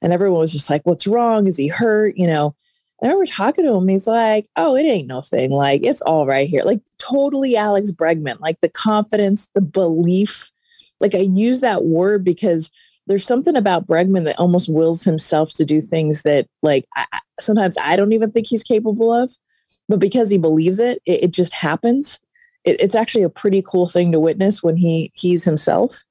and 0.02 0.12
everyone 0.12 0.39
was 0.39 0.54
just 0.54 0.71
like, 0.71 0.82
"What's 0.86 1.06
wrong? 1.06 1.45
Is 1.45 1.58
he 1.58 1.67
hurt?" 1.67 2.17
You 2.17 2.25
know 2.25 2.56
I 3.02 3.06
remember 3.06 3.26
talking 3.26 3.66
to 3.66 3.74
him. 3.76 3.88
He's 3.88 4.08
like, 4.08 4.48
"Oh, 4.56 4.76
it 4.76 4.84
ain't 4.84 5.08
nothing. 5.08 5.52
Like 5.52 5.82
it's 5.84 6.02
all 6.02 6.26
right 6.26 6.50
here. 6.50 6.64
Like 6.64 6.82
totally 6.98 7.56
Alex 7.56 7.92
Bregman. 7.92 8.40
Like 8.40 8.60
the 8.60 8.70
confidence, 8.70 9.48
the 9.56 9.62
belief. 9.62 10.52
Like 11.00 11.16
I 11.16 11.20
use 11.20 11.62
that 11.62 11.86
word 11.86 12.24
because 12.26 12.72
there's 13.10 13.26
something 13.26 13.56
about 13.56 13.88
Bregman 13.88 14.26
that 14.26 14.40
almost 14.40 14.70
wills 14.70 15.04
himself 15.04 15.50
to 15.56 15.66
do 15.66 15.82
things 15.82 16.22
that, 16.22 16.46
like, 16.62 16.86
I, 16.96 17.06
sometimes 17.40 17.76
I 17.82 17.96
don't 17.96 18.14
even 18.14 18.32
think 18.32 18.46
he's 18.46 18.64
capable 18.64 19.12
of. 19.12 19.32
But 19.88 20.00
because 20.00 20.30
he 20.30 20.38
believes 20.38 20.80
it, 20.80 21.02
it, 21.08 21.24
it 21.24 21.32
just 21.32 21.52
happens. 21.54 22.20
It, 22.66 22.80
it's 22.80 22.94
actually 22.94 23.24
a 23.24 23.30
pretty 23.30 23.64
cool 23.66 23.88
thing 23.88 24.12
to 24.12 24.20
witness 24.20 24.62
when 24.62 24.78
he 24.78 25.12
he's 25.16 25.44
himself, 25.44 26.04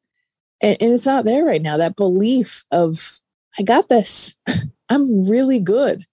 and, 0.61 0.77
and 0.81 0.92
it's 0.92 1.07
not 1.07 1.24
there 1.24 1.44
right 1.44 1.62
now. 1.62 1.77
That 1.77 1.96
belief 1.96 2.64
of 2.72 3.20
I 3.59 3.62
got 3.62 3.88
this. 3.88 4.35
I'm 4.88 5.29
really 5.29 5.61
good 5.61 6.05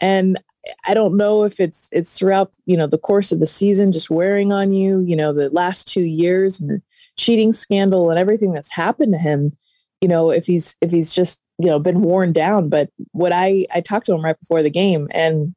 and 0.00 0.38
I 0.86 0.94
don't 0.94 1.16
know 1.16 1.44
if 1.44 1.60
it's 1.60 1.88
it's 1.92 2.18
throughout 2.18 2.56
you 2.66 2.76
know 2.76 2.86
the 2.86 2.98
course 2.98 3.32
of 3.32 3.40
the 3.40 3.46
season 3.46 3.92
just 3.92 4.10
wearing 4.10 4.52
on 4.52 4.72
you 4.72 5.00
you 5.00 5.16
know 5.16 5.32
the 5.32 5.50
last 5.50 5.88
two 5.88 6.02
years 6.02 6.60
and 6.60 6.70
the 6.70 6.82
cheating 7.16 7.52
scandal 7.52 8.10
and 8.10 8.18
everything 8.18 8.52
that's 8.52 8.72
happened 8.72 9.12
to 9.12 9.18
him 9.18 9.56
you 10.00 10.08
know 10.08 10.30
if 10.30 10.46
he's 10.46 10.76
if 10.80 10.90
he's 10.90 11.14
just 11.14 11.40
you 11.58 11.68
know 11.68 11.78
been 11.78 12.02
worn 12.02 12.32
down. 12.32 12.68
But 12.68 12.90
what 13.12 13.32
I 13.32 13.66
I 13.74 13.80
talked 13.80 14.06
to 14.06 14.14
him 14.14 14.24
right 14.24 14.38
before 14.38 14.62
the 14.62 14.70
game 14.70 15.08
and 15.12 15.54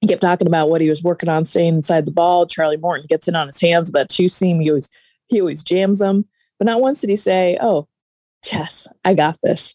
he 0.00 0.06
kept 0.06 0.22
talking 0.22 0.46
about 0.46 0.70
what 0.70 0.80
he 0.80 0.88
was 0.88 1.02
working 1.02 1.28
on 1.28 1.44
staying 1.44 1.74
inside 1.74 2.06
the 2.06 2.10
ball. 2.10 2.46
Charlie 2.46 2.78
Morton 2.78 3.06
gets 3.08 3.28
in 3.28 3.36
on 3.36 3.46
his 3.46 3.60
hands 3.60 3.92
that 3.92 4.08
two 4.08 4.28
seam. 4.28 4.60
He 4.60 4.70
always 4.70 4.90
he 5.28 5.40
always 5.40 5.62
jams 5.62 5.98
them. 5.98 6.24
But 6.58 6.66
not 6.66 6.80
once 6.80 7.00
did 7.00 7.10
he 7.10 7.16
say 7.16 7.58
oh 7.60 7.88
yes 8.50 8.88
I 9.04 9.14
got 9.14 9.38
this. 9.42 9.74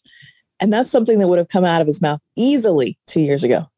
And 0.58 0.72
that's 0.72 0.90
something 0.90 1.18
that 1.18 1.28
would 1.28 1.38
have 1.38 1.48
come 1.48 1.66
out 1.66 1.82
of 1.82 1.86
his 1.86 2.00
mouth 2.00 2.20
easily 2.36 2.96
two 3.06 3.20
years 3.20 3.44
ago 3.44 3.68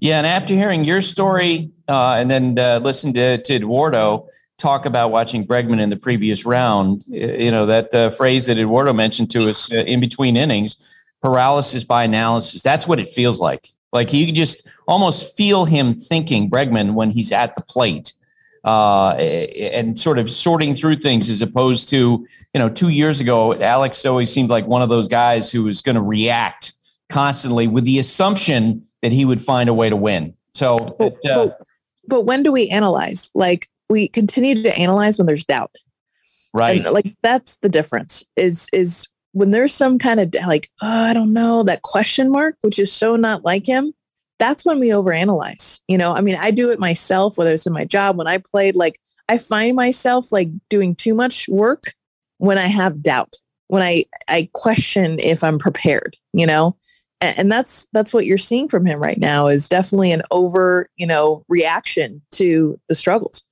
yeah, 0.00 0.18
and 0.18 0.26
after 0.26 0.54
hearing 0.54 0.84
your 0.84 1.00
story 1.00 1.70
uh, 1.88 2.14
and 2.18 2.30
then 2.30 2.58
uh, 2.58 2.80
listen 2.82 3.12
to, 3.14 3.40
to 3.42 3.54
Eduardo 3.54 4.26
talk 4.58 4.86
about 4.86 5.10
watching 5.10 5.46
Bregman 5.46 5.80
in 5.80 5.90
the 5.90 5.96
previous 5.96 6.44
round, 6.46 7.04
you 7.08 7.50
know, 7.50 7.66
that 7.66 7.94
uh, 7.94 8.10
phrase 8.10 8.46
that 8.46 8.58
Eduardo 8.58 8.92
mentioned 8.92 9.30
to 9.30 9.46
us 9.46 9.72
uh, 9.72 9.76
in 9.76 10.00
between 10.00 10.36
innings, 10.36 10.76
paralysis 11.20 11.84
by 11.84 12.04
analysis, 12.04 12.62
that's 12.62 12.86
what 12.86 12.98
it 12.98 13.08
feels 13.10 13.40
like. 13.40 13.68
Like 13.92 14.12
you 14.12 14.32
just 14.32 14.66
almost 14.88 15.36
feel 15.36 15.64
him 15.64 15.94
thinking, 15.94 16.48
Bregman, 16.48 16.94
when 16.94 17.10
he's 17.10 17.32
at 17.32 17.54
the 17.54 17.62
plate. 17.62 18.12
Uh, 18.64 19.14
and 19.14 19.98
sort 19.98 20.20
of 20.20 20.30
sorting 20.30 20.72
through 20.76 20.94
things 20.94 21.28
as 21.28 21.42
opposed 21.42 21.88
to, 21.88 22.24
you 22.54 22.60
know, 22.60 22.68
two 22.68 22.90
years 22.90 23.20
ago, 23.20 23.54
Alex 23.54 24.06
always 24.06 24.32
seemed 24.32 24.50
like 24.50 24.68
one 24.68 24.82
of 24.82 24.88
those 24.88 25.08
guys 25.08 25.50
who 25.50 25.64
was 25.64 25.82
going 25.82 25.96
to 25.96 26.00
react 26.00 26.72
constantly 27.12 27.68
with 27.68 27.84
the 27.84 27.98
assumption 27.98 28.84
that 29.02 29.12
he 29.12 29.24
would 29.24 29.42
find 29.42 29.68
a 29.68 29.74
way 29.74 29.90
to 29.90 29.96
win. 29.96 30.34
So, 30.54 30.76
but, 30.98 31.14
uh, 31.24 31.46
but, 31.46 31.60
but 32.06 32.20
when 32.22 32.42
do 32.42 32.52
we 32.52 32.68
analyze? 32.68 33.30
Like 33.34 33.68
we 33.88 34.08
continue 34.08 34.62
to 34.62 34.76
analyze 34.78 35.18
when 35.18 35.26
there's 35.26 35.44
doubt, 35.44 35.74
right? 36.52 36.84
And 36.84 36.94
like 36.94 37.14
that's 37.22 37.56
the 37.58 37.68
difference. 37.68 38.24
Is 38.36 38.68
is 38.72 39.08
when 39.32 39.50
there's 39.50 39.74
some 39.74 39.98
kind 39.98 40.20
of 40.20 40.34
like 40.46 40.68
oh, 40.82 40.86
I 40.86 41.12
don't 41.12 41.32
know 41.32 41.62
that 41.64 41.82
question 41.82 42.30
mark, 42.30 42.56
which 42.62 42.78
is 42.78 42.92
so 42.92 43.16
not 43.16 43.44
like 43.44 43.66
him. 43.66 43.92
That's 44.38 44.64
when 44.64 44.80
we 44.80 44.88
overanalyze. 44.88 45.80
You 45.88 45.98
know, 45.98 46.14
I 46.14 46.20
mean, 46.20 46.36
I 46.36 46.50
do 46.50 46.70
it 46.70 46.80
myself, 46.80 47.38
whether 47.38 47.52
it's 47.52 47.66
in 47.66 47.72
my 47.72 47.84
job 47.84 48.16
when 48.16 48.26
I 48.26 48.38
played. 48.38 48.76
Like 48.76 48.98
I 49.28 49.38
find 49.38 49.76
myself 49.76 50.32
like 50.32 50.48
doing 50.68 50.94
too 50.94 51.14
much 51.14 51.48
work 51.48 51.84
when 52.38 52.58
I 52.58 52.66
have 52.66 53.02
doubt, 53.02 53.36
when 53.68 53.82
I 53.82 54.04
I 54.28 54.48
question 54.52 55.18
if 55.20 55.44
I'm 55.44 55.58
prepared. 55.58 56.16
You 56.32 56.46
know, 56.46 56.76
and 57.22 57.50
that's 57.50 57.86
that's 57.92 58.12
what 58.12 58.26
you're 58.26 58.38
seeing 58.38 58.68
from 58.68 58.84
him 58.84 59.00
right 59.00 59.18
now 59.18 59.46
is 59.46 59.68
definitely 59.68 60.12
an 60.12 60.22
over 60.30 60.88
you 60.96 61.06
know 61.06 61.44
reaction 61.48 62.20
to 62.32 62.78
the 62.88 62.94
struggles. 62.94 63.44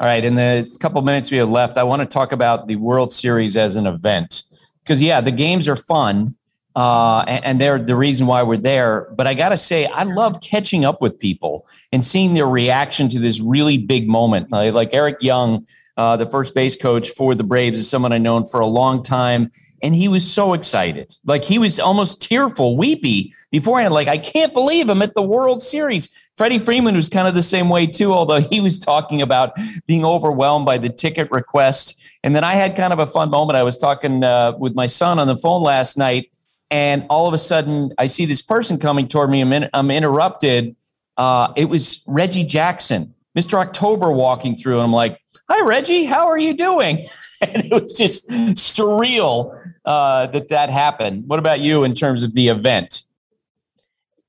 All 0.00 0.06
right 0.06 0.24
in 0.24 0.34
the 0.34 0.76
couple 0.80 1.00
minutes 1.02 1.30
we 1.30 1.36
have 1.38 1.50
left 1.50 1.76
i 1.76 1.82
want 1.82 2.00
to 2.00 2.06
talk 2.06 2.32
about 2.32 2.66
the 2.66 2.76
world 2.76 3.12
series 3.12 3.56
as 3.56 3.76
an 3.76 3.86
event. 3.86 4.42
Because 4.82 5.02
yeah 5.02 5.20
the 5.20 5.32
games 5.32 5.68
are 5.68 5.76
fun 5.76 6.34
uh, 6.74 7.24
and, 7.26 7.44
and 7.44 7.60
they're 7.60 7.78
the 7.78 7.96
reason 7.96 8.26
why 8.26 8.42
we're 8.42 8.56
there 8.56 9.08
but 9.16 9.26
i 9.26 9.34
gotta 9.34 9.56
say 9.56 9.86
i 9.86 10.04
love 10.04 10.40
catching 10.40 10.84
up 10.84 11.02
with 11.02 11.18
people 11.18 11.66
and 11.92 12.04
seeing 12.04 12.34
their 12.34 12.46
reaction 12.46 13.08
to 13.10 13.18
this 13.18 13.40
really 13.40 13.78
big 13.78 14.08
moment. 14.08 14.50
Like, 14.50 14.72
like 14.72 14.94
eric 14.94 15.22
young 15.22 15.66
uh, 15.98 16.16
the 16.16 16.26
first 16.26 16.54
base 16.54 16.76
coach 16.76 17.10
for 17.10 17.34
the 17.34 17.42
Braves, 17.42 17.76
is 17.76 17.90
someone 17.90 18.12
I've 18.12 18.22
known 18.22 18.46
for 18.46 18.60
a 18.60 18.66
long 18.66 19.02
time. 19.02 19.50
And 19.82 19.94
he 19.94 20.08
was 20.08 20.28
so 20.28 20.54
excited. 20.54 21.14
Like 21.24 21.44
he 21.44 21.58
was 21.58 21.78
almost 21.78 22.20
tearful, 22.22 22.76
weepy 22.76 23.32
beforehand. 23.50 23.94
Like, 23.94 24.08
I 24.08 24.18
can't 24.18 24.52
believe 24.52 24.88
I'm 24.88 25.02
at 25.02 25.14
the 25.14 25.22
World 25.22 25.62
Series. 25.62 26.08
Freddie 26.36 26.58
Freeman 26.58 26.94
was 26.94 27.08
kind 27.08 27.26
of 27.26 27.34
the 27.34 27.42
same 27.42 27.68
way 27.68 27.86
too, 27.86 28.12
although 28.12 28.40
he 28.40 28.60
was 28.60 28.78
talking 28.78 29.22
about 29.22 29.56
being 29.86 30.04
overwhelmed 30.04 30.66
by 30.66 30.78
the 30.78 30.88
ticket 30.88 31.30
request. 31.30 32.00
And 32.22 32.34
then 32.34 32.44
I 32.44 32.54
had 32.54 32.76
kind 32.76 32.92
of 32.92 32.98
a 32.98 33.06
fun 33.06 33.30
moment. 33.30 33.56
I 33.56 33.62
was 33.62 33.76
talking 33.76 34.22
uh, 34.22 34.52
with 34.58 34.74
my 34.74 34.86
son 34.86 35.18
on 35.18 35.26
the 35.26 35.36
phone 35.36 35.62
last 35.62 35.96
night, 35.96 36.30
and 36.70 37.06
all 37.10 37.26
of 37.26 37.34
a 37.34 37.38
sudden 37.38 37.92
I 37.98 38.06
see 38.06 38.26
this 38.26 38.42
person 38.42 38.78
coming 38.78 39.08
toward 39.08 39.30
me. 39.30 39.40
I'm, 39.40 39.52
in, 39.52 39.68
I'm 39.72 39.90
interrupted. 39.90 40.76
Uh, 41.16 41.52
it 41.56 41.64
was 41.64 42.04
Reggie 42.06 42.44
Jackson, 42.44 43.14
Mr. 43.36 43.54
October, 43.54 44.12
walking 44.12 44.56
through, 44.56 44.74
and 44.74 44.84
I'm 44.84 44.92
like, 44.92 45.20
"Hi, 45.48 45.66
Reggie. 45.66 46.04
How 46.04 46.28
are 46.28 46.38
you 46.38 46.54
doing?" 46.54 47.08
And 47.40 47.66
it 47.66 47.70
was 47.70 47.92
just 47.92 48.28
surreal 48.28 49.56
uh, 49.88 50.26
that 50.28 50.48
that 50.48 50.70
happened. 50.70 51.24
What 51.26 51.38
about 51.38 51.60
you 51.60 51.82
in 51.82 51.94
terms 51.94 52.22
of 52.22 52.34
the 52.34 52.48
event? 52.48 53.04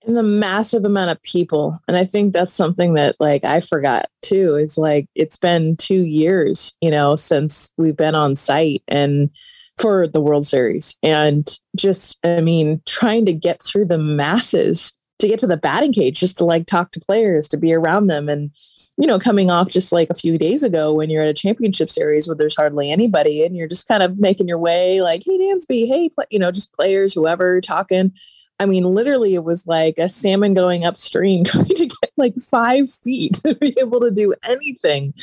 and 0.07 0.16
the 0.16 0.24
massive 0.24 0.86
amount 0.86 1.12
of 1.12 1.22
people 1.24 1.78
and 1.88 1.97
i 1.97 2.05
think 2.05 2.32
that's 2.32 2.53
something 2.53 2.93
that 2.93 3.16
like 3.20 3.43
i 3.43 3.60
forgot 3.60 4.07
too 4.22 4.55
is 4.55 4.78
like 4.78 5.05
it's 5.14 5.38
been 5.38 5.76
two 5.76 6.03
years 6.05 6.74
you 6.80 6.89
know 6.89 7.18
since 7.18 7.72
we've 7.78 7.97
been 7.97 8.16
on 8.16 8.34
site 8.34 8.82
and 8.88 9.30
for 9.78 10.07
the 10.07 10.22
world 10.22 10.47
series 10.47 10.97
and 11.03 11.60
just 11.76 12.18
i 12.24 12.39
mean 12.39 12.82
trying 12.86 13.26
to 13.26 13.34
get 13.34 13.62
through 13.62 13.86
the 13.86 13.99
masses 13.99 14.93
to 15.20 15.28
get 15.28 15.38
to 15.38 15.47
the 15.47 15.57
batting 15.57 15.91
cage 15.91 16.18
just 16.18 16.38
to 16.38 16.45
like 16.45 16.66
talk 16.66 16.91
to 16.91 17.01
players 17.01 17.49
to 17.49 17.57
be 17.57 17.74
around 17.74 18.07
them 18.07 18.30
and 18.30 18.51
you 19.00 19.08
know 19.08 19.18
coming 19.18 19.50
off 19.50 19.70
just 19.70 19.91
like 19.91 20.10
a 20.10 20.16
few 20.16 20.38
days 20.38 20.62
ago 20.62 20.93
when 20.93 21.10
you're 21.10 21.24
at 21.24 21.30
a 21.30 21.34
championship 21.34 21.89
series 21.89 22.28
where 22.28 22.36
there's 22.36 22.56
hardly 22.56 22.91
anybody 22.91 23.43
and 23.43 23.56
you're 23.56 23.68
just 23.68 23.88
kind 23.88 24.04
of 24.04 24.20
making 24.20 24.47
your 24.47 24.58
way 24.58 25.02
like 25.02 25.24
hey 25.26 25.38
dansby 25.38 25.88
hey 25.88 26.10
you 26.30 26.38
know 26.38 26.52
just 26.52 26.74
players 26.74 27.14
whoever 27.14 27.62
talking 27.62 28.12
I 28.62 28.66
mean, 28.66 28.84
literally, 28.84 29.36
it 29.36 29.45
was 29.45 29.66
like 29.66 29.97
a 29.97 30.10
salmon 30.10 30.54
going 30.54 30.84
upstream, 30.84 31.43
trying 31.45 31.66
to 31.66 31.86
get 31.86 32.12
like 32.18 32.36
five 32.36 32.89
feet 32.91 33.36
to 33.45 33.56
be 33.56 33.74
able 33.80 34.02
to 34.02 34.12
do 34.12 34.34
anything. 34.43 35.14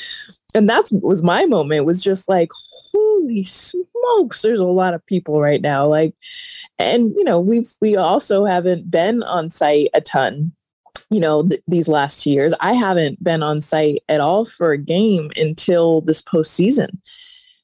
And 0.55 0.69
that's 0.69 0.91
was 0.91 1.23
my 1.23 1.45
moment. 1.45 1.85
Was 1.85 2.03
just 2.03 2.29
like, 2.31 2.49
holy 2.93 3.45
smokes! 3.45 4.41
There's 4.41 4.61
a 4.61 4.67
lot 4.67 4.95
of 4.95 5.05
people 5.05 5.39
right 5.41 5.61
now. 5.61 5.87
Like, 5.87 6.15
and 6.79 7.13
you 7.13 7.25
know, 7.25 7.39
we've 7.39 7.69
we 7.83 7.95
also 7.95 8.47
haven't 8.47 8.91
been 8.91 9.23
on 9.23 9.51
site 9.51 9.91
a 9.93 10.01
ton. 10.01 10.53
You 11.11 11.21
know, 11.21 11.47
th- 11.47 11.63
these 11.69 11.89
last 11.89 12.23
two 12.23 12.31
years, 12.31 12.53
I 12.61 12.73
haven't 12.73 13.23
been 13.23 13.43
on 13.43 13.61
site 13.61 14.01
at 14.09 14.21
all 14.21 14.45
for 14.45 14.73
a 14.73 14.79
game 14.79 15.31
until 15.37 16.01
this 16.01 16.21
postseason. 16.23 16.99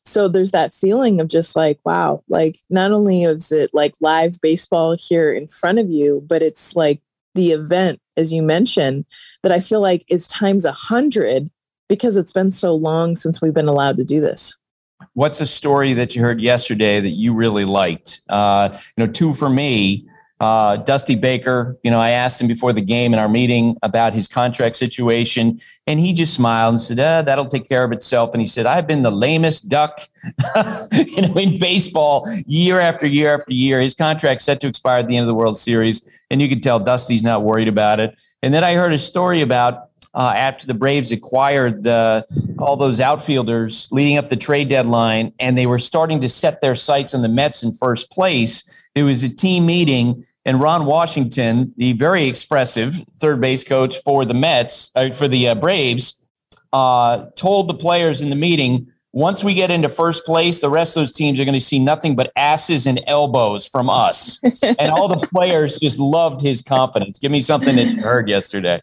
So 0.04 0.28
there's 0.28 0.50
that 0.50 0.74
feeling 0.74 1.20
of 1.20 1.28
just 1.28 1.54
like 1.54 1.78
wow 1.84 2.24
like 2.28 2.58
not 2.68 2.90
only 2.90 3.22
is 3.22 3.52
it 3.52 3.70
like 3.72 3.94
live 4.00 4.40
baseball 4.40 4.96
here 4.98 5.32
in 5.32 5.46
front 5.46 5.78
of 5.78 5.88
you 5.88 6.24
but 6.26 6.42
it's 6.42 6.74
like 6.74 7.00
the 7.36 7.52
event 7.52 8.00
as 8.16 8.32
you 8.32 8.42
mentioned 8.42 9.04
that 9.44 9.52
i 9.52 9.60
feel 9.60 9.80
like 9.80 10.04
is 10.08 10.26
times 10.26 10.64
a 10.64 10.72
hundred 10.72 11.52
because 11.92 12.16
it's 12.16 12.32
been 12.32 12.50
so 12.50 12.74
long 12.74 13.14
since 13.14 13.42
we've 13.42 13.52
been 13.52 13.68
allowed 13.68 13.98
to 13.98 14.04
do 14.04 14.18
this. 14.18 14.56
What's 15.12 15.42
a 15.42 15.46
story 15.46 15.92
that 15.92 16.16
you 16.16 16.22
heard 16.22 16.40
yesterday 16.40 17.00
that 17.00 17.10
you 17.10 17.34
really 17.34 17.66
liked? 17.66 18.22
Uh, 18.30 18.70
you 18.72 19.04
know 19.04 19.12
two 19.12 19.34
for 19.34 19.50
me 19.50 20.08
uh, 20.42 20.76
Dusty 20.78 21.14
Baker, 21.14 21.78
you 21.84 21.90
know, 21.92 22.00
I 22.00 22.10
asked 22.10 22.40
him 22.40 22.48
before 22.48 22.72
the 22.72 22.80
game 22.80 23.12
in 23.12 23.20
our 23.20 23.28
meeting 23.28 23.76
about 23.84 24.12
his 24.12 24.26
contract 24.26 24.74
situation, 24.74 25.60
and 25.86 26.00
he 26.00 26.12
just 26.12 26.34
smiled 26.34 26.72
and 26.72 26.80
said, 26.80 26.98
uh, 26.98 27.22
"That'll 27.22 27.46
take 27.46 27.68
care 27.68 27.84
of 27.84 27.92
itself." 27.92 28.30
And 28.32 28.40
he 28.40 28.46
said, 28.46 28.66
"I've 28.66 28.88
been 28.88 29.02
the 29.02 29.12
lamest 29.12 29.68
duck, 29.68 30.00
you 30.96 31.22
know, 31.22 31.34
in 31.34 31.60
baseball 31.60 32.28
year 32.44 32.80
after 32.80 33.06
year 33.06 33.32
after 33.32 33.54
year. 33.54 33.80
His 33.80 33.94
contract 33.94 34.42
set 34.42 34.60
to 34.62 34.66
expire 34.66 34.98
at 34.98 35.06
the 35.06 35.16
end 35.16 35.22
of 35.22 35.28
the 35.28 35.34
World 35.34 35.56
Series, 35.56 36.02
and 36.28 36.42
you 36.42 36.48
can 36.48 36.60
tell 36.60 36.80
Dusty's 36.80 37.22
not 37.22 37.44
worried 37.44 37.68
about 37.68 38.00
it." 38.00 38.18
And 38.42 38.52
then 38.52 38.64
I 38.64 38.74
heard 38.74 38.92
a 38.92 38.98
story 38.98 39.42
about 39.42 39.90
uh, 40.14 40.32
after 40.36 40.66
the 40.66 40.74
Braves 40.74 41.12
acquired 41.12 41.84
the, 41.84 42.26
all 42.58 42.76
those 42.76 43.00
outfielders 43.00 43.88
leading 43.92 44.18
up 44.18 44.28
the 44.28 44.36
trade 44.36 44.68
deadline, 44.68 45.32
and 45.38 45.56
they 45.56 45.66
were 45.66 45.78
starting 45.78 46.20
to 46.20 46.28
set 46.28 46.60
their 46.60 46.74
sights 46.74 47.14
on 47.14 47.22
the 47.22 47.28
Mets 47.28 47.62
in 47.62 47.72
first 47.72 48.10
place. 48.10 48.68
It 48.94 49.04
was 49.04 49.22
a 49.22 49.28
team 49.28 49.66
meeting, 49.66 50.24
and 50.44 50.60
Ron 50.60 50.86
Washington, 50.86 51.72
the 51.76 51.94
very 51.94 52.26
expressive 52.26 52.94
third 53.16 53.40
base 53.40 53.64
coach 53.64 53.96
for 54.04 54.24
the 54.24 54.34
Mets, 54.34 54.90
uh, 54.94 55.10
for 55.10 55.28
the 55.28 55.48
uh, 55.48 55.54
Braves, 55.54 56.22
uh, 56.72 57.26
told 57.36 57.68
the 57.68 57.74
players 57.74 58.20
in 58.20 58.30
the 58.30 58.36
meeting, 58.36 58.86
once 59.12 59.44
we 59.44 59.52
get 59.52 59.70
into 59.70 59.88
first 59.90 60.24
place, 60.24 60.60
the 60.60 60.70
rest 60.70 60.96
of 60.96 61.02
those 61.02 61.12
teams 61.12 61.38
are 61.38 61.44
going 61.44 61.58
to 61.58 61.60
see 61.60 61.78
nothing 61.78 62.16
but 62.16 62.32
asses 62.34 62.86
and 62.86 63.00
elbows 63.06 63.66
from 63.66 63.90
us. 63.90 64.38
and 64.62 64.90
all 64.90 65.06
the 65.06 65.26
players 65.28 65.78
just 65.78 65.98
loved 65.98 66.40
his 66.40 66.62
confidence. 66.62 67.18
Give 67.18 67.30
me 67.30 67.40
something 67.40 67.76
that 67.76 67.88
you 67.88 68.00
heard 68.00 68.28
yesterday. 68.28 68.80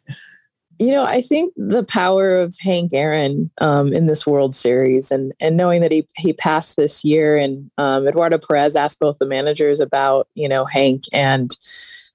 You 0.79 0.91
know, 0.91 1.03
I 1.03 1.21
think 1.21 1.53
the 1.57 1.83
power 1.83 2.37
of 2.37 2.55
Hank 2.59 2.93
Aaron 2.93 3.51
um, 3.59 3.91
in 3.91 4.07
this 4.07 4.25
World 4.25 4.55
Series, 4.55 5.11
and 5.11 5.33
and 5.41 5.57
knowing 5.57 5.81
that 5.81 5.91
he 5.91 6.07
he 6.15 6.31
passed 6.31 6.77
this 6.77 7.03
year, 7.03 7.37
and 7.37 7.69
um, 7.77 8.07
Eduardo 8.07 8.37
Perez 8.37 8.77
asked 8.77 8.99
both 8.99 9.17
the 9.19 9.25
managers 9.25 9.81
about 9.81 10.29
you 10.35 10.47
know 10.47 10.63
Hank 10.63 11.03
and 11.11 11.51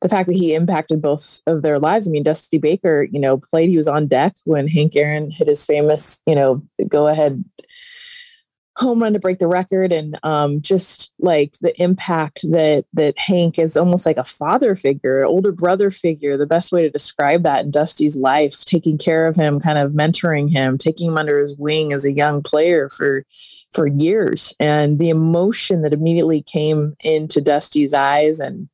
the 0.01 0.09
fact 0.09 0.27
that 0.29 0.37
he 0.37 0.55
impacted 0.55 1.01
both 1.01 1.41
of 1.47 1.63
their 1.63 1.79
lives. 1.79 2.09
I 2.09 2.11
mean, 2.11 2.23
Dusty 2.23 2.59
Baker, 2.59 3.07
you 3.11 3.21
know, 3.21 3.39
played. 3.39 3.71
He 3.71 3.77
was 3.77 3.89
on 3.89 4.07
deck 4.07 4.35
when 4.45 4.69
Hank 4.69 4.97
Aaron 4.97 5.31
hit 5.31 5.49
his 5.49 5.65
famous, 5.65 6.23
you 6.27 6.35
know, 6.35 6.63
go 6.89 7.09
ahead 7.09 7.43
home 8.77 9.03
run 9.03 9.13
to 9.13 9.19
break 9.19 9.39
the 9.39 9.47
record 9.47 9.93
and 9.93 10.19
um, 10.25 10.61
just 10.61 11.13
like 11.21 11.55
the 11.61 11.81
impact 11.81 12.41
that 12.51 12.85
that 12.93 13.19
Hank 13.19 13.59
is 13.59 13.77
almost 13.77 14.05
like 14.05 14.17
a 14.17 14.25
father 14.25 14.75
figure, 14.75 15.25
older 15.25 15.53
brother 15.53 15.91
figure. 15.91 16.37
The 16.37 16.47
best 16.47 16.73
way 16.73 16.83
to 16.83 16.91
describe 16.91 17.45
that 17.45 17.65
in 17.65 17.71
Dusty's 17.71 18.17
life, 18.17 18.65
taking 18.65 18.99
care 18.99 19.27
of 19.27 19.37
him, 19.37 19.61
kind 19.61 19.79
of 19.79 19.93
mentoring 19.93 20.51
him, 20.51 20.77
taking 20.77 21.09
him 21.09 21.19
under 21.19 21.41
his 21.41 21.57
wing 21.57 21.93
as 21.93 22.05
a 22.05 22.13
young 22.13 22.43
player 22.43 22.89
for 22.89 23.25
for 23.73 23.87
years, 23.87 24.55
and 24.59 24.99
the 24.99 25.09
emotion 25.09 25.83
that 25.83 25.93
immediately 25.93 26.43
came 26.43 26.97
into 27.05 27.41
Dusty's 27.41 27.95
eyes 27.95 28.41
and 28.41 28.69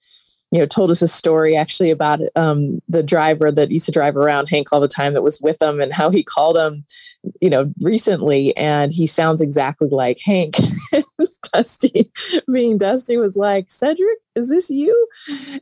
you 0.51 0.59
know, 0.59 0.67
told 0.67 0.91
us 0.91 1.01
a 1.03 1.09
story 1.09 1.57
actually 1.57 1.91
about 1.91 2.21
um, 2.35 2.83
the 2.89 3.03
driver 3.03 3.53
that 3.53 3.71
used 3.71 3.87
to 3.87 3.93
drive 3.93 4.17
around 4.17 4.49
Hank 4.49 4.73
all 4.73 4.81
the 4.81 4.89
time 4.89 5.15
that 5.15 5.23
was 5.23 5.41
with 5.41 5.63
him 5.63 5.81
and 5.81 5.93
how 5.93 6.11
he 6.11 6.25
called 6.25 6.57
him, 6.57 6.85
you 7.41 7.49
know, 7.49 7.73
recently. 7.81 8.57
And 8.57 8.93
he 8.93 9.07
sounds 9.07 9.41
exactly 9.41 9.89
like 9.89 10.19
Hank. 10.25 10.57
Dusty, 11.55 12.11
being 12.53 12.79
Dusty, 12.79 13.17
was 13.17 13.37
like, 13.37 13.71
Cedric, 13.71 14.19
is 14.35 14.49
this 14.49 14.71
you? 14.71 15.09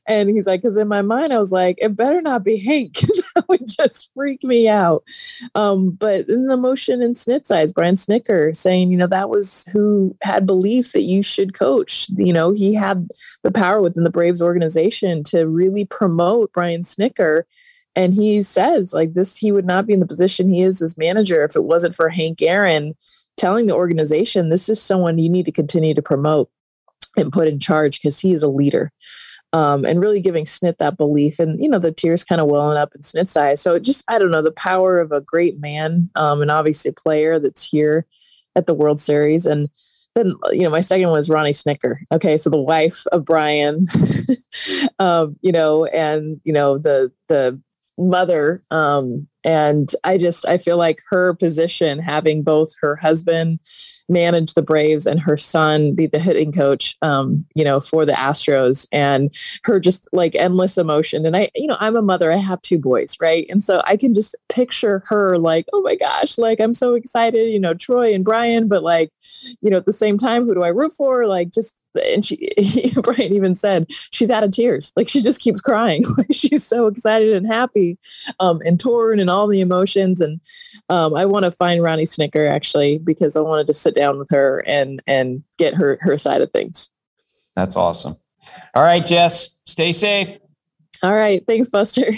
And 0.07 0.29
he's 0.29 0.47
like, 0.47 0.61
because 0.61 0.77
in 0.77 0.89
my 0.89 1.03
mind, 1.03 1.33
I 1.33 1.39
was 1.39 1.53
like, 1.53 1.77
it 1.79 1.97
better 1.97 2.21
not 2.21 2.45
be 2.45 2.59
Hank, 2.59 2.95
because 3.01 3.23
that 3.35 3.49
would 3.49 3.67
just 3.67 4.11
freak 4.15 4.45
me 4.45 4.69
out. 4.69 5.05
Um, 5.55 5.91
but 5.91 6.29
in 6.29 6.47
the 6.47 6.57
motion 6.57 7.03
in 7.03 7.15
Snit's 7.15 7.51
eyes, 7.51 7.73
Brian 7.73 7.95
Snitker 7.95 8.55
saying, 8.55 8.91
you 8.91 8.99
know, 8.99 9.07
that 9.07 9.31
was 9.31 9.67
who 9.73 10.17
had 10.23 10.47
belief 10.47 10.93
that 10.93 11.03
you 11.03 11.23
should 11.23 11.55
coach. 11.55 12.09
You 12.17 12.33
know, 12.33 12.53
he 12.53 12.75
had 12.75 13.09
the 13.43 13.51
power 13.51 13.81
within 13.81 14.05
the 14.05 14.11
Braves 14.11 14.43
organization 14.43 15.23
to 15.25 15.47
really 15.47 15.85
promote 15.85 16.53
Brian 16.53 16.83
Snitker 16.83 17.45
And 17.97 18.15
he 18.15 18.43
says, 18.43 18.93
like, 18.93 19.15
this, 19.15 19.37
he 19.37 19.51
would 19.51 19.65
not 19.67 19.87
be 19.87 19.93
in 19.93 20.01
the 20.01 20.07
position 20.07 20.49
he 20.49 20.63
is 20.63 20.81
as 20.83 20.97
manager 20.97 21.43
if 21.45 21.57
it 21.57 21.65
wasn't 21.65 21.97
for 21.97 22.09
Hank 22.09 22.41
Aaron 22.43 22.95
telling 23.39 23.67
the 23.67 23.75
organization, 23.75 24.51
this 24.51 24.69
is 24.69 24.81
someone 24.81 25.19
you 25.19 25.29
need 25.29 25.47
to 25.47 25.53
continue 25.53 25.95
to 25.95 26.03
promote 26.03 26.51
and 27.17 27.33
put 27.33 27.49
in 27.49 27.59
charge 27.59 27.99
because 27.99 28.19
he 28.19 28.33
is 28.33 28.43
a 28.43 28.49
leader. 28.49 28.93
Um, 29.55 29.87
and 29.87 29.99
really 29.99 30.21
giving 30.21 30.45
Snit 30.45 30.77
that 30.77 30.99
belief 30.99 31.39
and 31.39 31.59
you 31.59 31.71
know 31.71 31.79
the 31.79 31.91
tears 31.91 32.23
kind 32.23 32.39
of 32.39 32.49
welling 32.49 32.77
up 32.77 32.95
in 32.95 33.01
Snit's 33.01 33.35
eyes. 33.35 33.63
So 33.63 33.79
just 33.79 34.05
I 34.07 34.19
don't 34.19 34.31
know 34.31 34.43
the 34.43 34.53
power 34.53 35.01
of 35.01 35.11
a 35.11 35.23
great 35.23 35.59
man 35.59 36.11
um, 36.17 36.43
and 36.43 36.51
obviously 36.51 36.91
a 36.91 36.93
player 36.93 37.39
that's 37.39 37.67
here 37.67 38.05
at 38.55 38.67
the 38.67 38.75
World 38.75 39.01
Series 39.01 39.47
and 39.47 39.71
then 40.19 40.35
you 40.51 40.63
know 40.63 40.71
my 40.71 40.81
second 40.81 41.11
was 41.11 41.31
Ronnie 41.31 41.53
Snitker. 41.53 41.97
Okay, 42.13 42.37
so 42.37 42.51
the 42.51 42.57
wife 42.57 43.07
of 43.13 43.25
Brian, 43.25 43.87
um, 44.99 45.37
you 45.41 45.53
know, 45.53 45.87
and 45.87 46.41
you 46.45 46.53
know 46.53 46.77
the 46.77 47.13
the 47.29 47.59
mother 47.97 48.63
um, 48.71 49.27
and 49.49 49.93
i 50.05 50.19
just 50.19 50.47
i 50.47 50.59
feel 50.59 50.77
like 50.77 51.01
her 51.09 51.33
position 51.33 51.99
having 51.99 52.43
both 52.43 52.75
her 52.83 52.97
husband 52.97 53.59
manage 54.09 54.55
the 54.55 54.63
braves 54.63 55.07
and 55.07 55.21
her 55.21 55.37
son 55.37 55.95
be 55.95 56.07
the 56.07 56.19
hitting 56.19 56.51
coach 56.51 56.97
um, 57.03 57.45
you 57.55 57.65
know 57.65 57.79
for 57.79 58.05
the 58.05 58.13
astros 58.13 58.87
and 58.91 59.35
her 59.65 59.79
just 59.79 60.09
like 60.13 60.35
endless 60.35 60.79
emotion. 60.79 61.27
And 61.27 61.37
i 61.37 61.51
you 61.55 61.67
know 61.67 61.77
i'm 61.81 61.97
a 61.97 62.03
mother 62.03 62.33
i 62.33 62.37
have 62.37 62.63
two 62.63 62.79
boys 62.79 63.17
right? 63.21 63.47
And 63.51 63.63
so 63.63 63.83
i 63.85 63.97
can 63.97 64.15
just 64.15 64.35
picture 64.49 65.03
her 65.09 65.39
like 65.39 65.67
oh 65.73 65.83
my 65.83 65.95
gosh 65.95 66.39
like 66.39 66.61
i'm 66.61 66.75
so 66.75 66.95
excited 66.95 67.51
you 67.51 67.61
know 67.61 67.75
troy 67.75 68.15
and 68.15 68.25
brian 68.25 68.69
but 68.69 68.83
like 68.83 69.11
you 69.61 69.71
know 69.71 69.77
at 69.77 69.87
the 69.87 69.93
same 69.93 70.17
time 70.17 70.45
who 70.45 70.55
do 70.55 70.63
i 70.63 70.69
root 70.69 70.93
for? 70.93 71.27
Like 71.27 71.51
just 71.51 71.83
and 72.05 72.25
she 72.25 72.51
Brian 73.03 73.33
even 73.33 73.55
said 73.55 73.91
she's 74.11 74.31
out 74.31 74.45
of 74.45 74.51
tears. 74.51 74.93
Like 74.97 75.09
she 75.09 75.23
just 75.23 75.41
keeps 75.41 75.61
crying. 75.61 76.05
Like 76.19 76.33
she's 76.33 76.65
so 76.67 76.89
excited 76.89 77.33
and 77.33 77.47
happy, 77.47 77.97
um, 78.41 78.61
and 78.65 78.81
torn 78.81 79.21
and 79.21 79.31
all 79.31 79.47
the 79.47 79.61
emotions. 79.61 80.21
And 80.21 80.41
um, 80.89 81.15
I 81.15 81.27
want 81.27 81.45
to 81.45 81.51
find 81.51 81.81
Ronnie 81.81 82.05
Snitker 82.05 82.51
actually 82.51 82.99
because 82.99 83.37
I 83.37 83.41
wanted 83.41 83.69
to 83.69 83.75
sit 83.75 83.95
down 83.95 84.19
with 84.19 84.29
her 84.31 84.65
and 84.67 85.01
and 85.07 85.45
get 85.59 85.75
her 85.75 85.99
her 86.01 86.17
side 86.17 86.41
of 86.41 86.51
things. 86.51 86.89
That's 87.55 87.77
awesome. 87.77 88.17
All 88.75 88.83
right, 88.83 89.05
Jess, 89.05 89.61
stay 89.65 89.93
safe. 89.93 90.39
All 91.03 91.15
right, 91.15 91.45
thanks, 91.47 91.69
Buster. 91.69 92.13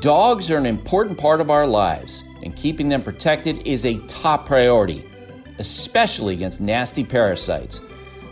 Dogs 0.00 0.50
are 0.50 0.58
an 0.58 0.66
important 0.66 1.18
part 1.18 1.40
of 1.40 1.50
our 1.50 1.66
lives, 1.66 2.22
and 2.42 2.54
keeping 2.54 2.88
them 2.88 3.02
protected 3.02 3.66
is 3.66 3.86
a 3.86 3.98
top 4.06 4.46
priority, 4.46 5.08
especially 5.58 6.34
against 6.34 6.60
nasty 6.60 7.02
parasites. 7.02 7.80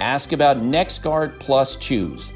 ask 0.00 0.32
about 0.32 0.58
NexGard 0.58 1.38
Plus 1.40 1.76
Chews. 1.76 2.32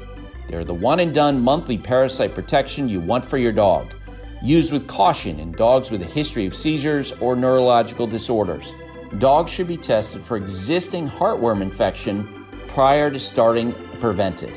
They're 0.47 0.63
the 0.63 0.73
one 0.73 0.99
and 0.99 1.13
done 1.13 1.41
monthly 1.41 1.77
parasite 1.77 2.33
protection 2.33 2.89
you 2.89 2.99
want 2.99 3.23
for 3.23 3.37
your 3.37 3.51
dog. 3.51 3.93
Used 4.41 4.71
with 4.73 4.87
caution 4.87 5.39
in 5.39 5.51
dogs 5.51 5.91
with 5.91 6.01
a 6.01 6.05
history 6.05 6.45
of 6.45 6.55
seizures 6.55 7.11
or 7.13 7.35
neurological 7.35 8.07
disorders. 8.07 8.73
Dogs 9.17 9.51
should 9.51 9.67
be 9.67 9.77
tested 9.77 10.21
for 10.21 10.37
existing 10.37 11.09
heartworm 11.09 11.61
infection 11.61 12.27
prior 12.67 13.11
to 13.11 13.19
starting 13.19 13.73
preventive. 13.99 14.55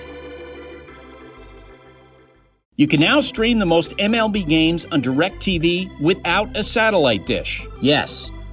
You 2.76 2.88
can 2.88 3.00
now 3.00 3.20
stream 3.20 3.58
the 3.58 3.66
most 3.66 3.90
MLB 3.92 4.48
games 4.48 4.86
on 4.86 5.02
DirecTV 5.02 6.00
without 6.00 6.56
a 6.56 6.64
satellite 6.64 7.26
dish. 7.26 7.66
Yes, 7.80 8.30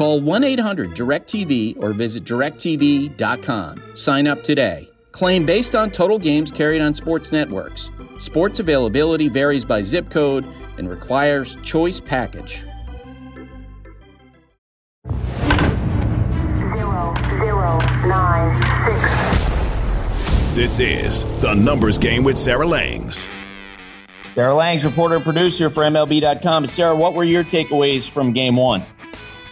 Call 0.00 0.18
1 0.22 0.44
800 0.44 0.92
DirecTV 0.92 1.76
or 1.82 1.92
visit 1.92 2.24
directv.com. 2.24 3.82
Sign 3.94 4.26
up 4.26 4.42
today. 4.42 4.88
Claim 5.12 5.44
based 5.44 5.74
on 5.74 5.90
total 5.90 6.18
games 6.18 6.50
carried 6.50 6.80
on 6.80 6.94
sports 6.94 7.32
networks. 7.32 7.90
Sports 8.18 8.60
availability 8.60 9.28
varies 9.28 9.62
by 9.62 9.82
zip 9.82 10.08
code 10.08 10.46
and 10.78 10.88
requires 10.88 11.56
choice 11.56 12.00
package. 12.00 12.64
Zero, 16.72 17.14
zero, 17.28 17.78
nine, 18.06 18.62
six. 18.86 20.56
This 20.56 20.80
is 20.80 21.24
The 21.42 21.52
Numbers 21.54 21.98
Game 21.98 22.24
with 22.24 22.38
Sarah 22.38 22.66
Langs. 22.66 23.28
Sarah 24.30 24.54
Langs, 24.54 24.82
reporter 24.82 25.16
and 25.16 25.24
producer 25.24 25.68
for 25.68 25.82
MLB.com. 25.82 26.68
Sarah, 26.68 26.96
what 26.96 27.12
were 27.12 27.24
your 27.24 27.44
takeaways 27.44 28.08
from 28.08 28.32
game 28.32 28.56
one? 28.56 28.82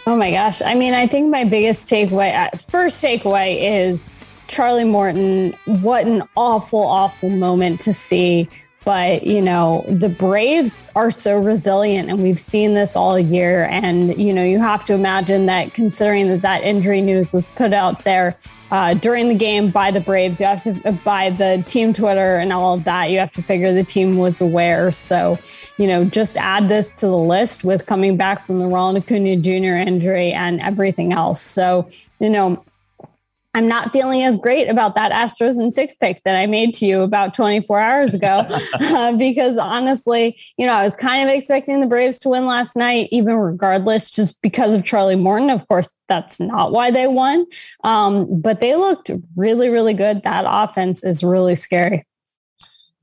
Oh 0.09 0.15
my 0.15 0.31
gosh. 0.31 0.63
I 0.63 0.73
mean, 0.73 0.95
I 0.95 1.05
think 1.05 1.29
my 1.29 1.43
biggest 1.43 1.87
takeaway, 1.87 2.35
uh, 2.35 2.57
first 2.57 3.03
takeaway 3.03 3.61
is 3.61 4.09
Charlie 4.47 4.83
Morton. 4.83 5.55
What 5.65 6.07
an 6.07 6.23
awful, 6.35 6.79
awful 6.79 7.29
moment 7.29 7.79
to 7.81 7.93
see. 7.93 8.49
But, 8.89 9.21
you 9.21 9.43
know, 9.43 9.85
the 9.87 10.09
Braves 10.09 10.91
are 10.95 11.11
so 11.11 11.39
resilient, 11.39 12.09
and 12.09 12.23
we've 12.23 12.39
seen 12.39 12.73
this 12.73 12.95
all 12.95 13.19
year. 13.19 13.65
And, 13.65 14.17
you 14.17 14.33
know, 14.33 14.43
you 14.43 14.57
have 14.57 14.83
to 14.85 14.93
imagine 14.93 15.45
that 15.45 15.75
considering 15.75 16.27
that 16.29 16.41
that 16.41 16.63
injury 16.63 16.99
news 16.99 17.31
was 17.31 17.51
put 17.51 17.71
out 17.71 18.03
there 18.03 18.35
uh, 18.71 18.95
during 18.95 19.29
the 19.29 19.35
game 19.35 19.69
by 19.69 19.91
the 19.91 19.99
Braves, 19.99 20.39
you 20.39 20.47
have 20.47 20.63
to, 20.63 20.81
uh, 20.85 20.93
by 21.03 21.29
the 21.29 21.63
team 21.67 21.93
Twitter 21.93 22.39
and 22.39 22.51
all 22.51 22.73
of 22.73 22.83
that, 22.85 23.11
you 23.11 23.19
have 23.19 23.31
to 23.33 23.43
figure 23.43 23.71
the 23.71 23.83
team 23.83 24.17
was 24.17 24.41
aware. 24.41 24.89
So, 24.89 25.37
you 25.77 25.85
know, 25.85 26.03
just 26.03 26.35
add 26.37 26.67
this 26.67 26.89
to 26.89 27.05
the 27.05 27.15
list 27.15 27.63
with 27.63 27.85
coming 27.85 28.17
back 28.17 28.47
from 28.47 28.57
the 28.57 28.65
Ronald 28.65 29.03
Acuna 29.03 29.35
Jr. 29.35 29.87
injury 29.87 30.31
and 30.31 30.59
everything 30.61 31.13
else. 31.13 31.41
So, 31.41 31.87
you 32.19 32.31
know, 32.31 32.65
I'm 33.55 33.67
not 33.67 33.91
feeling 33.91 34.21
as 34.21 34.37
great 34.37 34.67
about 34.67 34.93
that 34.93 35.11
Astros 35.11 35.57
and 35.57 35.73
six 35.73 35.95
pick 35.95 36.21
that 36.23 36.35
I 36.35 36.45
made 36.45 36.73
to 36.75 36.85
you 36.85 37.01
about 37.01 37.33
24 37.33 37.79
hours 37.79 38.13
ago, 38.13 38.45
uh, 38.79 39.17
because 39.17 39.57
honestly, 39.57 40.39
you 40.57 40.67
know, 40.67 40.73
I 40.73 40.83
was 40.83 40.95
kind 40.95 41.27
of 41.27 41.35
expecting 41.35 41.81
the 41.81 41.87
Braves 41.87 42.19
to 42.19 42.29
win 42.29 42.45
last 42.45 42.75
night, 42.75 43.09
even 43.11 43.35
regardless, 43.35 44.11
just 44.11 44.39
because 44.43 44.75
of 44.75 44.83
Charlie 44.83 45.15
Morton. 45.15 45.49
Of 45.49 45.67
course, 45.67 45.89
that's 46.07 46.39
not 46.39 46.71
why 46.71 46.91
they 46.91 47.07
won, 47.07 47.47
um, 47.83 48.39
but 48.39 48.59
they 48.59 48.75
looked 48.75 49.09
really, 49.35 49.69
really 49.69 49.95
good. 49.95 50.21
That 50.23 50.45
offense 50.47 51.03
is 51.03 51.23
really 51.23 51.55
scary. 51.55 52.05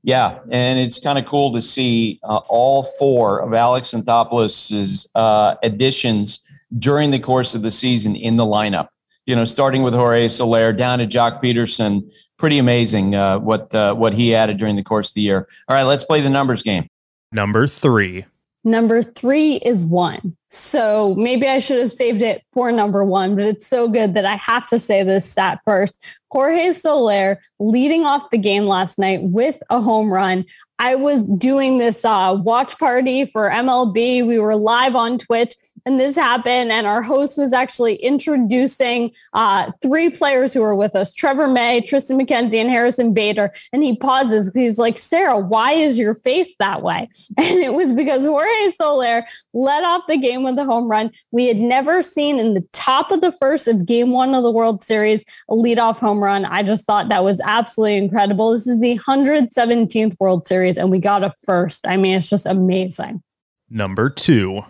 Yeah, 0.03 0.39
and 0.49 0.79
it's 0.79 0.99
kind 0.99 1.19
of 1.19 1.25
cool 1.25 1.51
to 1.53 1.61
see 1.61 2.21
uh, 2.23 2.39
all 2.47 2.83
four 2.83 3.41
of 3.41 3.53
Alex 3.53 3.91
Anthopoulos' 3.91 5.05
uh, 5.15 5.55
additions 5.61 6.39
during 6.79 7.11
the 7.11 7.19
course 7.19 7.53
of 7.53 7.63
the 7.63 7.71
season 7.71 8.15
in 8.15 8.37
the 8.37 8.45
lineup 8.45 8.87
you 9.27 9.35
know, 9.35 9.43
starting 9.45 9.83
with 9.83 9.93
Jorge 9.93 10.27
Soler 10.29 10.73
down 10.73 10.99
to 10.99 11.05
Joc 11.05 11.43
Pederson. 11.43 12.11
Pretty 12.37 12.57
amazing 12.57 13.13
uh, 13.13 13.37
what 13.39 13.73
uh, 13.75 13.93
what 13.93 14.13
he 14.13 14.33
added 14.33 14.57
during 14.57 14.75
the 14.75 14.83
course 14.83 15.09
of 15.09 15.13
the 15.13 15.21
year. 15.21 15.47
All 15.67 15.75
right, 15.75 15.83
let's 15.83 16.03
play 16.03 16.21
the 16.21 16.29
numbers 16.29 16.63
game. 16.63 16.87
Number 17.31 17.67
three. 17.67 18.25
Number 18.63 19.03
three 19.03 19.57
is 19.57 19.85
one. 19.85 20.35
So 20.49 21.13
maybe 21.17 21.47
I 21.47 21.59
should 21.59 21.79
have 21.79 21.91
saved 21.91 22.21
it 22.21 22.43
for 22.53 22.71
number 22.71 23.03
one, 23.03 23.35
but 23.35 23.43
it's 23.43 23.67
so 23.67 23.89
good 23.89 24.13
that 24.13 24.25
I 24.25 24.35
have 24.37 24.65
to 24.67 24.79
say 24.79 25.03
this 25.03 25.29
stat 25.29 25.59
first. 25.65 26.03
Jorge 26.31 26.71
Soler 26.71 27.39
leading 27.59 28.05
off 28.05 28.29
the 28.31 28.37
game 28.37 28.65
last 28.65 28.99
night 28.99 29.21
with 29.23 29.61
a 29.69 29.81
home 29.81 30.11
run. 30.11 30.45
I 30.79 30.93
was 30.93 31.27
doing 31.27 31.79
this 31.79 32.05
uh, 32.05 32.37
watch 32.39 32.77
party 32.77 33.25
for 33.25 33.49
MLB. 33.49 34.27
We 34.27 34.37
were 34.37 34.55
live 34.55 34.95
on 34.95 35.17
Twitch, 35.17 35.55
and 35.87 35.99
this 35.99 36.15
happened. 36.15 36.71
And 36.71 36.85
our 36.85 37.01
host 37.01 37.35
was 37.37 37.51
actually 37.51 37.95
introducing 37.95 39.11
uh, 39.33 39.71
three 39.81 40.11
players 40.11 40.53
who 40.53 40.61
were 40.61 40.75
with 40.75 40.95
us 40.95 41.11
Trevor 41.11 41.47
May, 41.47 41.81
Triston 41.81 42.21
McKenzie, 42.21 42.61
and 42.61 42.69
Harrison 42.69 43.11
Bader. 43.11 43.51
And 43.73 43.81
he 43.83 43.97
pauses. 43.97 44.53
He's 44.53 44.77
like, 44.77 44.99
Sarah, 44.99 45.39
why 45.39 45.73
is 45.73 45.97
your 45.97 46.13
face 46.13 46.53
that 46.59 46.83
way? 46.83 47.09
And 47.47 47.59
it 47.59 47.73
was 47.73 47.93
because 47.93 48.25
Jorge 48.25 48.69
Soler 48.75 49.25
led 49.53 49.83
off 49.83 50.03
the 50.07 50.17
game 50.17 50.36
with 50.43 50.57
a 50.57 50.65
home 50.65 50.89
run. 50.89 51.11
We 51.31 51.47
had 51.47 51.57
never 51.57 52.01
seen 52.01 52.39
in 52.39 52.53
the 52.53 52.65
top 52.73 53.11
of 53.11 53.21
the 53.21 53.31
first 53.31 53.67
of 53.67 53.85
game 53.85 54.11
one 54.11 54.33
of 54.33 54.43
the 54.43 54.51
World 54.51 54.83
Series 54.83 55.23
a 55.49 55.53
leadoff 55.53 55.99
home 55.99 56.23
run. 56.23 56.45
I 56.45 56.63
just 56.63 56.85
thought 56.85 57.09
that 57.09 57.23
was 57.23 57.41
absolutely 57.41 57.97
incredible. 57.97 58.51
This 58.51 58.67
is 58.67 58.79
the 58.79 58.99
117th 58.99 60.15
World 60.19 60.47
Series 60.47 60.77
and 60.77 60.91
we 60.91 60.99
got 60.99 61.23
a 61.23 61.33
first. 61.43 61.87
I 61.87 61.97
mean, 61.97 62.15
it's 62.15 62.29
just 62.29 62.45
amazing. 62.45 63.21
Number 63.69 64.09
two. 64.09 64.63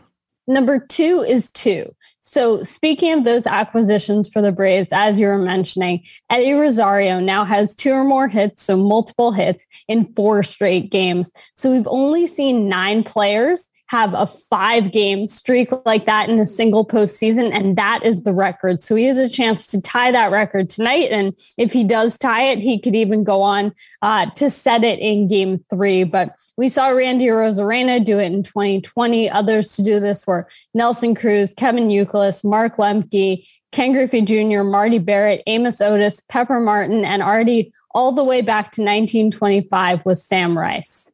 Number 0.50 0.80
two 0.80 1.26
is 1.28 1.52
two. 1.52 1.94
So, 2.22 2.64
speaking 2.64 3.12
of 3.12 3.26
those 3.26 3.46
acquisitions 3.46 4.30
for 4.30 4.42
the 4.42 4.54
Braves, 4.54 4.90
as 4.94 5.20
you 5.20 5.28
were 5.28 5.38
mentioning, 5.38 6.04
Eddie 6.30 6.54
Rosario 6.54 7.20
now 7.20 7.44
has 7.44 7.76
two 7.76 7.92
or 7.92 8.06
more 8.06 8.30
hits, 8.30 8.64
so 8.64 8.78
multiple 8.78 9.34
hits 9.34 9.68
in 9.90 10.06
four 10.14 10.44
straight 10.44 10.90
games. 10.90 11.32
So, 11.56 11.70
we've 11.70 11.88
only 11.88 12.28
seen 12.28 12.70
nine 12.70 13.04
players 13.04 13.68
have 13.88 14.14
a 14.14 14.28
five 14.28 14.92
game 14.92 15.28
streak 15.28 15.70
like 15.86 16.06
that 16.06 16.30
in 16.30 16.40
a 16.40 16.46
single 16.46 16.86
postseason, 16.86 17.54
and 17.54 17.78
that 17.78 18.04
is 18.04 18.24
the 18.24 18.34
record. 18.34 18.84
So 18.84 18.96
he 18.96 19.06
has 19.06 19.18
a 19.18 19.30
chance 19.30 19.66
to 19.68 19.82
tie 19.82 20.12
that 20.12 20.32
record 20.32 20.70
tonight. 20.70 21.10
And 21.10 21.38
if 21.58 21.72
he 21.72 21.84
does 21.84 22.18
tie 22.18 22.44
it, 22.44 22.60
he 22.60 22.80
could 22.80 22.96
even 22.96 23.24
go 23.24 23.42
on 23.42 23.74
uh, 24.02 24.30
to 24.32 24.50
set 24.50 24.84
it 24.84 25.00
in 25.00 25.28
game 25.28 25.64
three. 25.70 26.04
But 26.04 26.38
we 26.58 26.70
saw 26.70 26.90
Randy 26.90 27.26
Arozarena 27.26 28.04
do 28.04 28.20
it 28.20 28.32
in 28.32 28.44
2020. 28.44 29.30
Others 29.30 29.76
to 29.78 29.84
do 29.84 30.00
this 30.00 30.28
were 30.28 30.48
Nelson 30.74 31.16
Cruz, 31.16 31.54
Kevin 31.54 31.88
Youkilis, 31.88 32.44
Mark 32.44 32.78
Lemke, 32.78 33.48
Ken 33.72 33.94
Griffey 33.94 34.22
Jr., 34.22 34.64
Marty 34.64 35.00
Barrett, 35.00 35.44
Amos 35.48 35.82
Otis, 35.82 36.22
Pepper 36.30 36.60
Martin, 36.60 37.06
and 37.06 37.22
already 37.22 37.72
all 37.92 38.12
the 38.12 38.24
way 38.24 38.42
back 38.42 38.72
to 38.74 38.82
1925 38.82 40.06
with 40.06 40.18
Sam 40.18 40.58
Rice. 40.58 41.12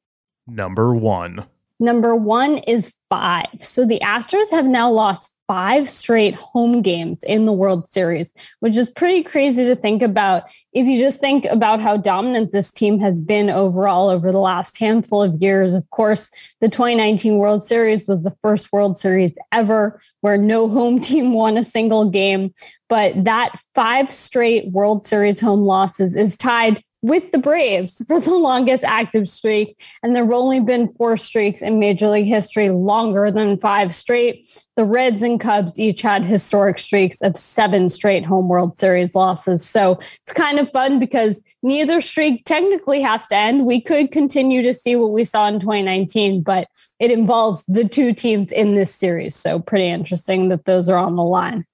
Number 0.48 0.94
one. 0.94 1.46
Number 1.84 2.16
one 2.16 2.60
is 2.60 2.96
five. 3.10 3.48
So 3.60 3.86
the 3.86 4.00
Astros 4.00 4.50
have 4.52 4.66
now 4.66 4.90
lost 4.90 5.36
five 5.48 5.90
straight 5.90 6.34
home 6.34 6.82
games 6.82 7.22
in 7.24 7.46
the 7.46 7.52
World 7.52 7.90
Series, 7.90 8.34
which 8.62 8.78
is 8.78 8.90
pretty 8.90 9.22
crazy 9.22 9.66
to 9.66 9.76
think 9.76 10.02
about 10.02 10.44
if 10.72 10.86
you 10.86 10.98
just 10.98 11.20
think 11.20 11.44
about 11.44 11.82
how 11.82 11.98
dominant 11.98 12.54
this 12.54 12.72
team 12.72 13.02
has 13.02 13.20
been 13.20 13.50
overall 13.50 14.10
over 14.10 14.32
the 14.32 14.40
last 14.40 14.80
handful 14.80 15.22
of 15.22 15.42
years. 15.42 15.74
Of 15.74 15.90
course, 15.90 16.32
the 16.62 16.70
2019 16.70 17.38
World 17.38 17.66
Series 17.66 18.08
was 18.08 18.24
the 18.24 18.36
first 18.42 18.72
World 18.72 18.98
Series 18.98 19.38
ever 19.52 20.00
where 20.22 20.38
no 20.38 20.70
home 20.70 21.00
team 21.02 21.34
won 21.34 21.58
a 21.58 21.66
single 21.66 22.10
game. 22.10 22.54
But 22.88 23.26
that 23.26 23.60
five 23.76 24.10
straight 24.10 24.72
World 24.72 25.06
Series 25.06 25.42
home 25.42 25.64
losses 25.64 26.16
is 26.16 26.38
tied 26.38 26.82
with 27.04 27.32
the 27.32 27.38
Braves 27.38 28.02
for 28.08 28.20
the 28.20 28.34
longest 28.34 28.84
active 28.84 29.30
streak. 29.30 29.80
And 30.02 30.16
there 30.16 30.24
have 30.24 30.34
only 30.34 30.60
been 30.60 30.92
four 30.94 31.18
streaks 31.18 31.62
in 31.62 31.78
Major 31.78 32.08
League 32.08 32.26
history 32.26 32.70
longer 32.70 33.30
than 33.30 33.60
five 33.60 33.94
straight. 33.94 34.48
The 34.78 34.86
Reds 34.86 35.22
and 35.22 35.40
Cubs 35.40 35.78
each 35.78 36.02
had 36.02 36.24
historic 36.24 36.80
streaks 36.80 37.22
of 37.22 37.38
seven 37.38 37.90
straight 37.90 38.26
home 38.26 38.48
World 38.48 38.76
Series 38.76 39.14
losses. 39.14 39.64
So 39.64 40.00
it's 40.00 40.34
kind 40.34 40.58
of 40.58 40.72
fun 40.72 40.98
because 40.98 41.44
neither 41.62 42.02
streak 42.02 42.46
technically 42.46 43.02
has 43.02 43.28
to 43.28 43.36
end. 43.36 43.66
We 43.66 43.82
could 43.82 44.12
continue 44.12 44.64
to 44.64 44.74
see 44.74 44.96
what 44.96 45.12
we 45.12 45.26
saw 45.26 45.48
in 45.48 45.60
2019, 45.60 46.42
but 46.42 46.70
it 47.00 47.12
involves 47.12 47.66
the 47.66 47.88
two 47.88 48.14
teams 48.14 48.52
in 48.52 48.76
this 48.76 48.96
series. 48.96 49.36
So 49.36 49.60
pretty 49.60 49.90
interesting 49.90 50.50
that 50.50 50.66
those 50.66 50.90
are 50.90 50.98
on 50.98 51.18
the 51.18 51.24
line 51.24 51.66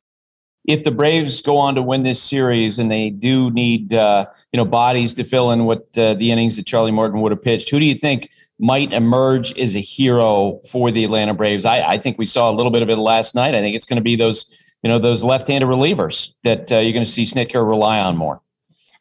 if 0.69 0.83
the 0.83 0.91
Braves 0.91 1.41
go 1.41 1.57
on 1.57 1.73
to 1.73 1.81
win 1.81 2.03
this 2.03 2.21
series 2.21 2.77
and 2.77 2.91
they 2.91 3.09
do 3.09 3.49
need 3.49 3.91
uh, 3.91 4.27
you 4.53 4.57
know 4.57 4.65
bodies 4.65 5.15
to 5.15 5.23
fill 5.23 5.49
in 5.49 5.65
what 5.65 5.97
uh, 5.97 6.13
the 6.13 6.31
innings 6.31 6.57
that 6.57 6.67
Charlie 6.67 6.91
Morton 6.91 7.21
would 7.21 7.31
have 7.31 7.41
pitched, 7.41 7.71
who 7.71 7.79
do 7.79 7.85
you 7.85 7.95
think 7.95 8.29
might 8.59 8.93
emerge 8.93 9.57
as 9.57 9.75
a 9.75 9.79
hero 9.79 10.59
for 10.69 10.91
the 10.91 11.03
Atlanta 11.03 11.33
Braves? 11.33 11.65
I, 11.65 11.93
I 11.93 11.97
think 11.97 12.19
we 12.19 12.27
saw 12.27 12.51
a 12.51 12.53
little 12.53 12.71
bit 12.71 12.83
of 12.83 12.89
it 12.89 12.97
last 12.97 13.33
night. 13.33 13.55
I 13.55 13.61
think 13.61 13.75
it's 13.75 13.87
going 13.87 13.97
to 13.97 14.03
be 14.03 14.15
those 14.15 14.45
you 14.83 14.89
know 14.89 14.99
those 14.99 15.23
left-handed 15.23 15.67
relievers 15.67 16.35
that 16.43 16.71
uh, 16.71 16.77
you're 16.77 16.93
going 16.93 17.03
to 17.03 17.11
see 17.11 17.23
Snitker 17.23 17.67
rely 17.67 17.99
on 17.99 18.15
more. 18.15 18.39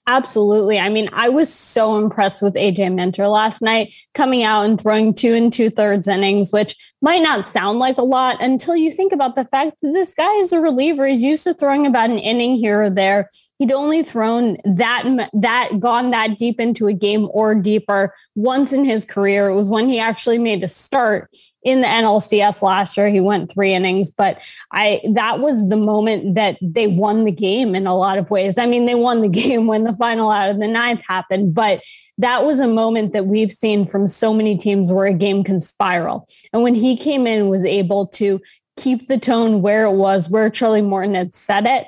Absolutely. 0.09 0.81
I 0.81 0.89
mean, 0.89 1.11
I 1.13 1.29
was 1.29 1.53
so 1.53 1.99
impressed 1.99 2.41
with 2.41 2.55
AJ 2.55 2.95
Minter 2.95 3.29
last 3.29 3.61
night, 3.61 3.93
coming 4.15 4.43
out 4.43 4.65
and 4.65 4.81
throwing 4.81 5.13
two 5.13 5.35
and 5.35 5.53
two 5.53 5.69
thirds 5.69 6.09
innings, 6.09 6.51
which 6.51 6.95
might 7.03 7.21
not 7.21 7.47
sound 7.47 7.79
like 7.79 7.99
a 7.99 8.03
lot 8.03 8.43
until 8.43 8.75
you 8.75 8.91
think 8.91 9.13
about 9.13 9.35
the 9.35 9.45
fact 9.45 9.77
that 9.83 9.93
this 9.93 10.15
guy 10.15 10.33
is 10.37 10.55
a 10.55 10.61
reliever. 10.61 11.07
He's 11.07 11.23
used 11.23 11.45
to 11.45 11.53
throwing 11.53 11.87
about 11.87 12.09
an 12.09 12.17
inning 12.19 12.57
here 12.57 12.85
or 12.85 12.89
there 12.89 13.29
he'd 13.59 13.73
only 13.73 14.03
thrown 14.03 14.57
that 14.65 15.05
that 15.33 15.81
gone 15.81 16.11
that 16.11 16.37
deep 16.39 16.61
into 16.61 16.87
a 16.87 16.93
game 16.93 17.29
or 17.33 17.55
deeper 17.55 18.15
once 18.35 18.73
in 18.73 18.85
his 18.85 19.05
career. 19.05 19.49
It 19.49 19.55
was 19.55 19.69
when 19.69 19.89
he 19.89 19.99
actually 19.99 20.39
made 20.39 20.65
a 20.65 20.69
start 20.69 21.31
in 21.63 21.81
the 21.81 21.87
NLCS 21.87 22.63
last 22.63 22.97
year. 22.97 23.09
He 23.09 23.21
went 23.21 23.53
three 23.53 23.75
innings, 23.75 24.11
but 24.11 24.39
I 24.73 25.03
that 25.15 25.41
was 25.41 25.69
the 25.69 25.77
moment 25.77 26.35
that 26.37 26.57
they 26.63 26.87
won 26.87 27.25
the 27.25 27.33
game 27.33 27.75
in 27.75 27.87
a 27.87 27.97
lot 27.97 28.19
of 28.19 28.31
ways. 28.31 28.59
I 28.59 28.67
mean, 28.67 28.87
they 28.87 28.95
won 28.95 29.23
the 29.23 29.29
game 29.41 29.67
when 29.67 29.85
the 29.85 29.97
final 29.97 30.31
out 30.31 30.51
of 30.51 30.59
the 30.59 30.69
ninth 30.69 31.05
happened, 31.07 31.55
but 31.55 31.83
that 32.17 32.45
was 32.45 32.59
a 32.61 32.69
moment 32.69 33.13
that 33.13 33.27
we've 33.27 33.53
seen 33.53 33.87
from 33.87 34.07
so 34.07 34.33
many 34.33 34.57
teams 34.57 34.93
where 34.93 35.07
a 35.07 35.15
game 35.15 35.45
can 35.45 35.61
spiral. 35.61 36.27
And 36.53 36.63
when 36.63 36.75
he 36.75 36.97
came 36.97 37.27
in, 37.27 37.49
was 37.49 37.65
able 37.65 38.09
to 38.09 38.41
keep 38.77 39.09
the 39.09 39.19
tone 39.19 39.63
where 39.63 39.87
it 39.87 39.97
was, 39.97 40.29
where 40.29 40.51
Charlie 40.51 40.83
Morton 40.83 41.15
had 41.15 41.33
set 41.33 41.65
it 41.67 41.87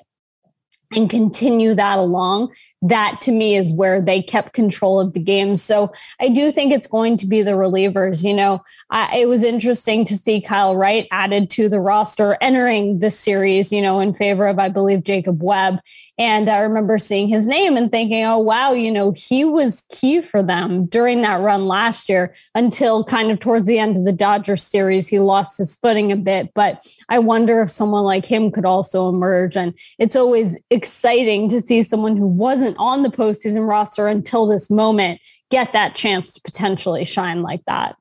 and 0.94 1.08
continue 1.08 1.74
that 1.74 1.98
along. 1.98 2.52
That 2.82 3.20
to 3.22 3.32
me 3.32 3.56
is 3.56 3.72
where 3.72 4.00
they 4.00 4.22
kept 4.22 4.54
control 4.54 5.00
of 5.00 5.12
the 5.12 5.20
game. 5.20 5.56
So 5.56 5.92
I 6.20 6.28
do 6.28 6.50
think 6.50 6.72
it's 6.72 6.88
going 6.88 7.16
to 7.18 7.26
be 7.26 7.42
the 7.42 7.52
relievers. 7.52 8.24
You 8.24 8.34
know, 8.34 8.62
I, 8.90 9.18
it 9.18 9.28
was 9.28 9.44
interesting 9.44 10.04
to 10.06 10.16
see 10.16 10.40
Kyle 10.40 10.76
Wright 10.76 11.06
added 11.12 11.50
to 11.50 11.68
the 11.68 11.80
roster 11.80 12.36
entering 12.40 12.98
this 12.98 13.18
series, 13.18 13.72
you 13.72 13.80
know, 13.80 14.00
in 14.00 14.14
favor 14.14 14.46
of, 14.46 14.58
I 14.58 14.68
believe, 14.68 15.04
Jacob 15.04 15.42
Webb. 15.42 15.80
And 16.18 16.50
I 16.50 16.58
remember 16.58 16.98
seeing 16.98 17.28
his 17.28 17.46
name 17.46 17.76
and 17.76 17.90
thinking, 17.90 18.24
oh, 18.24 18.38
wow, 18.38 18.72
you 18.72 18.90
know, 18.90 19.12
he 19.16 19.44
was 19.44 19.84
key 19.90 20.20
for 20.20 20.42
them 20.42 20.86
during 20.86 21.22
that 21.22 21.40
run 21.40 21.66
last 21.66 22.08
year 22.08 22.34
until 22.54 23.04
kind 23.04 23.30
of 23.30 23.38
towards 23.38 23.66
the 23.66 23.78
end 23.78 23.96
of 23.96 24.04
the 24.04 24.12
Dodgers 24.12 24.62
series. 24.62 25.08
He 25.08 25.18
lost 25.18 25.58
his 25.58 25.76
footing 25.76 26.12
a 26.12 26.16
bit. 26.16 26.52
But 26.54 26.86
I 27.08 27.20
wonder 27.20 27.62
if 27.62 27.70
someone 27.70 28.04
like 28.04 28.26
him 28.26 28.50
could 28.50 28.64
also 28.64 29.08
emerge. 29.08 29.56
And 29.56 29.72
it's 29.98 30.16
always 30.16 30.58
exciting 30.80 31.50
to 31.50 31.60
see 31.60 31.82
someone 31.82 32.16
who 32.16 32.26
wasn't 32.26 32.74
on 32.78 33.02
the 33.02 33.10
postseason 33.10 33.68
roster 33.68 34.08
until 34.08 34.46
this 34.46 34.70
moment 34.70 35.20
get 35.50 35.74
that 35.74 35.94
chance 35.94 36.32
to 36.32 36.40
potentially 36.40 37.04
shine 37.04 37.42
like 37.42 37.62
that. 37.66 37.96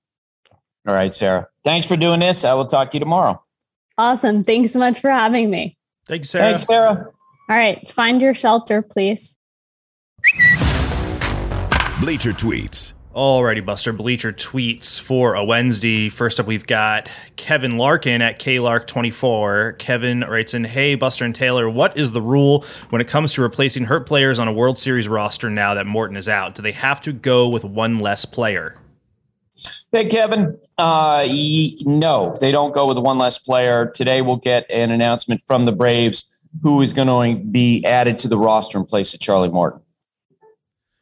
All 0.87 0.93
right, 0.93 1.13
Sarah. 1.13 1.49
Thanks 1.65 1.85
for 1.85 1.97
doing 1.97 2.21
this. 2.21 2.45
I 2.45 2.53
will 2.53 2.65
talk 2.65 2.91
to 2.91 2.95
you 2.95 3.01
tomorrow. 3.01 3.43
Awesome. 3.97 4.45
Thanks 4.45 4.71
so 4.71 4.79
much 4.79 5.01
for 5.01 5.09
having 5.09 5.51
me. 5.51 5.77
Thanks, 6.07 6.29
Sarah. 6.29 6.51
Thanks, 6.51 6.63
Sarah. 6.63 7.11
All 7.49 7.57
right, 7.57 7.91
find 7.91 8.21
your 8.21 8.33
shelter, 8.33 8.81
please. 8.81 9.35
Bleacher 11.99 12.31
tweets. 12.31 12.93
Alrighty, 13.15 13.65
Buster. 13.65 13.91
Bleacher 13.91 14.31
tweets 14.31 14.99
for 14.99 15.33
a 15.33 15.43
Wednesday. 15.43 16.09
First 16.09 16.39
up, 16.39 16.45
we've 16.45 16.67
got 16.67 17.09
Kevin 17.37 17.75
Larkin 17.75 18.21
at 18.21 18.39
KLark24. 18.39 19.79
Kevin 19.79 20.19
writes 20.21 20.53
in, 20.53 20.63
Hey, 20.63 20.93
Buster 20.93 21.25
and 21.25 21.33
Taylor, 21.33 21.67
what 21.67 21.97
is 21.97 22.11
the 22.11 22.21
rule 22.21 22.63
when 22.91 23.01
it 23.01 23.07
comes 23.07 23.33
to 23.33 23.41
replacing 23.41 23.85
hurt 23.85 24.05
players 24.05 24.37
on 24.37 24.47
a 24.47 24.53
World 24.53 24.77
Series 24.77 25.07
roster 25.07 25.49
now 25.49 25.73
that 25.73 25.87
Morton 25.87 26.17
is 26.17 26.29
out? 26.29 26.53
Do 26.53 26.61
they 26.61 26.71
have 26.71 27.01
to 27.01 27.11
go 27.11 27.49
with 27.49 27.63
one 27.63 27.97
less 27.97 28.25
player? 28.25 28.75
Hey, 29.91 30.05
Kevin. 30.05 30.59
Uh, 30.77 31.27
no, 31.85 32.37
they 32.39 32.51
don't 32.51 32.75
go 32.75 32.85
with 32.85 32.99
one 32.99 33.17
less 33.17 33.39
player. 33.39 33.87
Today, 33.87 34.21
we'll 34.21 34.35
get 34.35 34.69
an 34.69 34.91
announcement 34.91 35.41
from 35.47 35.65
the 35.65 35.71
Braves 35.71 36.47
who 36.61 36.83
is 36.83 36.93
going 36.93 37.07
to 37.07 37.43
be 37.43 37.83
added 37.85 38.19
to 38.19 38.27
the 38.27 38.37
roster 38.37 38.77
in 38.77 38.85
place 38.85 39.15
of 39.15 39.19
Charlie 39.19 39.49
Morton. 39.49 39.81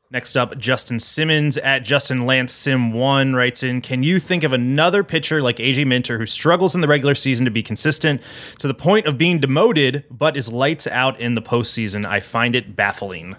Next 0.10 0.38
up, 0.38 0.58
Justin 0.58 1.01
Simmons 1.01 1.58
at 1.58 1.84
Justin 1.84 2.26
Lance 2.26 2.53
Sim 2.53 2.93
One 2.93 3.34
writes 3.34 3.62
in: 3.62 3.82
Can 3.82 4.03
you 4.03 4.20
think 4.20 4.43
of 4.43 4.53
another 4.53 5.03
pitcher 5.03 5.41
like 5.41 5.58
AJ 5.58 5.86
Minter 5.86 6.18
who 6.18 6.26
struggles 6.26 6.74
in 6.74 6.80
the 6.80 6.88
regular 6.88 7.14
season 7.14 7.43
to 7.43 7.51
be 7.51 7.62
consistent 7.62 8.22
to 8.60 8.70
the 8.70 8.74
point 8.74 9.05
of 9.05 9.18
being 9.18 9.39
demoted, 9.39 10.05
but 10.10 10.38
is 10.38 10.49
lights 10.49 10.88
out 10.88 11.20
in 11.20 11.36
the 11.36 11.41
postseason? 11.41 12.05
I 12.05 12.22
find 12.22 12.55
it 12.55 12.74
baffling. 12.74 13.36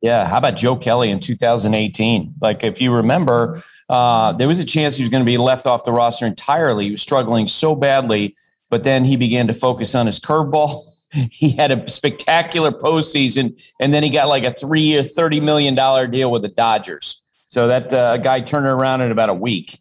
Yeah, 0.00 0.24
how 0.26 0.38
about 0.38 0.54
Joe 0.54 0.76
Kelly 0.76 1.10
in 1.10 1.18
2018? 1.18 2.34
Like, 2.40 2.62
if 2.62 2.80
you 2.80 2.94
remember, 2.94 3.60
uh, 3.88 4.32
there 4.32 4.48
was 4.48 4.60
a 4.60 4.64
chance 4.64 4.96
he 4.96 5.02
was 5.02 5.10
going 5.10 5.24
to 5.24 5.30
be 5.30 5.38
left 5.38 5.66
off 5.66 5.82
the 5.82 5.92
roster 5.92 6.26
entirely. 6.26 6.84
He 6.84 6.90
was 6.92 7.02
struggling 7.02 7.48
so 7.48 7.74
badly, 7.74 8.36
but 8.70 8.84
then 8.84 9.04
he 9.04 9.16
began 9.16 9.48
to 9.48 9.54
focus 9.54 9.94
on 9.96 10.06
his 10.06 10.20
curveball 10.20 10.84
he 11.30 11.50
had 11.50 11.70
a 11.70 11.88
spectacular 11.88 12.72
postseason, 12.72 13.60
and 13.80 13.92
then 13.92 14.02
he 14.02 14.10
got 14.10 14.28
like 14.28 14.44
a 14.44 14.52
three-year, 14.52 15.04
thirty 15.04 15.40
million 15.40 15.74
dollar 15.74 16.06
deal 16.06 16.30
with 16.30 16.42
the 16.42 16.48
Dodgers. 16.48 17.18
So 17.44 17.68
that 17.68 17.92
uh, 17.92 18.16
guy 18.16 18.40
turned 18.40 18.66
around 18.66 19.02
in 19.02 19.10
about 19.12 19.28
a 19.28 19.34
week. 19.34 19.78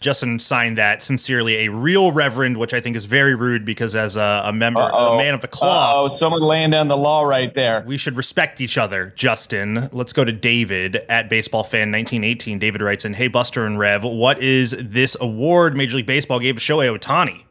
Justin 0.00 0.38
signed 0.38 0.76
that 0.76 1.02
sincerely, 1.02 1.66
a 1.66 1.68
real 1.68 2.12
reverend, 2.12 2.58
which 2.58 2.74
I 2.74 2.80
think 2.80 2.96
is 2.96 3.06
very 3.06 3.34
rude 3.34 3.64
because 3.64 3.96
as 3.96 4.16
a, 4.16 4.42
a 4.44 4.52
member, 4.52 4.80
Uh-oh. 4.80 5.14
a 5.14 5.16
man 5.16 5.32
of 5.32 5.40
the 5.40 5.48
cloth. 5.48 6.12
Oh, 6.12 6.18
someone 6.18 6.42
laying 6.42 6.70
down 6.70 6.88
the 6.88 6.96
law 6.96 7.22
right 7.22 7.52
there. 7.54 7.82
We 7.86 7.96
should 7.96 8.14
respect 8.14 8.60
each 8.60 8.76
other, 8.76 9.12
Justin. 9.16 9.88
Let's 9.92 10.12
go 10.12 10.24
to 10.24 10.32
David 10.32 10.96
at 11.08 11.30
Baseball 11.30 11.64
Fan 11.64 11.90
1918. 11.92 12.58
David 12.58 12.82
writes 12.82 13.04
in, 13.04 13.14
Hey, 13.14 13.28
Buster 13.28 13.64
and 13.64 13.78
Rev, 13.78 14.04
what 14.04 14.42
is 14.42 14.76
this 14.78 15.16
award 15.20 15.76
Major 15.76 15.96
League 15.96 16.06
Baseball 16.06 16.40
gave 16.40 16.56
to 16.56 16.60
Shohei 16.60 16.96
Ohtani? 16.96 17.44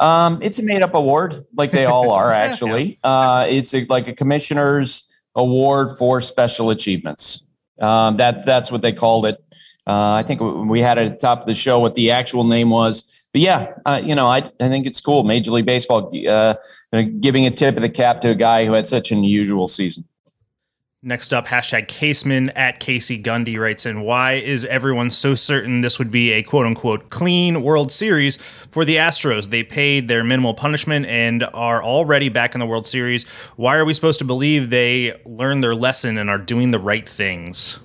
Um, 0.00 0.38
it's 0.42 0.58
a 0.58 0.62
made 0.62 0.82
up 0.82 0.94
award, 0.94 1.44
like 1.56 1.70
they 1.70 1.86
all 1.86 2.10
are 2.10 2.32
actually. 2.46 2.98
Uh, 3.02 3.46
it's 3.48 3.74
a, 3.74 3.84
like 3.86 4.08
a 4.08 4.14
commissioner's 4.14 5.04
award 5.34 5.96
for 5.98 6.20
special 6.20 6.70
achievements. 6.70 7.44
Um, 7.80 8.16
that 8.16 8.44
that's 8.44 8.72
what 8.72 8.82
they 8.82 8.92
called 8.92 9.26
it. 9.26 9.42
Uh, 9.86 10.12
I 10.12 10.22
think 10.22 10.40
we 10.40 10.80
had 10.80 10.98
at 10.98 11.12
the 11.12 11.16
top 11.16 11.40
of 11.40 11.46
the 11.46 11.54
show 11.54 11.78
what 11.80 11.94
the 11.94 12.10
actual 12.10 12.44
name 12.44 12.70
was. 12.70 13.26
But 13.32 13.40
yeah, 13.42 13.72
uh, 13.86 14.00
you 14.02 14.14
know, 14.14 14.26
I, 14.26 14.38
I 14.60 14.68
think 14.68 14.86
it's 14.86 15.00
cool. 15.00 15.24
Major 15.24 15.50
League 15.50 15.66
Baseball 15.66 16.12
uh, 16.28 16.54
giving 17.20 17.46
a 17.46 17.50
tip 17.50 17.76
of 17.76 17.82
the 17.82 17.88
cap 17.88 18.20
to 18.22 18.30
a 18.30 18.34
guy 18.34 18.66
who 18.66 18.72
had 18.72 18.86
such 18.86 19.12
an 19.12 19.18
unusual 19.18 19.68
season. 19.68 20.04
Next 21.00 21.32
up, 21.32 21.46
hashtag 21.46 21.86
Caseman 21.86 22.50
at 22.56 22.80
Casey 22.80 23.22
Gundy 23.22 23.56
writes 23.56 23.86
in, 23.86 24.00
Why 24.00 24.32
is 24.32 24.64
everyone 24.64 25.12
so 25.12 25.36
certain 25.36 25.80
this 25.80 25.96
would 25.96 26.10
be 26.10 26.32
a 26.32 26.42
quote 26.42 26.66
unquote 26.66 27.08
clean 27.08 27.62
World 27.62 27.92
Series 27.92 28.36
for 28.72 28.84
the 28.84 28.96
Astros? 28.96 29.50
They 29.50 29.62
paid 29.62 30.08
their 30.08 30.24
minimal 30.24 30.54
punishment 30.54 31.06
and 31.06 31.44
are 31.54 31.80
already 31.80 32.28
back 32.28 32.56
in 32.56 32.58
the 32.58 32.66
World 32.66 32.84
Series. 32.84 33.22
Why 33.54 33.76
are 33.76 33.84
we 33.84 33.94
supposed 33.94 34.18
to 34.18 34.24
believe 34.24 34.70
they 34.70 35.14
learned 35.24 35.62
their 35.62 35.76
lesson 35.76 36.18
and 36.18 36.28
are 36.28 36.36
doing 36.36 36.72
the 36.72 36.80
right 36.80 37.08
things? 37.08 37.78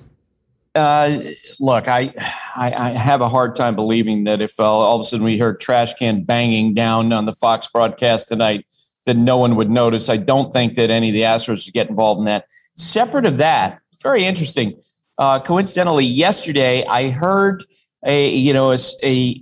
Uh, 0.73 1.19
look, 1.59 1.87
I, 1.87 2.15
I, 2.55 2.73
I 2.73 2.89
have 2.97 3.21
a 3.21 3.29
hard 3.29 3.55
time 3.55 3.75
believing 3.75 4.23
that 4.23 4.41
if 4.41 4.59
uh, 4.59 4.63
all 4.63 4.95
of 4.95 5.01
a 5.01 5.03
sudden 5.03 5.23
we 5.23 5.37
heard 5.37 5.59
trash 5.59 5.93
can 5.93 6.23
banging 6.23 6.73
down 6.73 7.13
on 7.13 7.25
the 7.25 7.33
Fox 7.33 7.67
broadcast 7.67 8.27
tonight, 8.27 8.65
that 9.05 9.17
no 9.17 9.37
one 9.37 9.55
would 9.55 9.69
notice. 9.69 10.09
I 10.09 10.17
don't 10.17 10.53
think 10.53 10.75
that 10.75 10.89
any 10.89 11.09
of 11.09 11.13
the 11.13 11.21
Astros 11.21 11.65
would 11.65 11.73
get 11.73 11.89
involved 11.89 12.19
in 12.19 12.25
that. 12.25 12.45
Separate 12.75 13.25
of 13.25 13.37
that, 13.37 13.79
very 14.01 14.25
interesting. 14.25 14.79
Uh, 15.17 15.39
coincidentally, 15.39 16.05
yesterday 16.05 16.85
I 16.85 17.09
heard 17.09 17.63
a 18.05 18.29
you 18.29 18.53
know 18.53 18.71
a, 18.71 18.77
a, 19.03 19.41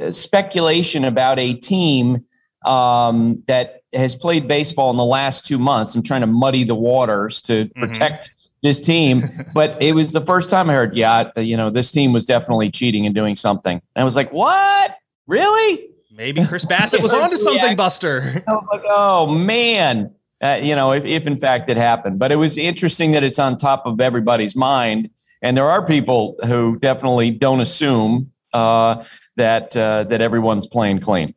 a 0.00 0.12
speculation 0.12 1.04
about 1.04 1.38
a 1.38 1.54
team 1.54 2.24
um, 2.64 3.42
that 3.46 3.82
has 3.92 4.16
played 4.16 4.48
baseball 4.48 4.90
in 4.90 4.96
the 4.96 5.04
last 5.04 5.46
two 5.46 5.58
months. 5.58 5.94
I'm 5.94 6.02
trying 6.02 6.22
to 6.22 6.26
muddy 6.26 6.64
the 6.64 6.74
waters 6.74 7.40
to 7.42 7.68
protect 7.76 8.30
this 8.62 8.80
team, 8.80 9.28
but 9.54 9.80
it 9.82 9.94
was 9.94 10.12
the 10.12 10.20
first 10.20 10.50
time 10.50 10.70
I 10.70 10.74
heard, 10.74 10.96
yeah, 10.96 11.30
you 11.36 11.56
know, 11.56 11.70
this 11.70 11.90
team 11.90 12.12
was 12.12 12.24
definitely 12.24 12.70
cheating 12.70 13.06
and 13.06 13.14
doing 13.14 13.36
something. 13.36 13.80
And 13.94 14.02
I 14.02 14.04
was 14.04 14.16
like, 14.16 14.32
what? 14.32 14.96
Really? 15.26 15.90
Maybe 16.14 16.44
Chris 16.46 16.64
Bassitt 16.64 17.00
was 17.02 17.12
onto 17.12 17.36
something, 17.36 17.62
Yeah. 17.62 17.74
Buster. 17.74 18.42
I 18.46 18.52
was 18.52 18.66
like, 18.70 18.82
oh 18.86 19.26
man, 19.26 20.12
uh, 20.42 20.60
you 20.62 20.76
know, 20.76 20.92
if, 20.92 21.04
if 21.04 21.26
in 21.26 21.38
fact 21.38 21.68
it 21.68 21.76
happened. 21.76 22.18
But 22.18 22.32
it 22.32 22.36
was 22.36 22.58
interesting 22.58 23.12
that 23.12 23.24
it's 23.24 23.38
on 23.38 23.56
top 23.56 23.86
of 23.86 24.00
everybody's 24.00 24.54
mind, 24.54 25.10
and 25.40 25.56
there 25.56 25.70
are 25.70 25.84
people 25.84 26.36
who 26.46 26.78
definitely 26.78 27.30
don't 27.30 27.60
assume 27.60 28.30
uh, 28.52 29.02
that 29.36 29.76
uh, 29.76 30.04
that 30.04 30.20
everyone's 30.20 30.66
playing 30.66 31.00
clean. 31.00 31.34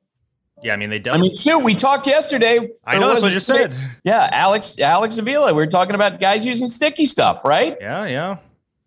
Yeah, 0.61 0.73
I 0.73 0.78
mean 0.78 0.89
they. 0.89 0.99
Don't. 0.99 1.13
I 1.15 1.17
mean, 1.19 1.36
shoot, 1.36 1.59
we 1.59 1.76
talked 1.76 2.07
yesterday. 2.07 2.69
I 2.86 2.97
know, 2.97 3.09
that's 3.09 3.21
what 3.21 3.30
I 3.30 3.32
it 3.32 3.34
just 3.36 3.47
today? 3.47 3.59
said. 3.63 3.76
Yeah, 4.03 4.30
Alex 4.32 4.78
Alex 4.80 5.17
Avila. 5.17 5.53
We 5.53 5.61
were 5.61 5.67
talking 5.67 5.95
about 5.95 6.19
guys 6.19 6.45
using 6.45 6.67
sticky 6.67 7.05
stuff, 7.05 7.45
right? 7.45 7.78
Yeah, 7.80 8.05
yeah. 8.07 8.38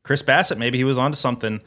Chris 0.03 0.23
Bassitt, 0.23 0.59
maybe 0.59 0.77
he 0.79 0.85
was 0.85 0.99
onto 0.99 1.17
something. 1.17 1.61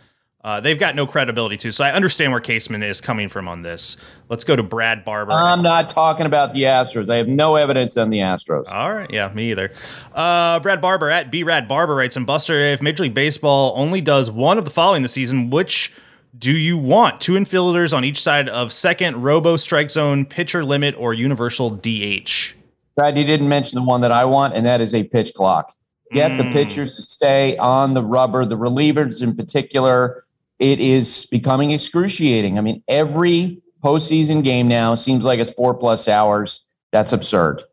Uh, 0.43 0.59
they've 0.59 0.79
got 0.79 0.95
no 0.95 1.05
credibility 1.05 1.55
too, 1.55 1.71
so 1.71 1.83
I 1.83 1.91
understand 1.91 2.31
where 2.31 2.41
Caseman 2.41 2.83
is 2.83 2.99
coming 2.99 3.29
from 3.29 3.47
on 3.47 3.61
this. 3.61 3.97
Let's 4.27 4.43
go 4.43 4.55
to 4.55 4.63
Brad 4.63 5.05
Barber. 5.05 5.33
I'm 5.33 5.61
not 5.61 5.87
talking 5.87 6.25
about 6.25 6.51
the 6.53 6.63
Astros. 6.63 7.09
I 7.11 7.17
have 7.17 7.27
no 7.27 7.55
evidence 7.57 7.95
on 7.95 8.09
the 8.09 8.19
Astros. 8.19 8.71
All 8.73 8.91
right, 8.91 9.09
yeah, 9.11 9.31
me 9.33 9.51
either. 9.51 9.71
Uh, 10.13 10.59
Brad 10.59 10.81
Barber 10.81 11.11
at 11.11 11.29
Brad 11.31 11.67
Barber 11.67 11.93
writes, 11.95 12.15
and 12.15 12.25
Buster, 12.25 12.59
if 12.59 12.81
Major 12.81 13.03
League 13.03 13.13
Baseball 13.13 13.73
only 13.75 14.01
does 14.01 14.31
one 14.31 14.57
of 14.57 14.65
the 14.65 14.71
following 14.71 15.03
this 15.03 15.11
season, 15.13 15.51
which 15.51 15.93
do 16.37 16.51
you 16.51 16.75
want? 16.77 17.21
Two 17.21 17.33
infielders 17.33 17.95
on 17.95 18.03
each 18.03 18.21
side 18.21 18.49
of 18.49 18.73
second, 18.73 19.21
robo 19.21 19.57
strike 19.57 19.91
zone, 19.91 20.25
pitcher 20.25 20.63
limit, 20.65 20.95
or 20.97 21.13
universal 21.13 21.69
DH? 21.69 22.55
Brad, 22.95 23.15
you 23.17 23.25
didn't 23.25 23.47
mention 23.47 23.75
the 23.77 23.83
one 23.85 24.01
that 24.01 24.11
I 24.11 24.25
want, 24.25 24.55
and 24.55 24.65
that 24.65 24.81
is 24.81 24.95
a 24.95 25.03
pitch 25.03 25.33
clock. 25.35 25.73
Get 26.13 26.37
the 26.37 26.43
Mm. 26.43 26.51
pitchers 26.51 26.95
to 26.95 27.01
stay 27.03 27.55
on 27.57 27.93
the 27.93 28.03
rubber, 28.03 28.43
the 28.43 28.57
relievers 28.57 29.21
in 29.21 29.35
particular. 29.35 30.23
It 30.62 30.80
is 30.80 31.26
becoming 31.26 31.72
excruciating. 31.72 32.59
I 32.59 32.62
mean, 32.62 32.84
every 32.88 33.64
postseason 33.84 34.43
game 34.43 34.68
now 34.68 34.93
seems 34.93 35.26
like 35.26 35.39
it's 35.39 35.51
four 35.51 35.74
plus 35.74 36.07
hours. 36.07 36.68
That's 36.91 37.14
absurd. 37.14 37.64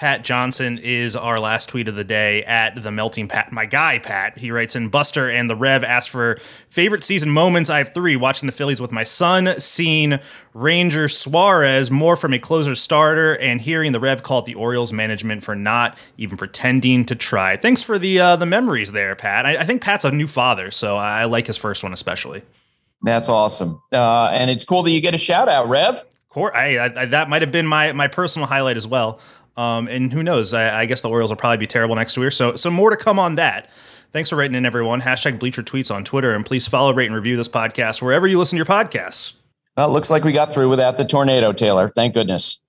Pat 0.00 0.24
Johnson 0.24 0.78
is 0.78 1.14
our 1.14 1.38
last 1.38 1.68
tweet 1.68 1.86
of 1.86 1.94
the 1.94 2.04
day 2.04 2.42
at 2.44 2.82
the 2.82 2.90
melting 2.90 3.28
pat. 3.28 3.52
My 3.52 3.66
guy, 3.66 3.98
Pat, 3.98 4.38
he 4.38 4.50
writes 4.50 4.74
in 4.74 4.88
Buster 4.88 5.28
and 5.28 5.50
the 5.50 5.54
Rev 5.54 5.84
asked 5.84 6.08
for 6.08 6.38
favorite 6.70 7.04
season 7.04 7.28
moments. 7.28 7.68
I 7.68 7.76
have 7.76 7.92
three 7.92 8.16
watching 8.16 8.46
the 8.46 8.52
Phillies 8.52 8.80
with 8.80 8.92
my 8.92 9.04
son, 9.04 9.60
seeing 9.60 10.18
Ranger 10.54 11.06
Suarez 11.06 11.90
more 11.90 12.16
from 12.16 12.32
a 12.32 12.38
closer 12.38 12.74
starter, 12.74 13.34
and 13.40 13.60
hearing 13.60 13.92
the 13.92 14.00
Rev 14.00 14.22
call 14.22 14.38
it 14.38 14.46
the 14.46 14.54
Orioles 14.54 14.90
management 14.90 15.44
for 15.44 15.54
not 15.54 15.98
even 16.16 16.38
pretending 16.38 17.04
to 17.04 17.14
try. 17.14 17.58
Thanks 17.58 17.82
for 17.82 17.98
the 17.98 18.18
uh, 18.20 18.36
the 18.36 18.46
memories 18.46 18.92
there, 18.92 19.14
Pat. 19.14 19.44
I, 19.44 19.56
I 19.58 19.64
think 19.64 19.82
Pat's 19.82 20.06
a 20.06 20.10
new 20.10 20.26
father, 20.26 20.70
so 20.70 20.96
I 20.96 21.26
like 21.26 21.46
his 21.46 21.58
first 21.58 21.82
one 21.82 21.92
especially. 21.92 22.40
That's 23.02 23.28
awesome. 23.28 23.82
Uh, 23.92 24.28
and 24.32 24.50
it's 24.50 24.64
cool 24.64 24.82
that 24.82 24.92
you 24.92 25.02
get 25.02 25.14
a 25.14 25.18
shout 25.18 25.50
out, 25.50 25.68
Rev. 25.68 26.02
I, 26.36 26.78
I, 26.78 27.02
I- 27.02 27.06
that 27.06 27.28
might 27.28 27.42
have 27.42 27.52
been 27.52 27.66
my 27.66 27.92
my 27.92 28.08
personal 28.08 28.48
highlight 28.48 28.78
as 28.78 28.86
well. 28.86 29.20
Um, 29.60 29.88
and 29.88 30.10
who 30.10 30.22
knows? 30.22 30.54
I, 30.54 30.80
I 30.80 30.86
guess 30.86 31.02
the 31.02 31.10
Orioles 31.10 31.30
will 31.30 31.36
probably 31.36 31.58
be 31.58 31.66
terrible 31.66 31.94
next 31.94 32.16
year. 32.16 32.30
So 32.30 32.56
so 32.56 32.70
more 32.70 32.88
to 32.88 32.96
come 32.96 33.18
on 33.18 33.34
that. 33.34 33.68
Thanks 34.10 34.30
for 34.30 34.36
writing 34.36 34.56
in, 34.56 34.64
everyone. 34.64 35.02
Hashtag 35.02 35.38
Bleacher 35.38 35.62
Tweets 35.62 35.94
on 35.94 36.02
Twitter, 36.02 36.34
and 36.34 36.46
please 36.46 36.66
follow, 36.66 36.94
rate, 36.94 37.06
and 37.06 37.14
review 37.14 37.36
this 37.36 37.48
podcast 37.48 38.00
wherever 38.00 38.26
you 38.26 38.38
listen 38.38 38.56
to 38.56 38.58
your 38.58 38.64
podcasts. 38.64 39.34
Well, 39.76 39.90
looks 39.90 40.10
like 40.10 40.24
we 40.24 40.32
got 40.32 40.50
through 40.50 40.70
without 40.70 40.96
the 40.96 41.04
tornado, 41.04 41.52
Taylor. 41.52 41.92
Thank 41.94 42.14
goodness. 42.14 42.62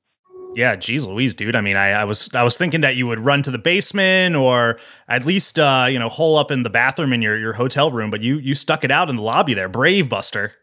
Yeah, 0.53 0.75
geez, 0.75 1.05
Louise, 1.05 1.33
dude. 1.33 1.55
I 1.55 1.61
mean, 1.61 1.77
I, 1.77 1.91
I 1.91 2.03
was 2.03 2.29
I 2.33 2.43
was 2.43 2.57
thinking 2.57 2.81
that 2.81 2.97
you 2.97 3.07
would 3.07 3.21
run 3.21 3.41
to 3.43 3.51
the 3.51 3.57
basement 3.57 4.35
or 4.35 4.77
at 5.07 5.25
least 5.25 5.57
uh, 5.57 5.87
you 5.89 5.97
know 5.97 6.09
hole 6.09 6.37
up 6.37 6.51
in 6.51 6.63
the 6.63 6.69
bathroom 6.69 7.13
in 7.13 7.21
your 7.21 7.37
your 7.37 7.53
hotel 7.53 7.89
room, 7.89 8.11
but 8.11 8.19
you 8.19 8.35
you 8.37 8.53
stuck 8.53 8.83
it 8.83 8.91
out 8.91 9.09
in 9.09 9.15
the 9.15 9.23
lobby 9.23 9.53
there, 9.53 9.69
brave 9.69 10.09
Buster. 10.09 10.53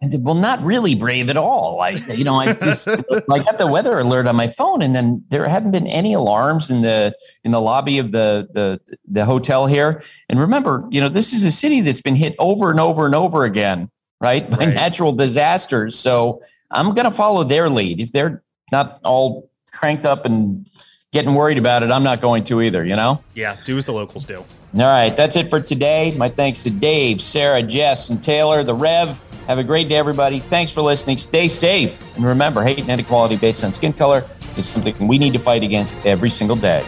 Well, 0.00 0.36
not 0.36 0.62
really 0.62 0.94
brave 0.94 1.28
at 1.28 1.36
all. 1.36 1.76
Like, 1.76 2.06
you 2.16 2.22
know, 2.22 2.36
I 2.36 2.52
just 2.52 2.86
I 3.30 3.38
got 3.40 3.58
the 3.58 3.66
weather 3.66 3.98
alert 3.98 4.28
on 4.28 4.36
my 4.36 4.46
phone, 4.46 4.80
and 4.80 4.94
then 4.94 5.24
there 5.28 5.46
hadn't 5.48 5.72
been 5.72 5.88
any 5.88 6.12
alarms 6.12 6.70
in 6.70 6.82
the 6.82 7.14
in 7.42 7.50
the 7.50 7.60
lobby 7.60 7.98
of 7.98 8.12
the 8.12 8.48
the 8.52 8.80
the 9.10 9.24
hotel 9.24 9.66
here. 9.66 10.00
And 10.28 10.38
remember, 10.38 10.86
you 10.90 11.00
know, 11.00 11.08
this 11.08 11.32
is 11.32 11.44
a 11.44 11.50
city 11.50 11.80
that's 11.80 12.00
been 12.00 12.14
hit 12.14 12.36
over 12.38 12.70
and 12.70 12.78
over 12.78 13.06
and 13.06 13.14
over 13.16 13.44
again, 13.44 13.90
right, 14.20 14.48
by 14.48 14.58
Right. 14.66 14.74
natural 14.74 15.12
disasters. 15.12 15.98
So 15.98 16.40
I'm 16.70 16.94
going 16.94 17.06
to 17.06 17.10
follow 17.10 17.42
their 17.42 17.68
lead. 17.68 18.00
If 18.00 18.12
they're 18.12 18.42
not 18.70 19.00
all 19.02 19.50
cranked 19.72 20.06
up 20.06 20.24
and 20.26 20.68
getting 21.12 21.34
worried 21.34 21.58
about 21.58 21.82
it, 21.82 21.90
I'm 21.90 22.04
not 22.04 22.20
going 22.20 22.44
to 22.44 22.62
either. 22.62 22.84
You 22.84 22.94
know. 22.94 23.20
Yeah, 23.34 23.56
do 23.64 23.76
as 23.78 23.86
the 23.86 23.92
locals 23.92 24.24
do. 24.24 24.44
All 24.76 24.82
right, 24.84 25.16
that's 25.16 25.34
it 25.34 25.50
for 25.50 25.60
today. 25.60 26.14
My 26.16 26.28
thanks 26.28 26.62
to 26.64 26.70
Dave, 26.70 27.20
Sarah, 27.22 27.62
Jess, 27.64 28.10
and 28.10 28.22
Taylor, 28.22 28.62
the 28.62 28.74
Rev. 28.74 29.20
Have 29.48 29.56
a 29.56 29.64
great 29.64 29.88
day, 29.88 29.96
everybody. 29.96 30.40
Thanks 30.40 30.70
for 30.70 30.82
listening. 30.82 31.16
Stay 31.16 31.48
safe. 31.48 32.02
And 32.16 32.24
remember, 32.24 32.62
hate 32.62 32.80
and 32.80 32.90
inequality 32.90 33.36
based 33.36 33.64
on 33.64 33.72
skin 33.72 33.94
color 33.94 34.28
is 34.58 34.68
something 34.68 35.08
we 35.08 35.16
need 35.16 35.32
to 35.32 35.38
fight 35.38 35.62
against 35.62 36.04
every 36.04 36.28
single 36.28 36.54
day. 36.54 36.84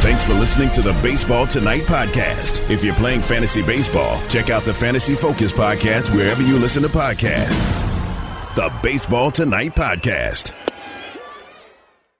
Thanks 0.00 0.24
for 0.24 0.32
listening 0.32 0.70
to 0.70 0.80
the 0.80 0.94
Baseball 1.02 1.46
Tonight 1.46 1.82
podcast. 1.82 2.68
If 2.70 2.82
you're 2.82 2.94
playing 2.94 3.20
fantasy 3.20 3.60
baseball, 3.60 4.26
check 4.28 4.48
out 4.48 4.64
the 4.64 4.72
Fantasy 4.72 5.14
Focus 5.14 5.52
podcast 5.52 6.14
wherever 6.16 6.42
you 6.42 6.56
listen 6.58 6.82
to 6.82 6.88
podcasts. 6.88 7.62
The 8.54 8.72
Baseball 8.82 9.30
Tonight 9.30 9.76
podcast. 9.76 10.54